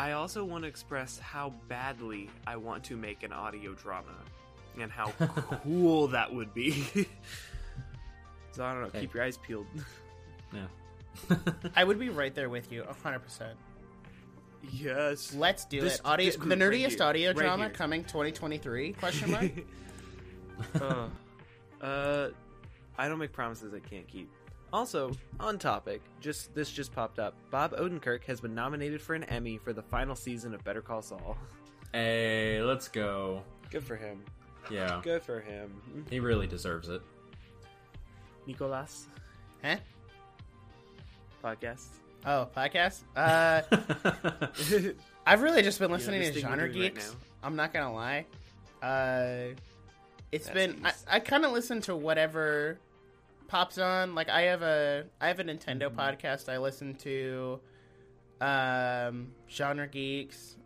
I 0.00 0.12
also 0.12 0.44
want 0.44 0.62
to 0.64 0.68
express 0.68 1.20
how 1.20 1.50
badly 1.68 2.28
I 2.48 2.56
want 2.56 2.82
to 2.86 2.96
make 2.96 3.22
an 3.22 3.32
audio 3.32 3.72
drama, 3.74 4.16
and 4.80 4.90
how 4.90 5.10
cool 5.62 6.08
that 6.16 6.32
would 6.34 6.52
be. 6.54 6.82
so 8.52 8.64
I 8.64 8.72
don't 8.72 8.82
know. 8.82 8.90
Hey. 8.92 9.00
Keep 9.02 9.14
your 9.14 9.22
eyes 9.24 9.36
peeled. 9.38 9.66
yeah 10.52 10.66
I 11.76 11.84
would 11.84 11.98
be 11.98 12.08
right 12.08 12.34
there 12.34 12.48
with 12.48 12.72
you, 12.72 12.84
hundred 13.02 13.20
percent. 13.20 13.56
yes. 14.72 15.34
Let's 15.34 15.64
do 15.64 15.80
This- 15.80 15.96
it. 15.96 16.00
Audio, 16.04 16.26
this 16.26 16.34
the 16.34 16.40
group 16.40 16.50
right 16.52 16.58
nerdiest 16.58 16.90
here, 16.90 17.02
audio 17.02 17.28
right 17.30 17.36
drama 17.36 17.64
here. 17.64 17.72
coming 17.72 18.02
2023? 18.04 18.92
Question 18.94 19.30
mark. 19.30 19.50
uh, 20.80 21.06
uh, 21.84 22.28
I 22.98 23.08
don't 23.08 23.18
make 23.18 23.32
promises 23.32 23.72
I 23.74 23.80
can't 23.80 24.06
keep. 24.08 24.30
Also, 24.72 25.12
on 25.38 25.56
topic, 25.58 26.02
just 26.20 26.52
this 26.54 26.68
just 26.70 26.92
popped 26.92 27.20
up. 27.20 27.34
Bob 27.52 27.76
Odenkirk 27.76 28.24
has 28.24 28.40
been 28.40 28.54
nominated 28.56 29.00
for 29.00 29.14
an 29.14 29.22
Emmy 29.24 29.56
for 29.56 29.72
the 29.72 29.82
final 29.82 30.16
season 30.16 30.52
of 30.52 30.64
Better 30.64 30.82
Call 30.82 31.00
Saul. 31.00 31.36
hey 31.92 32.60
let's 32.60 32.88
go 32.88 33.42
Good 33.70 33.84
for 33.84 33.94
him. 33.96 34.20
Yeah 34.70 35.00
Good 35.04 35.22
for 35.22 35.40
him. 35.40 36.04
he 36.10 36.20
really 36.20 36.46
deserves 36.46 36.88
it 36.88 37.02
Nicolas 38.46 39.06
huh? 39.62 39.76
podcast. 41.42 41.86
Oh, 42.26 42.48
podcast. 42.56 43.02
Uh, 43.14 43.60
I've 45.26 45.42
really 45.42 45.62
just 45.62 45.78
been 45.78 45.90
listening 45.90 46.20
this 46.20 46.28
to 46.30 46.34
thing 46.40 46.44
we're 46.44 46.50
genre 46.56 46.72
doing 46.72 46.82
right 46.84 46.94
geeks. 46.94 47.10
now. 47.12 47.18
I'm 47.42 47.56
not 47.56 47.72
gonna 47.72 47.92
lie. 47.92 48.26
Uh, 48.82 49.54
it's 50.32 50.46
That's 50.46 50.54
been 50.54 50.80
I, 50.84 50.88
easy. 50.90 50.98
I 51.08 51.20
kind 51.20 51.44
of 51.44 51.52
listen 51.52 51.80
to 51.82 51.94
whatever 51.96 52.78
pops 53.48 53.78
on. 53.78 54.14
Like 54.14 54.28
I 54.30 54.42
have 54.42 54.62
a 54.62 55.04
I 55.20 55.28
have 55.28 55.40
a 55.40 55.44
Nintendo 55.44 55.90
Mm-hmm. 55.90 56.00
podcast 56.00 56.48
I 56.50 56.58
listen 56.58 56.94
to. 56.96 57.60
Um, 58.40 59.28
genre 59.48 59.86
geeks. 59.86 60.56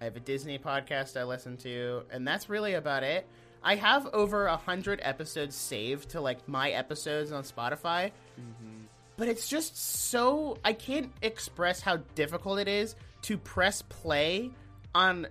I 0.00 0.04
have 0.04 0.16
a 0.16 0.20
Disney 0.20 0.58
podcast 0.58 1.16
I 1.20 1.24
listen 1.24 1.56
to, 1.58 2.02
and 2.10 2.26
that's 2.26 2.48
really 2.48 2.74
about 2.74 3.02
it. 3.02 3.26
I 3.62 3.74
have 3.76 4.06
over 4.12 4.46
a 4.46 4.56
hundred 4.56 5.00
episodes 5.02 5.56
saved 5.56 6.10
to 6.10 6.20
like 6.20 6.48
my 6.48 6.70
episodes 6.70 7.32
on 7.32 7.42
Spotify, 7.42 8.12
mm-hmm. 8.38 8.84
but 9.16 9.28
it's 9.28 9.48
just 9.48 9.76
so 9.76 10.58
I 10.64 10.72
can't 10.72 11.12
express 11.22 11.80
how 11.80 11.96
difficult 12.14 12.58
it 12.60 12.68
is 12.68 12.94
to 13.22 13.36
press 13.36 13.82
play 13.82 14.50
on 14.94 15.26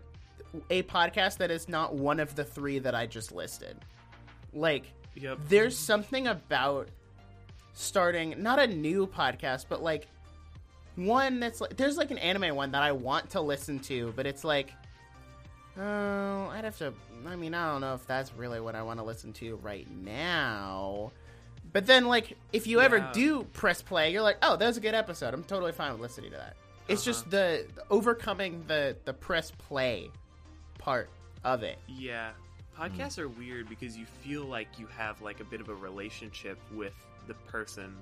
a 0.69 0.83
podcast 0.83 1.37
that 1.37 1.51
is 1.51 1.69
not 1.69 1.95
one 1.95 2.19
of 2.19 2.35
the 2.35 2.43
three 2.43 2.79
that 2.79 2.95
I 2.95 3.05
just 3.05 3.31
listed. 3.31 3.77
Like, 4.53 4.85
Yep. 5.15 5.39
there's 5.47 5.77
something 5.77 6.27
about 6.27 6.89
starting 7.73 8.35
not 8.41 8.59
a 8.59 8.67
new 8.67 9.07
podcast, 9.07 9.65
but 9.69 9.81
like 9.81 10.07
one 10.95 11.39
that's 11.39 11.61
like 11.61 11.77
there's 11.77 11.97
like 11.97 12.11
an 12.11 12.17
anime 12.17 12.55
one 12.55 12.71
that 12.71 12.81
I 12.81 12.91
want 12.91 13.31
to 13.31 13.41
listen 13.41 13.79
to, 13.81 14.13
but 14.15 14.25
it's 14.25 14.43
like 14.43 14.73
oh, 15.79 16.49
I'd 16.53 16.63
have 16.63 16.77
to 16.79 16.93
I 17.27 17.35
mean, 17.35 17.53
I 17.53 17.71
don't 17.71 17.81
know 17.81 17.93
if 17.95 18.05
that's 18.07 18.31
really 18.33 18.59
what 18.59 18.75
I 18.75 18.83
want 18.83 18.99
to 18.99 19.03
listen 19.05 19.33
to 19.33 19.55
right 19.57 19.87
now. 19.89 21.11
But 21.73 21.85
then 21.85 22.05
like 22.05 22.37
if 22.53 22.67
you 22.67 22.79
ever 22.81 23.09
do 23.13 23.43
press 23.53 23.81
play, 23.81 24.11
you're 24.11 24.21
like, 24.21 24.37
"Oh, 24.41 24.55
that 24.55 24.65
was 24.67 24.77
a 24.77 24.81
good 24.81 24.95
episode. 24.95 25.33
I'm 25.33 25.43
totally 25.43 25.71
fine 25.73 25.91
with 25.91 26.01
listening 26.01 26.31
to 26.31 26.37
that." 26.37 26.55
It's 26.87 27.01
Uh-huh. 27.01 27.05
just 27.11 27.29
the, 27.29 27.65
the 27.75 27.83
overcoming 27.89 28.63
the 28.67 28.95
the 29.05 29.13
press 29.13 29.51
play 29.51 30.09
part 30.77 31.09
of 31.43 31.63
it. 31.63 31.77
Yeah. 31.87 32.31
Podcasts 32.77 33.17
are 33.17 33.27
weird 33.27 33.67
because 33.67 33.97
you 33.97 34.05
feel 34.05 34.45
like 34.45 34.67
you 34.77 34.87
have 34.95 35.21
like 35.21 35.39
a 35.39 35.43
bit 35.43 35.59
of 35.59 35.67
a 35.69 35.73
relationship 35.75 36.57
with 36.71 36.93
the 37.27 37.33
person 37.33 37.95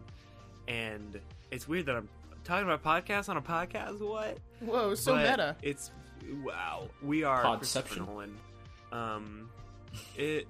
and 0.67 1.19
it's 1.49 1.67
weird 1.67 1.85
that 1.85 1.95
I'm 1.95 2.09
talking 2.43 2.69
about 2.69 2.83
podcasts 2.83 3.29
on 3.29 3.37
a 3.37 3.41
podcast. 3.41 3.99
What? 3.99 4.37
Whoa, 4.59 4.93
so 4.95 5.13
But 5.15 5.29
meta. 5.31 5.55
It's 5.61 5.91
wow. 6.43 6.87
We 7.01 7.23
are 7.23 7.43
Podception. 7.43 8.05
Nolan. 8.05 8.37
Um, 8.91 9.49
it 10.17 10.47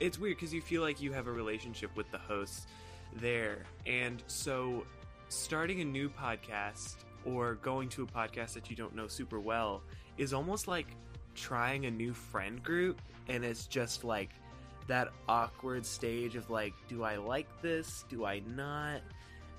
it's 0.00 0.18
weird 0.18 0.36
because 0.36 0.52
you 0.52 0.60
feel 0.60 0.82
like 0.82 1.00
you 1.00 1.12
have 1.12 1.26
a 1.26 1.32
relationship 1.32 1.94
with 1.96 2.10
the 2.10 2.18
hosts 2.18 2.66
there, 3.14 3.64
and 3.86 4.22
so 4.26 4.84
starting 5.28 5.80
a 5.80 5.84
new 5.84 6.08
podcast 6.08 6.96
or 7.24 7.54
going 7.56 7.88
to 7.88 8.02
a 8.02 8.06
podcast 8.06 8.52
that 8.54 8.70
you 8.70 8.76
don't 8.76 8.94
know 8.94 9.08
super 9.08 9.40
well 9.40 9.82
is 10.16 10.32
almost 10.32 10.68
like 10.68 10.86
trying 11.34 11.86
a 11.86 11.90
new 11.90 12.12
friend 12.12 12.62
group, 12.62 13.00
and 13.28 13.44
it's 13.44 13.66
just 13.66 14.04
like 14.04 14.30
that 14.86 15.08
awkward 15.28 15.84
stage 15.84 16.36
of 16.36 16.48
like, 16.50 16.74
do 16.88 17.02
I 17.02 17.16
like 17.16 17.48
this? 17.60 18.04
Do 18.08 18.24
I 18.24 18.40
not? 18.40 19.00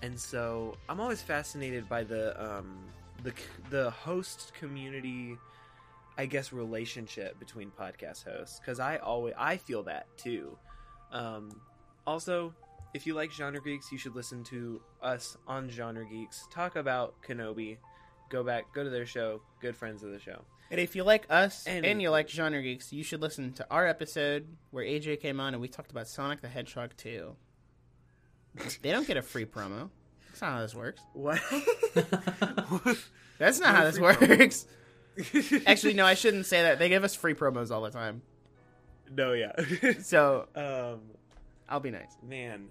And 0.01 0.19
so 0.19 0.75
I'm 0.87 0.99
always 0.99 1.21
fascinated 1.21 1.89
by 1.89 2.03
the 2.03 2.39
um, 2.41 2.77
the 3.23 3.33
the 3.69 3.89
host 3.91 4.53
community, 4.59 5.37
I 6.17 6.25
guess, 6.25 6.51
relationship 6.53 7.39
between 7.39 7.71
podcast 7.71 8.23
hosts 8.23 8.59
because 8.59 8.79
I 8.79 8.97
always 8.97 9.33
I 9.37 9.57
feel 9.57 9.83
that 9.83 10.07
too. 10.17 10.57
Um, 11.11 11.61
also, 12.05 12.53
if 12.93 13.05
you 13.07 13.13
like 13.13 13.31
genre 13.31 13.61
geeks, 13.61 13.91
you 13.91 13.97
should 13.97 14.15
listen 14.15 14.43
to 14.45 14.81
us 15.01 15.37
on 15.47 15.69
Genre 15.69 16.05
Geeks 16.05 16.47
talk 16.51 16.75
about 16.75 17.15
Kenobi. 17.27 17.77
Go 18.29 18.43
back, 18.43 18.65
go 18.73 18.83
to 18.83 18.89
their 18.89 19.05
show. 19.05 19.41
Good 19.61 19.75
friends 19.75 20.03
of 20.03 20.11
the 20.11 20.19
show. 20.19 20.43
And 20.69 20.81
if 20.81 20.97
you 20.97 21.03
like 21.05 21.25
us 21.29 21.65
And- 21.65 21.85
and, 21.85 22.01
you 22.01 22.09
like 22.09 22.27
genre 22.27 22.61
geeks, 22.61 22.91
you 22.91 23.01
should 23.01 23.21
listen 23.21 23.53
to 23.53 23.65
our 23.71 23.87
episode 23.87 24.47
where 24.71 24.83
AJ 24.83 25.21
came 25.21 25.39
on 25.39 25.53
and 25.53 25.61
we 25.61 25.69
talked 25.69 25.91
about 25.91 26.09
Sonic 26.09 26.41
the 26.41 26.49
Hedgehog 26.49 26.91
2. 26.97 27.33
they 28.81 28.91
don't 28.91 29.07
get 29.07 29.15
a 29.15 29.21
free 29.21 29.45
promo. 29.45 29.89
That's 30.39 30.41
not 30.41 30.53
how 30.53 30.61
this 30.61 30.75
works. 30.75 31.01
What? 31.13 31.41
That's 33.39 33.59
not 33.59 33.73
No 33.73 33.79
how 33.79 33.83
this 33.85 33.99
works. 33.99 34.65
Actually, 35.65 35.93
no, 35.93 36.05
I 36.05 36.13
shouldn't 36.13 36.45
say 36.45 36.61
that. 36.63 36.79
They 36.79 36.89
give 36.89 37.03
us 37.03 37.15
free 37.15 37.33
promos 37.33 37.71
all 37.71 37.81
the 37.81 37.91
time. 37.91 38.21
no, 39.15 39.33
yeah. 39.33 39.53
So 40.01 40.47
um, 40.55 41.01
I'll 41.69 41.79
be 41.79 41.91
nice. 41.91 42.15
man. 42.23 42.67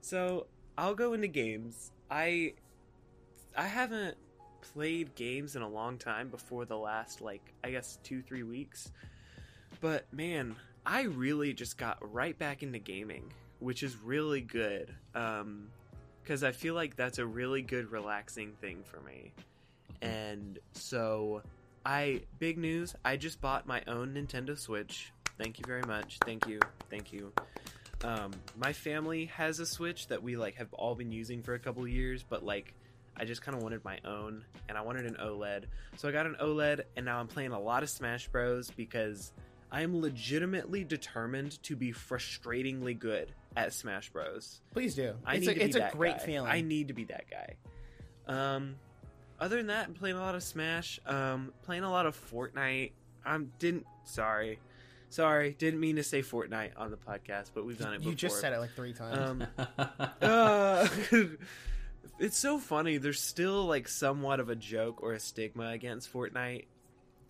So 0.00 0.46
I'll 0.76 0.94
go 0.94 1.12
into 1.14 1.28
games. 1.28 1.90
I 2.10 2.54
I 3.56 3.66
haven't 3.66 4.16
played 4.72 5.14
games 5.14 5.56
in 5.56 5.62
a 5.62 5.68
long 5.68 5.98
time 5.98 6.28
before 6.28 6.64
the 6.64 6.76
last 6.76 7.20
like 7.20 7.52
I 7.62 7.70
guess 7.70 7.98
two 8.02 8.22
three 8.22 8.42
weeks. 8.42 8.92
But 9.80 10.06
man, 10.12 10.56
I 10.86 11.02
really 11.02 11.52
just 11.52 11.76
got 11.78 11.98
right 12.12 12.38
back 12.38 12.62
into 12.62 12.78
gaming, 12.78 13.30
which 13.60 13.82
is 13.82 13.96
really 13.96 14.40
good. 14.40 14.94
Um, 15.14 15.68
because 16.24 16.42
I 16.42 16.52
feel 16.52 16.74
like 16.74 16.96
that's 16.96 17.18
a 17.18 17.26
really 17.26 17.60
good 17.60 17.92
relaxing 17.92 18.52
thing 18.60 18.82
for 18.82 19.00
me. 19.00 19.32
And 20.00 20.58
so 20.72 21.42
I 21.84 22.22
big 22.38 22.56
news, 22.56 22.94
I 23.04 23.16
just 23.16 23.40
bought 23.40 23.66
my 23.66 23.82
own 23.86 24.14
Nintendo 24.14 24.58
Switch. 24.58 25.12
Thank 25.38 25.58
you 25.58 25.64
very 25.66 25.82
much. 25.82 26.18
Thank 26.24 26.46
you. 26.48 26.60
Thank 26.90 27.12
you. 27.12 27.32
Um, 28.02 28.32
my 28.56 28.72
family 28.72 29.26
has 29.26 29.60
a 29.60 29.66
Switch 29.66 30.08
that 30.08 30.22
we 30.22 30.36
like 30.36 30.54
have 30.56 30.72
all 30.72 30.94
been 30.94 31.12
using 31.12 31.42
for 31.42 31.54
a 31.54 31.58
couple 31.58 31.86
years, 31.86 32.24
but 32.26 32.44
like 32.44 32.74
I 33.16 33.24
just 33.24 33.42
kind 33.42 33.56
of 33.56 33.62
wanted 33.62 33.84
my 33.84 33.98
own 34.04 34.44
and 34.68 34.78
I 34.78 34.80
wanted 34.80 35.06
an 35.06 35.16
OLED. 35.20 35.64
So 35.96 36.08
I 36.08 36.12
got 36.12 36.26
an 36.26 36.36
OLED 36.40 36.82
and 36.96 37.04
now 37.04 37.20
I'm 37.20 37.28
playing 37.28 37.52
a 37.52 37.60
lot 37.60 37.82
of 37.82 37.90
Smash 37.90 38.28
Bros 38.28 38.70
because 38.70 39.32
I 39.70 39.82
am 39.82 40.00
legitimately 40.00 40.84
determined 40.84 41.62
to 41.64 41.76
be 41.76 41.92
frustratingly 41.92 42.98
good 42.98 43.32
at 43.56 43.72
Smash 43.72 44.10
Bros. 44.10 44.60
Please 44.72 44.94
do. 44.94 45.14
I 45.24 45.36
it's 45.36 45.46
need 45.46 45.50
a, 45.50 45.54
to 45.54 45.58
be 45.66 45.70
a 45.70 45.78
that 45.80 45.92
great 45.92 46.18
guy. 46.18 46.24
feeling. 46.24 46.50
I 46.50 46.60
need 46.60 46.88
to 46.88 46.94
be 46.94 47.04
that 47.04 47.24
guy. 47.30 47.56
Um, 48.26 48.76
other 49.40 49.56
than 49.56 49.66
that, 49.68 49.86
I'm 49.88 49.94
playing 49.94 50.16
a 50.16 50.20
lot 50.20 50.34
of 50.34 50.42
Smash. 50.42 50.98
Um, 51.06 51.52
playing 51.62 51.82
a 51.84 51.90
lot 51.90 52.06
of 52.06 52.16
Fortnite. 52.30 52.92
I'm 53.24 53.52
didn't 53.58 53.86
sorry, 54.04 54.58
sorry, 55.10 55.54
didn't 55.58 55.80
mean 55.80 55.96
to 55.96 56.02
say 56.02 56.20
Fortnite 56.22 56.72
on 56.76 56.90
the 56.90 56.96
podcast, 56.96 57.50
but 57.54 57.64
we've 57.64 57.78
done 57.78 57.94
it. 57.94 58.02
you 58.02 58.14
just 58.14 58.40
said 58.40 58.52
it 58.52 58.58
like 58.58 58.74
three 58.74 58.92
times. 58.92 59.46
Um, 59.58 59.66
uh, 60.22 60.88
it's 62.18 62.36
so 62.36 62.58
funny. 62.58 62.98
There's 62.98 63.20
still 63.20 63.64
like 63.66 63.88
somewhat 63.88 64.40
of 64.40 64.48
a 64.50 64.56
joke 64.56 65.02
or 65.02 65.12
a 65.12 65.20
stigma 65.20 65.68
against 65.70 66.12
Fortnite, 66.12 66.66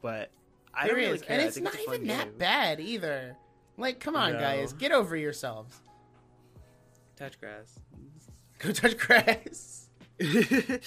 but 0.02 0.30
I 0.74 0.86
There 0.86 0.96
don't 0.96 1.04
really 1.04 1.18
care. 1.20 1.38
and 1.38 1.46
it's 1.46 1.58
not 1.60 1.76
even 1.88 2.06
that 2.08 2.38
bad 2.38 2.80
either. 2.80 3.36
Like, 3.76 3.98
come 4.00 4.14
on, 4.16 4.34
No. 4.34 4.40
guys, 4.40 4.72
get 4.72 4.92
over 4.92 5.16
yourselves. 5.16 5.80
Touch 7.24 7.40
grass. 7.40 7.80
Go 8.58 8.72
touch 8.72 8.98
grass. 8.98 9.88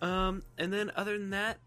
um, 0.00 0.44
and 0.56 0.72
then 0.72 0.92
other 0.94 1.18
than 1.18 1.30
that, 1.30 1.58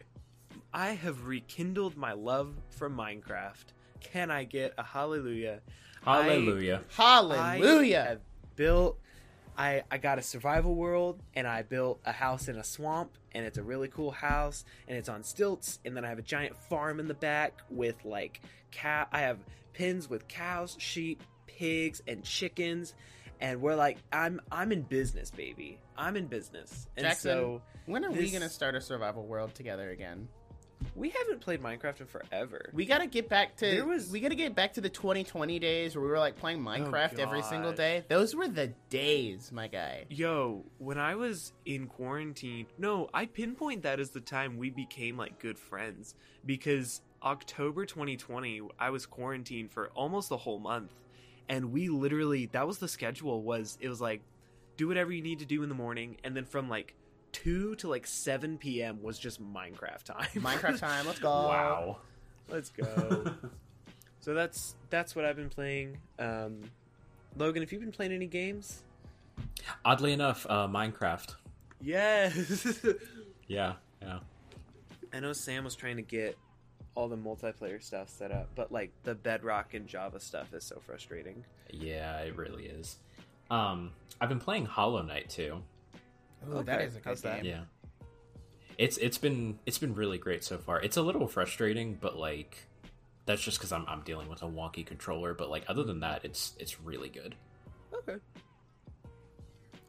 I 0.72 0.92
have 0.92 1.26
rekindled 1.26 1.94
my 1.94 2.12
love 2.12 2.54
for 2.70 2.88
Minecraft. 2.88 3.64
Can 4.00 4.30
I 4.30 4.44
get 4.44 4.72
a 4.78 4.82
hallelujah? 4.82 5.60
Hallelujah. 6.02 6.80
I 6.96 7.02
Hallelujah. 7.02 8.04
have 8.04 8.20
built. 8.56 8.98
I 9.58 9.82
I 9.90 9.98
got 9.98 10.18
a 10.18 10.22
survival 10.22 10.74
world, 10.74 11.20
and 11.34 11.46
I 11.46 11.60
built 11.60 12.00
a 12.06 12.12
house 12.12 12.48
in 12.48 12.56
a 12.56 12.64
swamp, 12.64 13.10
and 13.32 13.44
it's 13.44 13.58
a 13.58 13.62
really 13.62 13.88
cool 13.88 14.10
house, 14.10 14.64
and 14.88 14.96
it's 14.96 15.10
on 15.10 15.22
stilts, 15.22 15.80
and 15.84 15.94
then 15.94 16.06
I 16.06 16.08
have 16.08 16.18
a 16.18 16.22
giant 16.22 16.56
farm 16.56 16.98
in 16.98 17.08
the 17.08 17.14
back 17.14 17.60
with 17.68 18.06
like 18.06 18.40
cow. 18.70 19.06
I 19.12 19.20
have 19.20 19.36
pens 19.74 20.08
with 20.08 20.28
cows, 20.28 20.76
sheep, 20.78 21.22
pigs, 21.46 22.00
and 22.08 22.24
chickens, 22.24 22.94
and 23.40 23.60
we're 23.60 23.74
like, 23.74 23.98
I'm 24.12 24.40
I'm 24.50 24.72
in 24.72 24.82
business, 24.82 25.30
baby. 25.30 25.78
I'm 25.96 26.16
in 26.16 26.26
business, 26.26 26.86
and 26.96 27.06
Jackson, 27.06 27.30
so 27.30 27.62
when 27.86 28.04
are 28.04 28.10
we 28.10 28.30
gonna 28.30 28.48
start 28.48 28.74
a 28.74 28.80
survival 28.80 29.26
world 29.26 29.54
together 29.54 29.90
again? 29.90 30.28
we 30.96 31.10
haven't 31.10 31.40
played 31.40 31.62
Minecraft 31.62 32.00
in 32.00 32.06
forever. 32.06 32.70
We 32.72 32.86
gotta 32.86 33.06
get 33.06 33.28
back 33.28 33.56
to 33.56 33.66
There 33.66 33.84
was- 33.84 34.10
we 34.10 34.20
gotta 34.20 34.34
get 34.34 34.54
back 34.54 34.74
to 34.74 34.80
the 34.80 34.88
2020 34.88 35.58
days 35.58 35.94
where 35.94 36.04
we 36.04 36.10
were 36.10 36.18
like 36.18 36.36
playing 36.36 36.66
oh, 36.66 36.70
Minecraft 36.70 37.18
every 37.18 37.42
single 37.42 37.72
day. 37.72 38.04
Those 38.08 38.34
were 38.34 38.48
the 38.48 38.68
days, 38.88 39.52
my 39.52 39.68
guy. 39.68 40.06
Yo, 40.08 40.64
when 40.78 40.98
I 40.98 41.14
was 41.14 41.52
in 41.64 41.86
quarantine, 41.86 42.66
no, 42.78 43.08
I 43.12 43.26
pinpoint 43.26 43.82
that 43.82 44.00
as 44.00 44.10
the 44.10 44.20
time 44.20 44.56
we 44.56 44.70
became 44.70 45.16
like 45.16 45.38
good 45.38 45.58
friends 45.58 46.14
because 46.44 47.02
October 47.22 47.84
2020, 47.84 48.62
I 48.78 48.90
was 48.90 49.04
quarantined 49.06 49.70
for 49.70 49.88
almost 49.90 50.30
the 50.30 50.38
whole 50.38 50.58
month, 50.58 50.94
and 51.50 51.72
we 51.72 51.88
literally 51.88 52.46
that 52.46 52.66
was 52.66 52.78
the 52.78 52.88
schedule. 52.88 53.42
Was 53.42 53.76
it 53.80 53.88
was 53.88 54.00
like 54.00 54.22
do 54.78 54.88
whatever 54.88 55.12
you 55.12 55.20
need 55.20 55.40
to 55.40 55.44
do 55.44 55.62
in 55.62 55.68
the 55.68 55.74
morning, 55.74 56.16
and 56.24 56.34
then 56.34 56.46
from 56.46 56.70
like 56.70 56.94
two 57.32 57.74
to 57.76 57.88
like 57.88 58.06
7 58.06 58.56
p.m. 58.56 59.02
was 59.02 59.18
just 59.18 59.42
Minecraft 59.42 60.04
time. 60.04 60.28
Minecraft 60.36 60.78
time, 60.80 61.06
let's 61.06 61.18
go. 61.18 61.28
Wow. 61.28 61.98
Let's 62.48 62.70
go. 62.70 63.34
so 64.20 64.32
that's 64.32 64.76
that's 64.88 65.14
what 65.14 65.24
I've 65.26 65.36
been 65.36 65.50
playing. 65.50 65.98
Um, 66.18 66.62
Logan, 67.36 67.62
have 67.62 67.70
you 67.70 67.78
been 67.78 67.92
playing 67.92 68.12
any 68.12 68.26
games? 68.26 68.82
Oddly 69.84 70.12
enough, 70.12 70.46
uh, 70.48 70.66
Minecraft. 70.66 71.34
Yes. 71.82 72.84
Yeah, 73.46 73.72
yeah. 74.00 74.20
I 75.12 75.18
know 75.18 75.32
Sam 75.32 75.64
was 75.64 75.74
trying 75.74 75.96
to 75.96 76.02
get 76.02 76.38
all 76.94 77.08
the 77.08 77.16
multiplayer 77.16 77.82
stuff 77.82 78.08
set 78.08 78.32
up, 78.32 78.48
but 78.54 78.72
like 78.72 78.92
the 79.04 79.14
Bedrock 79.14 79.74
and 79.74 79.86
Java 79.86 80.20
stuff 80.20 80.52
is 80.54 80.64
so 80.64 80.80
frustrating. 80.84 81.44
Yeah, 81.70 82.18
it 82.20 82.36
really 82.36 82.66
is. 82.66 82.96
Um, 83.50 83.92
I've 84.20 84.28
been 84.28 84.40
playing 84.40 84.66
Hollow 84.66 85.02
Knight 85.02 85.30
too. 85.30 85.62
Ooh, 86.48 86.62
that 86.62 86.76
Okay, 86.76 86.84
is 86.84 86.96
a 86.96 87.00
good 87.00 87.22
game. 87.22 87.44
Yeah. 87.44 87.60
It's 88.78 88.96
it's 88.96 89.18
been 89.18 89.58
it's 89.66 89.78
been 89.78 89.94
really 89.94 90.18
great 90.18 90.42
so 90.42 90.56
far. 90.58 90.80
It's 90.80 90.96
a 90.96 91.02
little 91.02 91.26
frustrating, 91.28 91.98
but 92.00 92.16
like 92.16 92.56
that's 93.26 93.42
just 93.42 93.58
because 93.58 93.72
I'm 93.72 93.84
I'm 93.86 94.00
dealing 94.02 94.28
with 94.28 94.42
a 94.42 94.46
wonky 94.46 94.84
controller. 94.86 95.34
But 95.34 95.50
like 95.50 95.64
other 95.68 95.82
than 95.84 96.00
that, 96.00 96.24
it's 96.24 96.54
it's 96.58 96.80
really 96.80 97.08
good. 97.10 97.34
Okay. 97.94 98.16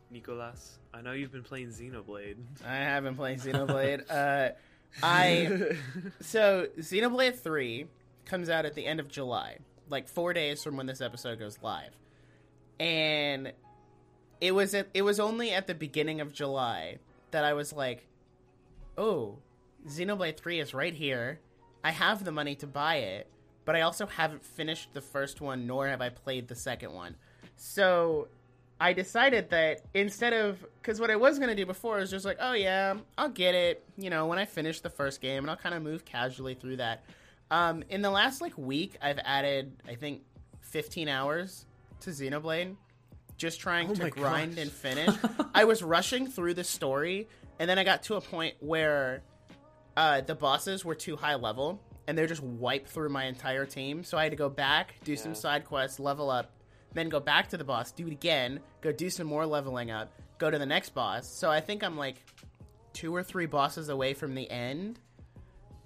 Nicolas, 0.09 0.77
I 0.93 1.01
know 1.01 1.13
you've 1.13 1.31
been 1.31 1.43
playing 1.43 1.69
Xenoblade. 1.69 2.35
I 2.67 2.75
haven't 2.75 3.15
played 3.15 3.39
Xenoblade. 3.39 4.03
uh, 4.09 4.53
I 5.01 5.77
so 6.21 6.67
Xenoblade 6.77 7.35
Three 7.35 7.87
comes 8.25 8.49
out 8.49 8.65
at 8.65 8.75
the 8.75 8.85
end 8.85 8.99
of 8.99 9.07
July, 9.07 9.57
like 9.89 10.07
four 10.07 10.33
days 10.33 10.63
from 10.63 10.77
when 10.77 10.85
this 10.85 11.01
episode 11.01 11.39
goes 11.39 11.57
live, 11.61 11.91
and 12.79 13.53
it 14.39 14.53
was 14.53 14.73
at, 14.73 14.87
it 14.93 15.03
was 15.03 15.19
only 15.19 15.51
at 15.51 15.67
the 15.67 15.75
beginning 15.75 16.21
of 16.21 16.33
July 16.33 16.97
that 17.31 17.43
I 17.43 17.53
was 17.53 17.73
like, 17.73 18.07
"Oh, 18.97 19.37
Xenoblade 19.87 20.37
Three 20.37 20.59
is 20.59 20.73
right 20.73 20.93
here. 20.93 21.39
I 21.83 21.91
have 21.91 22.23
the 22.23 22.31
money 22.31 22.55
to 22.55 22.67
buy 22.67 22.97
it, 22.97 23.27
but 23.65 23.75
I 23.75 23.81
also 23.81 24.05
haven't 24.05 24.43
finished 24.43 24.93
the 24.93 25.01
first 25.01 25.41
one, 25.41 25.65
nor 25.65 25.87
have 25.87 26.01
I 26.01 26.09
played 26.09 26.47
the 26.47 26.55
second 26.55 26.93
one." 26.93 27.15
So 27.55 28.27
I 28.81 28.93
decided 28.93 29.51
that 29.51 29.83
instead 29.93 30.33
of 30.33 30.65
because 30.81 30.99
what 30.99 31.11
I 31.11 31.15
was 31.15 31.37
gonna 31.37 31.55
do 31.55 31.67
before 31.67 31.99
is 31.99 32.09
just 32.09 32.25
like, 32.25 32.37
oh 32.41 32.53
yeah, 32.53 32.95
I'll 33.15 33.29
get 33.29 33.53
it, 33.53 33.85
you 33.95 34.09
know, 34.09 34.25
when 34.25 34.39
I 34.39 34.45
finish 34.45 34.81
the 34.81 34.89
first 34.89 35.21
game, 35.21 35.43
and 35.43 35.51
I'll 35.51 35.55
kind 35.55 35.75
of 35.75 35.83
move 35.83 36.03
casually 36.03 36.55
through 36.55 36.77
that. 36.77 37.03
Um, 37.51 37.83
in 37.89 38.01
the 38.01 38.09
last 38.09 38.41
like 38.41 38.57
week, 38.57 38.97
I've 38.99 39.19
added 39.23 39.73
I 39.87 39.93
think 39.93 40.23
15 40.61 41.07
hours 41.07 41.67
to 41.99 42.09
Xenoblade, 42.09 42.75
just 43.37 43.59
trying 43.59 43.91
Oh 43.91 43.93
to 43.93 44.09
grind 44.09 44.55
gosh. 44.55 44.63
and 44.63 44.71
finish. 44.71 45.15
I 45.53 45.65
was 45.65 45.83
rushing 45.83 46.25
through 46.27 46.55
the 46.55 46.63
story, 46.63 47.27
and 47.59 47.69
then 47.69 47.77
I 47.77 47.83
got 47.83 48.01
to 48.03 48.15
a 48.15 48.21
point 48.21 48.55
where 48.61 49.21
uh, 49.95 50.21
the 50.21 50.33
bosses 50.33 50.83
were 50.83 50.95
too 50.95 51.15
high 51.17 51.35
level, 51.35 51.79
and 52.07 52.17
they 52.17 52.25
just 52.25 52.41
wiped 52.41 52.89
through 52.89 53.09
my 53.09 53.25
entire 53.25 53.67
team. 53.67 54.03
So 54.03 54.17
I 54.17 54.23
had 54.23 54.31
to 54.31 54.37
go 54.37 54.49
back, 54.49 54.95
do 55.03 55.15
some 55.15 55.35
side 55.35 55.65
quests, 55.65 55.99
level 55.99 56.31
up, 56.31 56.49
then 56.93 57.09
go 57.09 57.19
back 57.19 57.49
to 57.49 57.57
the 57.57 57.63
boss, 57.63 57.91
do 57.91 58.07
it 58.07 58.11
again, 58.11 58.59
go 58.81 58.91
do 58.91 59.09
some 59.09 59.27
more 59.27 59.45
leveling 59.45 59.91
up, 59.91 60.11
go 60.37 60.49
to 60.51 60.57
the 60.57 60.65
next 60.65 60.93
boss. 60.93 61.27
So 61.27 61.49
I 61.49 61.61
think 61.61 61.83
I'm 61.83 61.97
like 61.97 62.17
two 62.93 63.15
or 63.15 63.23
three 63.23 63.45
bosses 63.45 63.89
away 63.89 64.13
from 64.13 64.35
the 64.35 64.49
end. 64.49 64.99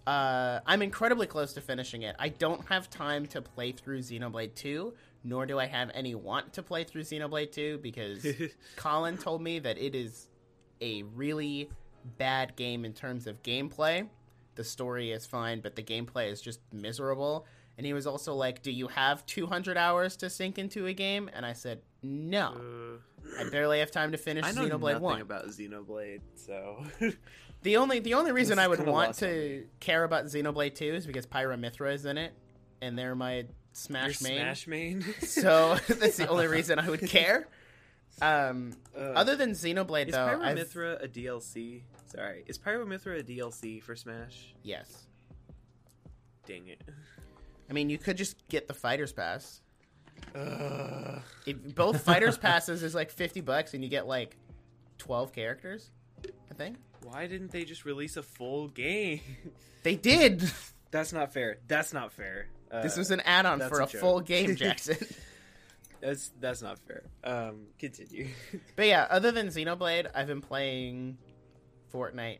Uh, 0.07 0.59
I'm 0.65 0.81
incredibly 0.81 1.27
close 1.27 1.53
to 1.53 1.61
finishing 1.61 2.03
it. 2.03 2.15
I 2.19 2.29
don't 2.29 2.63
have 2.67 2.89
time 2.89 3.25
to 3.27 3.41
play 3.41 3.71
through 3.71 3.99
Xenoblade 3.99 4.53
2, 4.55 4.93
nor 5.23 5.45
do 5.45 5.57
I 5.59 5.65
have 5.65 5.89
any 5.93 6.13
want 6.13 6.53
to 6.53 6.63
play 6.63 6.83
through 6.83 7.01
Xenoblade 7.01 7.51
2 7.51 7.79
because 7.79 8.25
Colin 8.75 9.17
told 9.17 9.41
me 9.41 9.59
that 9.59 9.77
it 9.77 9.95
is 9.95 10.27
a 10.81 11.03
really 11.03 11.69
bad 12.17 12.55
game 12.55 12.85
in 12.85 12.93
terms 12.93 13.25
of 13.25 13.41
gameplay. 13.41 14.07
The 14.55 14.63
story 14.63 15.11
is 15.11 15.25
fine, 15.25 15.59
but 15.61 15.75
the 15.75 15.83
gameplay 15.83 16.31
is 16.31 16.39
just 16.39 16.59
miserable. 16.71 17.45
And 17.77 17.85
he 17.85 17.93
was 17.93 18.07
also 18.07 18.33
like, 18.35 18.61
Do 18.61 18.71
you 18.71 18.87
have 18.87 19.25
200 19.25 19.77
hours 19.77 20.15
to 20.17 20.29
sink 20.29 20.57
into 20.57 20.85
a 20.87 20.93
game? 20.93 21.29
And 21.33 21.45
I 21.45 21.53
said, 21.53 21.81
No. 22.01 22.55
Uh, 22.55 23.41
I 23.45 23.49
barely 23.49 23.79
have 23.79 23.91
time 23.91 24.11
to 24.11 24.17
finish 24.17 24.45
I 24.45 24.51
know 24.51 24.61
Xenoblade 24.63 24.93
nothing 24.93 25.01
1. 25.01 25.21
about 25.21 25.47
Xenoblade, 25.47 26.21
so 26.35 26.83
The 27.63 27.77
only 27.77 27.99
the 27.99 28.13
only 28.13 28.31
reason 28.31 28.59
I 28.59 28.67
would 28.67 28.79
want 28.85 29.07
lost 29.09 29.23
on 29.23 29.29
to 29.29 29.65
care 29.79 30.03
about 30.03 30.25
Xenoblade 30.25 30.75
2 30.75 30.85
is 30.85 31.07
because 31.07 31.25
Pyra 31.25 31.59
Mythra 31.59 31.93
is 31.93 32.05
in 32.05 32.17
it, 32.19 32.33
and 32.81 32.95
they're 32.97 33.15
my 33.15 33.37
Your 33.37 33.45
Smash 33.73 34.21
main. 34.21 34.37
Smash 34.37 34.67
main. 34.67 35.03
So 35.21 35.75
that's 35.87 36.17
the 36.17 36.27
only 36.27 36.47
reason 36.47 36.77
I 36.79 36.89
would 36.89 37.01
care. 37.09 37.47
Um, 38.21 38.73
Uh, 38.95 38.99
other 39.15 39.35
than 39.35 39.51
Xenoblade, 39.51 40.07
is 40.07 40.13
though, 40.13 40.39
I've- 40.41 40.61
Pyra 40.61 40.65
Mythra 40.65 41.03
a 41.03 41.07
DLC? 41.07 41.81
Sorry, 42.15 42.43
is 42.45 42.57
Pyra 42.59 42.85
Mythra 42.85 43.19
a 43.19 43.23
DLC 43.23 43.81
for 43.81 43.95
Smash? 43.95 44.53
yes. 44.63 45.07
Dang 46.45 46.67
it. 46.67 46.79
I 47.69 47.73
mean, 47.73 47.89
you 47.89 47.97
could 47.97 48.17
just 48.17 48.35
get 48.47 48.67
the 48.67 48.73
Fighters 48.73 49.11
Pass. 49.11 49.61
Ugh. 50.35 51.21
It, 51.45 51.75
both 51.75 52.01
Fighters 52.03 52.37
Passes 52.37 52.83
is 52.83 52.93
like 52.95 53.11
fifty 53.11 53.41
bucks, 53.41 53.73
and 53.73 53.83
you 53.83 53.89
get 53.89 54.07
like 54.07 54.35
twelve 54.97 55.33
characters. 55.33 55.89
I 56.51 56.53
think 56.55 56.77
Why 57.03 57.27
didn't 57.27 57.51
they 57.51 57.63
just 57.65 57.85
release 57.85 58.17
a 58.17 58.23
full 58.23 58.67
game? 58.67 59.21
they 59.83 59.95
did. 59.95 60.43
That's 60.91 61.11
not 61.11 61.33
fair. 61.33 61.57
That's 61.67 61.91
not 61.93 62.13
fair. 62.13 62.47
Uh, 62.71 62.81
this 62.81 62.95
was 62.97 63.11
an 63.11 63.19
add-on 63.21 63.59
for 63.67 63.81
a 63.81 63.83
a 63.83 63.87
full 63.87 64.21
game, 64.21 64.55
Jackson. 64.57 64.97
that's 66.01 66.31
that's 66.39 66.61
not 66.61 66.79
fair. 66.79 67.03
Um, 67.23 67.67
continue. 67.79 68.29
but 68.75 68.87
yeah, 68.87 69.05
other 69.09 69.31
than 69.31 69.47
Xenoblade, 69.47 70.07
I've 70.15 70.27
been 70.27 70.41
playing 70.41 71.17
Fortnite. 71.93 72.39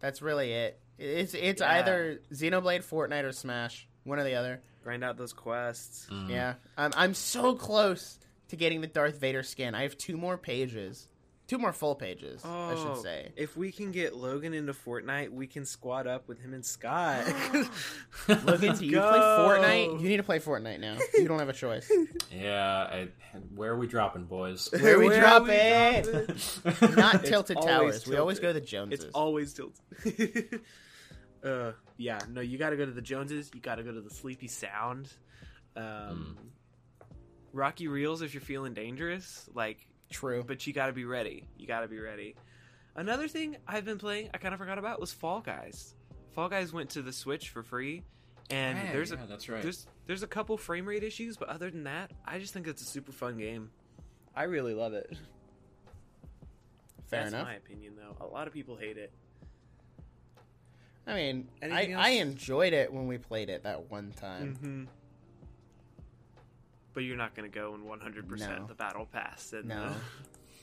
That's 0.00 0.20
really 0.22 0.52
it. 0.52 0.78
It's 0.98 1.32
it's 1.34 1.60
Yeah. 1.62 1.72
either 1.72 2.20
Xenoblade, 2.32 2.84
Fortnite, 2.84 3.24
or 3.24 3.32
Smash. 3.32 3.87
One 4.08 4.18
or 4.18 4.24
the 4.24 4.34
other. 4.34 4.60
Grind 4.82 5.04
out 5.04 5.16
those 5.16 5.32
quests. 5.32 6.06
Mm. 6.10 6.30
Yeah, 6.30 6.54
I'm 6.76 6.92
I'm 6.96 7.14
so 7.14 7.54
close 7.54 8.18
to 8.48 8.56
getting 8.56 8.80
the 8.80 8.86
Darth 8.86 9.18
Vader 9.20 9.42
skin. 9.42 9.74
I 9.74 9.82
have 9.82 9.98
two 9.98 10.16
more 10.16 10.38
pages, 10.38 11.06
two 11.46 11.58
more 11.58 11.72
full 11.74 11.94
pages, 11.94 12.42
I 12.44 12.72
Oh, 12.74 12.94
should 12.94 13.02
say. 13.02 13.32
If 13.36 13.56
we 13.56 13.70
can 13.70 13.92
get 13.92 14.16
Logan 14.16 14.54
into 14.54 14.72
Fortnite, 14.72 15.30
we 15.30 15.46
can 15.46 15.66
squad 15.66 16.06
up 16.06 16.26
with 16.28 16.40
him 16.40 16.54
and 16.54 16.64
Scott. 16.64 17.26
Logan, 18.28 18.46
Let's 18.46 18.78
do 18.80 18.86
you 18.86 18.98
play. 18.98 19.18
Fortnite? 19.18 20.00
You 20.00 20.08
need 20.08 20.16
to 20.16 20.22
play 20.22 20.38
Fortnite 20.38 20.80
now. 20.80 20.96
You 21.14 21.28
don't 21.28 21.38
have 21.40 21.50
a 21.50 21.52
choice. 21.52 21.90
Yeah, 22.30 22.82
I, 22.90 23.08
where 23.54 23.72
are 23.72 23.76
we 23.78 23.86
dropping, 23.88 24.24
boys? 24.24 24.68
Where 24.70 24.98
we 24.98 25.06
Where 25.06 25.20
drop 25.20 25.44
we 25.44 25.52
it? 25.52 26.04
drop 26.62 26.82
Not 26.96 27.14
It's 27.16 27.28
Tilted 27.28 27.56
always 27.56 27.66
Towers. 27.96 28.06
We 28.06 28.16
always 28.16 28.38
go 28.38 28.52
to 28.52 28.60
Joneses. 28.60 29.06
It's 29.06 29.14
always 29.14 29.54
tilted. 29.54 30.60
Uh, 31.44 31.72
yeah, 31.96 32.18
no, 32.30 32.40
you 32.40 32.58
got 32.58 32.70
to 32.70 32.76
go 32.76 32.84
to 32.86 32.92
the 32.92 33.02
Joneses. 33.02 33.50
You 33.54 33.60
got 33.60 33.76
to 33.76 33.82
go 33.82 33.92
to 33.92 34.00
the 34.00 34.10
Sleepy 34.10 34.48
Sound. 34.48 35.12
Um, 35.76 36.36
Rocky 37.52 37.88
Reels 37.88 38.22
if 38.22 38.34
you're 38.34 38.40
feeling 38.40 38.74
dangerous. 38.74 39.48
Like, 39.54 39.86
True. 40.10 40.44
but 40.46 40.66
you 40.66 40.72
got 40.72 40.86
to 40.86 40.92
be 40.92 41.04
ready. 41.04 41.44
You 41.56 41.66
got 41.66 41.80
to 41.80 41.88
be 41.88 41.98
ready. 41.98 42.34
Another 42.96 43.28
thing 43.28 43.56
I've 43.66 43.84
been 43.84 43.98
playing, 43.98 44.30
I 44.34 44.38
kind 44.38 44.52
of 44.54 44.58
forgot 44.58 44.78
about, 44.78 45.00
was 45.00 45.12
Fall 45.12 45.40
Guys. 45.40 45.94
Fall 46.32 46.48
Guys 46.48 46.72
went 46.72 46.90
to 46.90 47.02
the 47.02 47.12
Switch 47.12 47.50
for 47.50 47.62
free, 47.62 48.02
and 48.50 48.76
Hey, 48.78 48.92
there's 48.92 49.10
yeah, 49.12 49.22
a 49.22 49.26
that's 49.26 49.48
right. 49.48 49.62
there's 49.62 49.86
there's 50.06 50.22
a 50.22 50.26
couple 50.26 50.56
frame 50.56 50.86
rate 50.86 51.04
issues, 51.04 51.36
but 51.36 51.48
other 51.48 51.70
than 51.70 51.84
that, 51.84 52.10
I 52.24 52.38
just 52.38 52.52
think 52.52 52.66
it's 52.66 52.82
a 52.82 52.86
super 52.86 53.12
fun 53.12 53.38
game. 53.38 53.70
I 54.34 54.44
really 54.44 54.74
love 54.74 54.94
it. 54.94 55.10
Fair 57.06 57.22
That's 57.22 57.32
enough. 57.32 57.46
my 57.46 57.54
opinion, 57.54 57.94
though. 57.96 58.16
A 58.24 58.28
lot 58.28 58.46
of 58.46 58.52
people 58.52 58.76
hate 58.76 58.96
it. 58.98 59.12
I 61.08 61.14
mean, 61.14 61.48
I, 61.62 61.64
Anything 61.64 61.94
I 61.96 62.10
else? 62.18 62.20
enjoyed 62.28 62.72
it 62.74 62.92
when 62.92 63.06
we 63.08 63.18
played 63.18 63.48
it 63.48 63.62
that 63.64 63.90
one 63.90 64.12
time. 64.12 64.56
Mm-hmm. 64.62 64.84
But 66.94 67.04
you're 67.04 67.16
not 67.16 67.34
going 67.34 67.50
to 67.50 67.54
go 67.58 67.74
in 67.74 67.82
100% 67.82 68.38
No. 68.40 68.66
the 68.66 68.74
battle 68.74 69.06
pass. 69.10 69.52
And 69.52 69.66
No. 69.68 69.94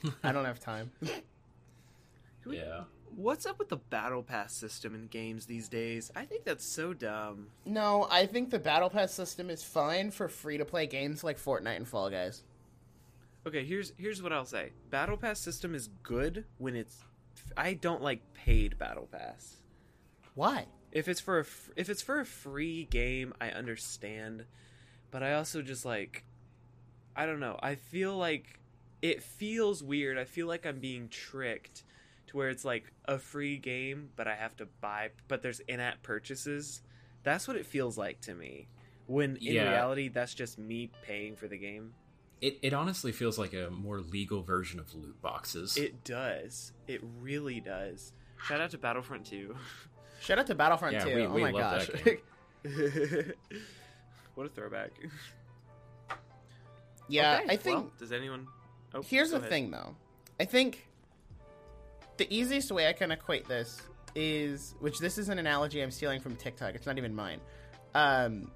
uh, 0.04 0.10
I 0.22 0.32
don't 0.32 0.44
have 0.44 0.60
time. 0.60 0.90
yeah. 2.48 2.84
what's 3.14 3.46
up 3.46 3.58
with 3.58 3.68
the 3.70 3.76
battle 3.78 4.22
pass 4.22 4.52
system 4.54 4.94
in 4.94 5.06
games 5.08 5.46
these 5.46 5.68
days? 5.68 6.10
I 6.14 6.24
think 6.24 6.44
that's 6.44 6.64
so 6.64 6.92
dumb. 6.92 7.48
No, 7.64 8.06
I 8.10 8.26
think 8.26 8.50
the 8.50 8.58
Battle 8.58 8.90
Pass 8.90 9.12
system 9.12 9.50
is 9.50 9.62
fine 9.64 10.10
for 10.10 10.28
free 10.28 10.58
to 10.58 10.64
play 10.64 10.86
games 10.86 11.24
like 11.24 11.38
Fortnite 11.38 11.76
and 11.76 11.88
Fall 11.88 12.10
Guys. 12.10 12.42
Okay, 13.46 13.64
here's 13.64 13.92
here's 13.96 14.22
what 14.22 14.32
I'll 14.32 14.44
say. 14.44 14.72
Battle 14.90 15.16
pass 15.16 15.38
system 15.38 15.74
is 15.74 15.88
good 16.02 16.44
when 16.58 16.74
it's. 16.74 16.98
I 17.56 17.74
don't 17.74 18.02
like 18.02 18.20
paid 18.34 18.76
battle 18.76 19.08
pass. 19.10 19.56
Why? 20.36 20.66
If 20.92 21.08
it's 21.08 21.20
for 21.20 21.38
a 21.38 21.40
f- 21.40 21.70
if 21.74 21.88
it's 21.90 22.02
for 22.02 22.20
a 22.20 22.24
free 22.24 22.84
game, 22.84 23.34
I 23.40 23.48
understand, 23.50 24.44
but 25.10 25.22
I 25.24 25.34
also 25.34 25.60
just 25.62 25.84
like 25.84 26.24
I 27.16 27.26
don't 27.26 27.40
know. 27.40 27.58
I 27.62 27.74
feel 27.74 28.16
like 28.16 28.60
it 29.02 29.22
feels 29.22 29.82
weird. 29.82 30.16
I 30.18 30.24
feel 30.24 30.46
like 30.46 30.64
I'm 30.66 30.78
being 30.78 31.08
tricked 31.08 31.82
to 32.28 32.36
where 32.36 32.48
it's 32.50 32.64
like 32.64 32.92
a 33.06 33.18
free 33.18 33.56
game, 33.56 34.10
but 34.16 34.28
I 34.28 34.34
have 34.36 34.56
to 34.58 34.66
buy 34.80 35.10
but 35.26 35.42
there's 35.42 35.60
in-app 35.60 36.02
purchases. 36.02 36.82
That's 37.24 37.48
what 37.48 37.56
it 37.56 37.66
feels 37.66 37.98
like 37.98 38.20
to 38.22 38.34
me. 38.34 38.68
When 39.06 39.36
in 39.36 39.54
Yeah. 39.54 39.70
reality 39.70 40.08
that's 40.08 40.34
just 40.34 40.58
me 40.58 40.90
paying 41.02 41.34
for 41.36 41.48
the 41.48 41.56
game. 41.58 41.94
It, 42.42 42.58
it 42.60 42.74
honestly 42.74 43.12
feels 43.12 43.38
like 43.38 43.54
a 43.54 43.70
more 43.70 44.00
legal 44.00 44.42
version 44.42 44.78
of 44.78 44.94
loot 44.94 45.20
boxes. 45.22 45.78
It 45.78 46.04
does. 46.04 46.72
It 46.86 47.00
really 47.20 47.60
does. 47.60 48.12
Shout 48.46 48.60
out 48.60 48.70
to 48.72 48.78
Battlefront 48.78 49.24
2. 49.24 49.56
Shout 50.20 50.38
out 50.38 50.46
to 50.48 50.54
Battlefront 50.54 50.94
Yeah, 50.94 51.04
2. 51.04 51.14
we- 51.14 51.26
oh 51.26 51.30
we 51.32 51.42
my 51.42 51.50
love 51.50 51.86
gosh. 51.86 51.86
that 52.02 52.20
what 54.34 54.46
a 54.46 54.50
throwback. 54.50 54.90
yeah, 57.08 57.40
Okay, 57.42 57.52
I 57.52 57.56
think 57.56 57.76
well, 57.76 57.92
does 57.98 58.12
anyone 58.12 58.46
oh, 58.94 59.02
Here's 59.02 59.30
the 59.30 59.36
ahead. 59.36 59.48
thing, 59.50 59.70
though. 59.70 59.94
I 60.40 60.44
think 60.44 60.86
the 62.16 62.26
easiest 62.34 62.72
way 62.72 62.88
I 62.88 62.92
can 62.92 63.10
equate 63.12 63.46
this 63.46 63.80
is, 64.14 64.74
which 64.80 64.98
this 64.98 65.18
is 65.18 65.28
an 65.28 65.38
analogy 65.38 65.82
I'm 65.82 65.90
stealing 65.90 66.20
from 66.20 66.36
TikTok. 66.36 66.74
It's 66.74 66.86
not 66.86 66.98
even 66.98 67.14
mine. 67.14 67.40
Um, 67.94 68.50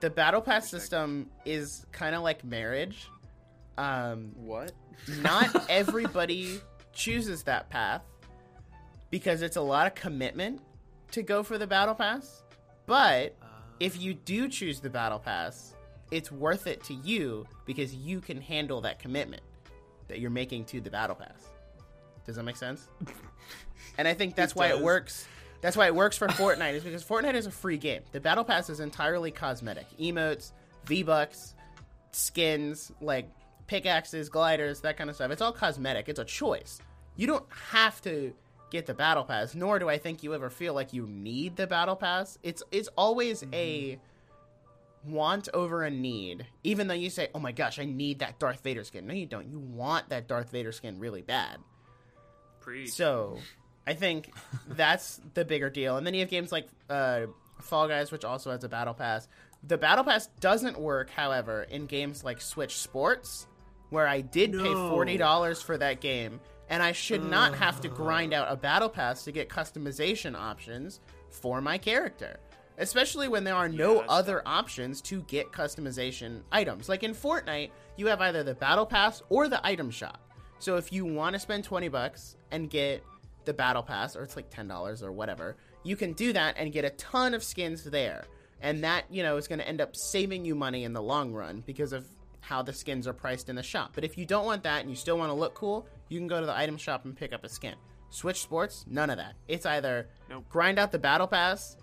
the 0.00 0.10
battle 0.10 0.40
pass 0.42 0.68
system 0.70 1.30
is 1.44 1.86
kind 1.92 2.14
of 2.14 2.22
like 2.22 2.44
marriage. 2.44 3.08
Um, 3.78 4.32
What? 4.34 4.72
not 5.20 5.66
everybody 5.70 6.60
chooses 6.92 7.42
that 7.44 7.68
path 7.70 8.02
because 9.16 9.40
it's 9.40 9.56
a 9.56 9.62
lot 9.62 9.86
of 9.86 9.94
commitment 9.94 10.60
to 11.10 11.22
go 11.22 11.42
for 11.42 11.56
the 11.56 11.66
battle 11.66 11.94
pass. 11.94 12.42
But 12.84 13.34
if 13.80 13.98
you 13.98 14.12
do 14.12 14.46
choose 14.46 14.78
the 14.78 14.90
battle 14.90 15.18
pass, 15.18 15.74
it's 16.10 16.30
worth 16.30 16.66
it 16.66 16.84
to 16.84 16.92
you 16.92 17.46
because 17.64 17.94
you 17.94 18.20
can 18.20 18.42
handle 18.42 18.82
that 18.82 18.98
commitment 18.98 19.42
that 20.08 20.20
you're 20.20 20.28
making 20.28 20.66
to 20.66 20.82
the 20.82 20.90
battle 20.90 21.16
pass. 21.16 21.48
Does 22.26 22.36
that 22.36 22.42
make 22.42 22.56
sense? 22.56 22.88
And 23.98 24.06
I 24.06 24.12
think 24.12 24.34
that's 24.34 24.52
It 24.52 24.58
why 24.58 24.68
it 24.68 24.80
works. 24.80 25.26
That's 25.62 25.76
why 25.76 25.86
it 25.86 25.94
works 25.94 26.18
for 26.18 26.26
Fortnite 26.28 26.74
is 26.74 26.84
because 26.84 27.02
Fortnite 27.04 27.34
is 27.34 27.46
a 27.46 27.50
free 27.50 27.78
game. 27.78 28.02
The 28.12 28.20
battle 28.20 28.44
pass 28.44 28.68
is 28.68 28.80
entirely 28.80 29.30
cosmetic. 29.30 29.86
Emotes, 29.98 30.52
V-bucks, 30.84 31.54
skins, 32.12 32.92
like 33.00 33.30
pickaxes, 33.66 34.28
gliders, 34.28 34.80
that 34.82 34.98
kind 34.98 35.08
of 35.08 35.16
stuff. 35.16 35.30
It's 35.30 35.40
all 35.40 35.52
cosmetic. 35.52 36.08
It's 36.10 36.18
a 36.18 36.24
choice. 36.24 36.80
You 37.16 37.26
don't 37.26 37.46
have 37.70 38.02
to 38.02 38.34
get 38.76 38.86
the 38.86 38.94
battle 38.94 39.24
pass, 39.24 39.54
nor 39.54 39.78
do 39.78 39.88
I 39.88 39.98
think 39.98 40.22
you 40.22 40.34
ever 40.34 40.50
feel 40.50 40.74
like 40.74 40.92
you 40.92 41.06
need 41.06 41.56
the 41.56 41.66
battle 41.66 41.96
pass. 41.96 42.38
It's 42.42 42.62
it's 42.70 42.88
always 42.96 43.44
a 43.52 43.98
want 45.04 45.48
over 45.54 45.82
a 45.82 45.90
need. 45.90 46.46
Even 46.64 46.88
though 46.88 46.94
you 46.94 47.10
say, 47.10 47.28
"Oh 47.34 47.38
my 47.38 47.52
gosh, 47.52 47.78
I 47.78 47.84
need 47.84 48.20
that 48.20 48.38
Darth 48.38 48.62
Vader 48.62 48.84
skin." 48.84 49.06
No, 49.06 49.14
you 49.14 49.26
don't. 49.26 49.48
You 49.48 49.58
want 49.58 50.10
that 50.10 50.28
Darth 50.28 50.50
Vader 50.50 50.72
skin 50.72 50.98
really 50.98 51.22
bad. 51.22 51.58
Preach. 52.60 52.90
So, 52.90 53.38
I 53.86 53.94
think 53.94 54.32
that's 54.68 55.20
the 55.34 55.44
bigger 55.44 55.70
deal. 55.70 55.96
And 55.96 56.06
then 56.06 56.14
you 56.14 56.20
have 56.20 56.30
games 56.30 56.50
like 56.52 56.68
uh, 56.90 57.26
Fall 57.60 57.88
Guys, 57.88 58.10
which 58.10 58.24
also 58.24 58.50
has 58.50 58.64
a 58.64 58.68
battle 58.68 58.94
pass. 58.94 59.28
The 59.62 59.78
battle 59.78 60.04
pass 60.04 60.26
doesn't 60.40 60.78
work, 60.78 61.10
however, 61.10 61.62
in 61.62 61.86
games 61.86 62.22
like 62.22 62.40
Switch 62.40 62.76
Sports, 62.76 63.46
where 63.90 64.06
I 64.06 64.20
did 64.20 64.52
pay 64.52 64.74
forty 64.74 65.16
dollars 65.16 65.62
for 65.62 65.78
that 65.78 66.00
game, 66.00 66.40
and 66.68 66.82
I 66.82 66.92
should 66.92 67.24
not 67.24 67.54
have 67.54 67.80
to 67.82 67.88
grind 67.88 68.32
out 68.34 68.50
a 68.50 68.56
battle 68.56 68.88
pass 68.88 69.24
to 69.24 69.32
get 69.32 69.48
customization 69.48 70.34
options 70.36 71.00
for 71.30 71.60
my 71.60 71.78
character. 71.78 72.38
Especially 72.78 73.28
when 73.28 73.44
there 73.44 73.54
are 73.54 73.68
no 73.68 74.00
Yeah, 74.02 74.06
other 74.08 74.42
options 74.44 75.00
to 75.02 75.22
get 75.22 75.50
customization 75.52 76.42
items. 76.52 76.88
Like 76.88 77.02
in 77.02 77.14
Fortnite, 77.14 77.70
you 77.96 78.06
have 78.08 78.20
either 78.20 78.42
the 78.42 78.54
battle 78.54 78.84
pass 78.86 79.22
or 79.30 79.48
the 79.48 79.64
item 79.66 79.90
shop. 79.90 80.20
So 80.58 80.76
if 80.76 80.92
you 80.92 81.04
want 81.04 81.34
to 81.34 81.38
spend 81.40 81.64
20 81.64 81.88
bucks 81.88 82.36
and 82.50 82.68
get 82.68 83.02
the 83.44 83.54
battle 83.54 83.82
pass 83.82 84.16
or 84.16 84.22
it's 84.22 84.36
like 84.36 84.50
$10 84.50 85.02
or 85.02 85.12
whatever, 85.12 85.56
you 85.84 85.96
can 85.96 86.12
do 86.12 86.32
that 86.32 86.56
and 86.58 86.72
get 86.72 86.84
a 86.84 86.90
ton 86.90 87.32
of 87.32 87.42
skins 87.44 87.84
there. 87.84 88.24
and 88.62 88.82
that 88.82 89.04
you 89.10 89.22
know 89.22 89.36
is 89.36 89.46
going 89.46 89.58
to 89.58 89.68
end 89.68 89.80
up 89.82 89.94
saving 89.94 90.44
you 90.44 90.54
money 90.54 90.84
in 90.84 90.92
the 90.94 91.02
long 91.02 91.32
run 91.32 91.62
because 91.66 91.92
of 91.92 92.06
how 92.40 92.62
the 92.62 92.72
skins 92.72 93.06
are 93.06 93.12
priced 93.12 93.48
in 93.50 93.56
the 93.56 93.62
shop. 93.62 93.90
But 93.94 94.02
if 94.04 94.16
you 94.16 94.24
don't 94.24 94.46
want 94.46 94.62
that 94.62 94.80
and 94.80 94.88
you 94.88 94.96
still 94.96 95.18
want 95.18 95.28
to 95.30 95.34
look 95.34 95.54
cool, 95.54 95.86
you 96.08 96.18
can 96.18 96.26
go 96.28 96.40
to 96.40 96.46
the 96.46 96.56
item 96.56 96.76
shop 96.76 97.04
and 97.04 97.16
pick 97.16 97.32
up 97.32 97.44
a 97.44 97.48
skin. 97.48 97.74
Switch 98.10 98.40
Sports, 98.40 98.84
none 98.88 99.10
of 99.10 99.16
that. 99.18 99.34
It's 99.48 99.66
either 99.66 100.08
Nope. 100.30 100.44
grind 100.48 100.78
out 100.78 100.92
the 100.92 100.98
battle 100.98 101.26
pass 101.26 101.76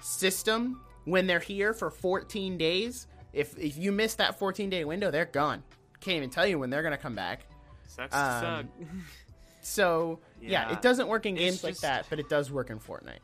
system 0.00 0.80
when 1.04 1.26
they're 1.26 1.38
here 1.40 1.72
for 1.72 1.90
14 1.90 2.58
days. 2.58 3.06
If 3.32 3.56
if 3.58 3.76
you 3.76 3.90
miss 3.92 4.14
that 4.16 4.38
14 4.38 4.70
day 4.70 4.84
window, 4.84 5.10
they're 5.10 5.24
gone. 5.24 5.62
Can't 6.00 6.16
even 6.18 6.30
tell 6.30 6.46
you 6.46 6.58
when 6.58 6.70
they're 6.70 6.82
going 6.82 6.92
to 6.92 6.98
come 6.98 7.14
back. 7.14 7.46
Sucks 7.86 8.12
to 8.12 8.18
Um, 8.18 8.40
suck. 8.40 8.88
So 9.62 10.20
yeah, 10.42 10.68
Yeah, 10.68 10.72
it 10.74 10.82
doesn't 10.82 11.08
work 11.08 11.24
in 11.24 11.36
it's 11.36 11.42
games 11.42 11.64
like 11.64 11.78
that, 11.78 12.06
but 12.10 12.18
it 12.20 12.28
does 12.28 12.52
work 12.52 12.68
in 12.68 12.78
Fortnite. 12.78 13.20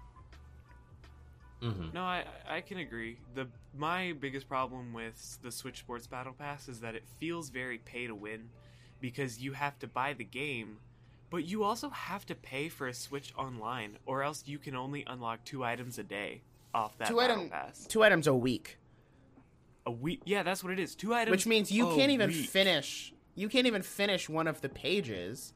hmm 1.61 1.89
No, 1.93 2.03
I 2.03 2.25
I 2.49 2.61
can 2.63 2.79
agree. 2.79 3.19
The 3.35 3.47
my 3.77 4.15
biggest 4.19 4.49
problem 4.49 4.93
with 4.95 5.39
the 5.43 5.51
Switch 5.53 5.81
Sports 5.81 6.07
Battle 6.07 6.33
Pass 6.33 6.69
is 6.69 6.81
that 6.81 6.95
it 6.95 7.05
feels 7.19 7.51
very 7.51 7.79
pay 7.79 8.07
to 8.07 8.15
win 8.15 8.49
because 9.01 9.39
you 9.41 9.53
have 9.53 9.79
to 9.81 9.87
buy 9.87 10.13
the 10.13 10.25
game, 10.25 10.79
but 11.31 11.45
you 11.45 11.63
also 11.65 11.91
have 11.91 12.27
to 12.27 12.35
pay 12.35 12.69
for 12.69 12.87
a 12.89 12.95
Switch 12.95 13.33
online, 13.37 13.99
or 14.07 14.23
else 14.23 14.43
you 14.47 14.59
can 14.59 14.75
only 14.75 15.05
unlock 15.07 15.45
two 15.45 15.65
items 15.65 15.99
a 15.99 16.03
day 16.03 16.43
off 16.75 16.97
that 16.99 17.09
Two 17.09 17.21
item- 17.21 17.49
pass. 17.49 17.87
Two 17.87 18.03
items 18.03 18.27
a 18.27 18.35
week, 18.35 18.79
A 19.87 19.91
week, 19.91 20.21
yeah, 20.25 20.43
that's 20.43 20.63
what 20.63 20.73
it 20.73 20.79
is. 20.79 20.95
Two 20.95 21.15
items, 21.15 21.31
which 21.33 21.47
means 21.47 21.73
you 21.73 21.89
a 21.91 21.95
can't 21.97 22.11
even 22.13 22.29
week. 22.31 22.49
finish. 22.49 23.13
You 23.35 23.49
can't 23.49 23.67
even 23.67 23.83
finish 23.83 24.29
one 24.29 24.47
of 24.47 24.61
the 24.61 24.69
pages. 24.69 25.55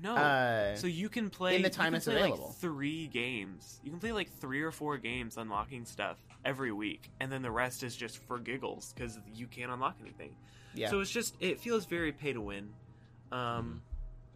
No, 0.00 0.14
uh, 0.16 0.74
so 0.74 0.86
you 0.88 1.08
can 1.08 1.30
play 1.30 1.54
in 1.56 1.62
the 1.62 1.70
time 1.70 1.94
it's 1.94 2.06
available. 2.08 2.46
Like 2.48 2.56
three 2.56 3.06
games. 3.06 3.80
You 3.84 3.90
can 3.90 4.00
play 4.00 4.12
like 4.12 4.28
three 4.40 4.60
or 4.62 4.70
four 4.72 4.98
games 4.98 5.36
unlocking 5.36 5.84
stuff 5.84 6.16
every 6.44 6.72
week, 6.72 7.10
and 7.20 7.30
then 7.30 7.42
the 7.42 7.50
rest 7.50 7.82
is 7.84 7.94
just 7.96 8.18
for 8.18 8.38
giggles 8.38 8.92
because 8.94 9.18
you 9.34 9.46
can't 9.46 9.70
unlock 9.70 9.96
anything. 10.00 10.34
Yeah. 10.74 10.90
So 10.90 11.00
it's 11.00 11.10
just 11.10 11.36
it 11.40 11.60
feels 11.60 11.86
very 11.86 12.12
pay 12.12 12.32
to 12.32 12.40
win. 12.40 12.70
Um, 13.32 13.82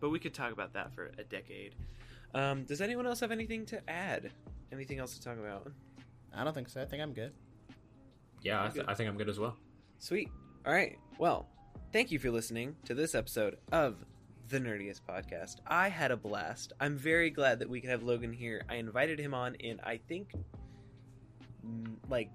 but 0.01 0.11
we 0.11 0.19
could 0.19 0.35
talk 0.35 0.53
about 0.53 0.75
that 0.75 0.95
for 0.95 1.11
a 1.19 1.25
decade. 1.25 1.75
Um, 2.35 2.65
does 2.65 2.81
anyone 2.81 3.07
else 3.07 3.21
have 3.21 3.33
anything 3.33 3.67
to 3.67 3.91
add? 3.91 4.31
Anything 4.73 4.99
else 4.99 5.17
to 5.17 5.23
talk 5.23 5.39
about? 5.39 5.71
I 6.35 6.45
don't 6.45 6.53
think 6.55 6.69
so. 6.69 6.83
I 6.83 6.85
think 6.85 7.03
I'm 7.03 7.13
good. 7.13 7.33
Yeah, 8.43 8.63
I, 8.63 8.67
Good. 8.67 8.75
th- 8.75 8.87
I 8.89 8.95
think 8.95 9.09
I'm 9.09 9.17
good 9.17 9.29
as 9.29 9.39
well. 9.39 9.57
Sweet. 9.99 10.31
All 10.67 10.73
right. 10.73 10.97
Well, 11.19 11.49
thank 11.93 12.11
you 12.13 12.19
for 12.19 12.31
listening 12.31 12.77
to 12.85 12.95
this 12.95 13.15
episode 13.15 13.57
of 13.73 13.97
the 14.49 14.61
Nerdiest 14.61 15.01
Podcast. 15.09 15.57
I 15.67 15.89
had 15.89 16.11
a 16.11 16.17
blast. 16.17 16.73
I'm 16.81 16.97
very 16.97 17.31
glad 17.31 17.59
that 17.59 17.69
we 17.69 17.81
could 17.81 17.91
have 17.91 18.03
Logan 18.03 18.33
here. 18.33 18.63
I 18.69 18.77
invited 18.77 19.19
him 19.19 19.35
on 19.35 19.55
in, 19.57 19.81
I 19.83 19.97
think, 19.97 20.33
mm, 21.67 21.95
like 22.09 22.31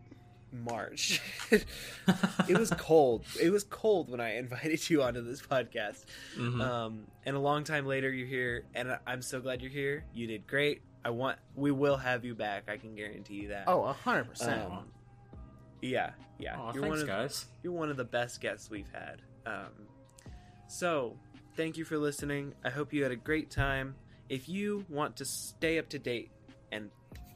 March. 0.53 1.21
it 1.51 2.57
was 2.57 2.69
cold. 2.77 3.25
It 3.41 3.49
was 3.49 3.63
cold 3.63 4.09
when 4.09 4.19
I 4.21 4.35
invited 4.37 4.89
you 4.89 5.01
onto 5.03 5.21
this 5.21 5.41
podcast. 5.41 6.05
Mhm. 6.37 6.61
Um, 6.61 7.07
and 7.25 7.35
a 7.35 7.39
long 7.39 7.63
time 7.63 7.85
later, 7.85 8.11
you're 8.11 8.27
here, 8.27 8.65
and 8.75 8.97
I'm 9.07 9.21
so 9.21 9.41
glad 9.41 9.61
you're 9.61 9.71
here. 9.71 10.05
You 10.13 10.27
did 10.27 10.47
great. 10.47 10.81
I 11.05 11.09
want. 11.09 11.37
We 11.55 11.71
will 11.71 11.97
have 11.97 12.23
you 12.23 12.35
back. 12.35 12.69
I 12.69 12.77
can 12.77 12.95
guarantee 12.95 13.35
you 13.35 13.47
that. 13.49 13.65
Oh, 13.67 13.83
a 13.83 13.93
hundred 13.93 14.29
percent. 14.29 14.61
Um, 14.71 14.85
yeah, 15.81 16.11
yeah. 16.39 16.57
Aw, 16.57 16.73
you're 16.73 16.83
thanks, 16.83 16.89
one 16.89 17.01
of 17.01 17.07
guys. 17.07 17.45
you're 17.61 17.73
one 17.73 17.89
of 17.89 17.97
the 17.97 18.05
best 18.05 18.39
guests 18.39 18.69
we've 18.69 18.89
had. 18.93 19.21
Um, 19.45 19.87
so, 20.67 21.17
thank 21.57 21.75
you 21.77 21.83
for 21.83 21.97
listening. 21.97 22.53
I 22.63 22.69
hope 22.69 22.93
you 22.93 23.03
had 23.03 23.11
a 23.11 23.17
great 23.17 23.51
time. 23.51 23.95
If 24.29 24.47
you 24.47 24.85
want 24.89 25.17
to 25.17 25.25
stay 25.25 25.77
up 25.77 25.89
to 25.89 25.99
date 25.99 26.31
and 26.71 26.89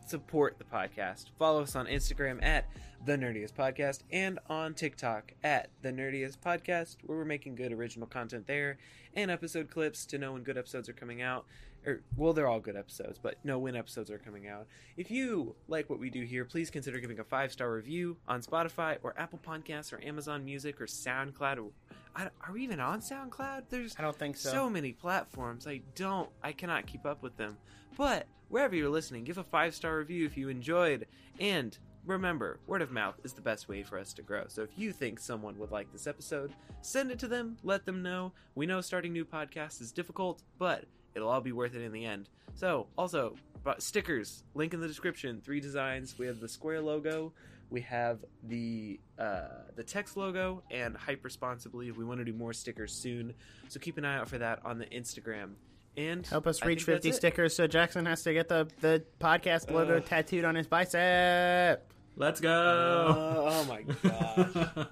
support 0.05 0.57
the 0.57 0.63
podcast, 0.63 1.26
follow 1.38 1.61
us 1.61 1.76
on 1.76 1.88
Instagram 1.88 2.41
at 2.41 2.65
the 3.06 3.18
Nerdiest 3.18 3.54
Podcast 3.54 4.00
and 4.12 4.39
on 4.50 4.74
TikTok 4.74 5.34
at 5.43 5.70
the 5.82 5.91
Nerdiest 5.91 6.38
Podcast, 6.39 6.98
where 7.06 7.18
we're 7.18 7.26
making 7.26 7.56
good 7.56 7.72
original 7.72 8.08
content 8.08 8.48
there 8.48 8.78
and 9.16 9.32
episode 9.32 9.70
clips 9.70 10.06
to 10.08 10.18
know 10.18 10.34
when 10.34 10.43
good 10.43 10.58
episodes 10.58 10.89
are 10.89 10.93
coming 10.93 11.22
out. 11.22 11.45
Or, 11.86 12.02
well, 12.18 12.34
they're 12.34 12.48
all 12.48 12.60
good 12.60 12.76
episodes, 12.76 13.18
but 13.22 13.43
know 13.45 13.60
when 13.60 13.76
episodes 13.76 14.12
are 14.12 14.18
coming 14.18 14.48
out. 14.48 14.68
If 14.98 15.10
you 15.10 15.56
like 15.68 15.89
what 15.89 16.00
we 16.00 16.10
do 16.10 16.24
here, 16.24 16.43
please 16.43 16.70
consider 16.70 17.00
giving 17.00 17.20
a 17.20 17.24
five 17.24 17.52
star 17.52 17.72
review 17.72 18.18
on 18.28 18.41
Spotify 18.41 18.98
or 19.04 19.14
Apple 19.18 19.39
Podcasts 19.45 19.93
or 19.93 20.04
Amazon 20.04 20.43
Music 20.43 20.82
or 20.82 20.86
SoundCloud. 20.86 21.58
Or, 21.58 21.70
I, 22.16 22.26
are 22.45 22.54
we 22.54 22.64
even 22.64 22.80
on 22.80 23.00
SoundCloud? 23.00 23.64
There's 23.70 23.95
I 23.98 24.02
don't 24.02 24.18
think 24.18 24.36
so. 24.36 24.50
so 24.50 24.70
many 24.70 24.91
platforms. 24.91 25.66
I 25.66 25.82
don't, 25.95 26.30
I 26.43 26.52
cannot 26.52 26.88
keep 26.88 27.06
up 27.06 27.24
with 27.24 27.38
them. 27.38 27.58
But 27.98 28.28
wherever 28.50 28.76
you're 28.76 28.89
listening, 28.89 29.24
give 29.24 29.38
a 29.38 29.43
five 29.43 29.74
star 29.74 29.98
review 29.98 30.26
if 30.26 30.38
you 30.38 30.50
enjoyed. 30.50 31.08
And 31.39 31.78
remember, 32.08 32.60
word 32.68 32.82
of 32.82 32.91
mouth 32.91 33.20
is 33.24 33.34
the 33.34 33.41
best 33.41 33.68
way 33.68 33.84
for 33.84 33.99
us 33.99 34.14
to 34.14 34.22
grow. 34.22 34.45
So 34.47 34.64
if 34.64 34.70
you 34.78 34.91
think 34.91 35.20
someone 35.20 35.58
would 35.60 35.72
like 35.72 35.91
this 35.91 36.08
episode, 36.08 36.51
send 36.82 37.12
it 37.12 37.20
to 37.20 37.28
them, 37.28 37.58
let 37.64 37.86
them 37.86 38.01
know. 38.01 38.32
We 38.55 38.66
know 38.66 38.82
starting 38.82 39.14
new 39.14 39.26
podcasts 39.26 39.82
is 39.82 39.91
difficult, 39.91 40.41
but 40.58 40.86
it'll 41.16 41.30
all 41.30 41.41
be 41.41 41.51
worth 41.51 41.76
it 41.76 41.82
in 41.84 41.91
the 41.91 42.05
end. 42.05 42.30
So, 42.55 42.88
also, 42.97 43.36
stickers, 43.78 44.43
link 44.55 44.74
in 44.74 44.80
the 44.80 44.88
description. 44.88 45.41
Three 45.41 45.60
designs. 45.60 46.18
We 46.18 46.26
have 46.28 46.39
the 46.39 46.49
square 46.49 46.82
logo, 46.82 47.34
we 47.70 47.82
have 47.82 48.20
the 48.43 48.99
uh, 49.20 49.47
the 49.76 49.84
text 49.84 50.16
logo, 50.18 50.64
and 50.72 50.95
hype 50.95 51.24
responsibly. 51.24 51.91
We 51.91 52.05
want 52.05 52.20
to 52.20 52.26
do 52.26 52.34
more 52.34 52.53
stickers 52.53 52.93
soon, 52.93 53.34
so 53.68 53.80
keep 53.80 53.97
an 53.97 54.05
eye 54.05 54.18
out 54.18 54.30
for 54.30 54.38
that 54.38 54.66
on 54.66 54.78
the 54.78 54.86
Instagram. 54.86 55.51
And 55.97 56.26
Help 56.28 56.45
us 56.45 56.64
reach 56.64 56.86
think 56.86 57.03
that's 57.03 57.05
50 57.05 57.10
it. 57.10 57.16
stickers 57.16 57.55
so 57.55 57.66
Jackson 57.66 58.05
has 58.05 58.22
to 58.24 58.32
get 58.32 58.47
the, 58.47 58.68
the 58.82 59.03
podcast 59.20 59.72
logo 59.72 59.99
tattooed 59.99 60.45
on 60.45 60.53
his 60.53 60.68
bicep. 60.68 61.91
Let's 62.20 62.39
Uh, 62.39 62.43
go. 62.43 63.47
oh 63.47 63.63
my 63.65 63.82
gosh. 64.03 64.88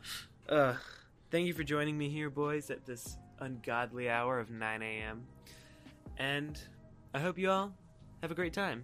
Uh, 0.48 0.74
thank 1.32 1.48
you 1.48 1.54
for 1.54 1.64
joining 1.64 1.98
me 1.98 2.08
here, 2.10 2.30
boys, 2.30 2.70
at 2.70 2.86
this 2.86 3.18
ungodly 3.40 4.10
hour 4.10 4.40
of 4.40 4.52
9 4.52 4.82
a.m. 4.82 5.24
And 6.18 6.60
I 7.14 7.20
hope 7.20 7.38
you 7.40 7.50
all 7.50 7.74
have 8.22 8.30
a 8.32 8.36
great 8.36 8.54
time. 8.54 8.84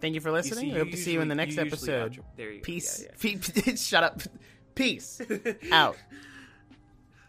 Thank 0.00 0.14
you 0.14 0.20
for 0.20 0.30
You 0.30 0.34
listening. 0.34 0.60
see, 0.70 0.72
we 0.72 0.78
hope 0.78 0.90
to 0.90 0.96
see 0.96 1.12
you 1.12 1.20
in 1.20 1.28
the 1.28 1.34
next 1.34 1.50
usually- 1.56 1.68
you 1.68 1.72
usually 1.76 1.92
episode. 1.94 2.12
outro- 2.24 2.36
There 2.36 2.50
you 2.50 2.58
go. 2.58 2.64
Peace. 2.64 3.04
Yeah, 3.04 3.10
Pe- 3.64 3.76
Shut 3.76 4.02
up. 4.02 4.20
Peace. 4.74 5.20
Out. 5.70 5.96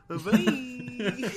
Bye. 0.07 1.31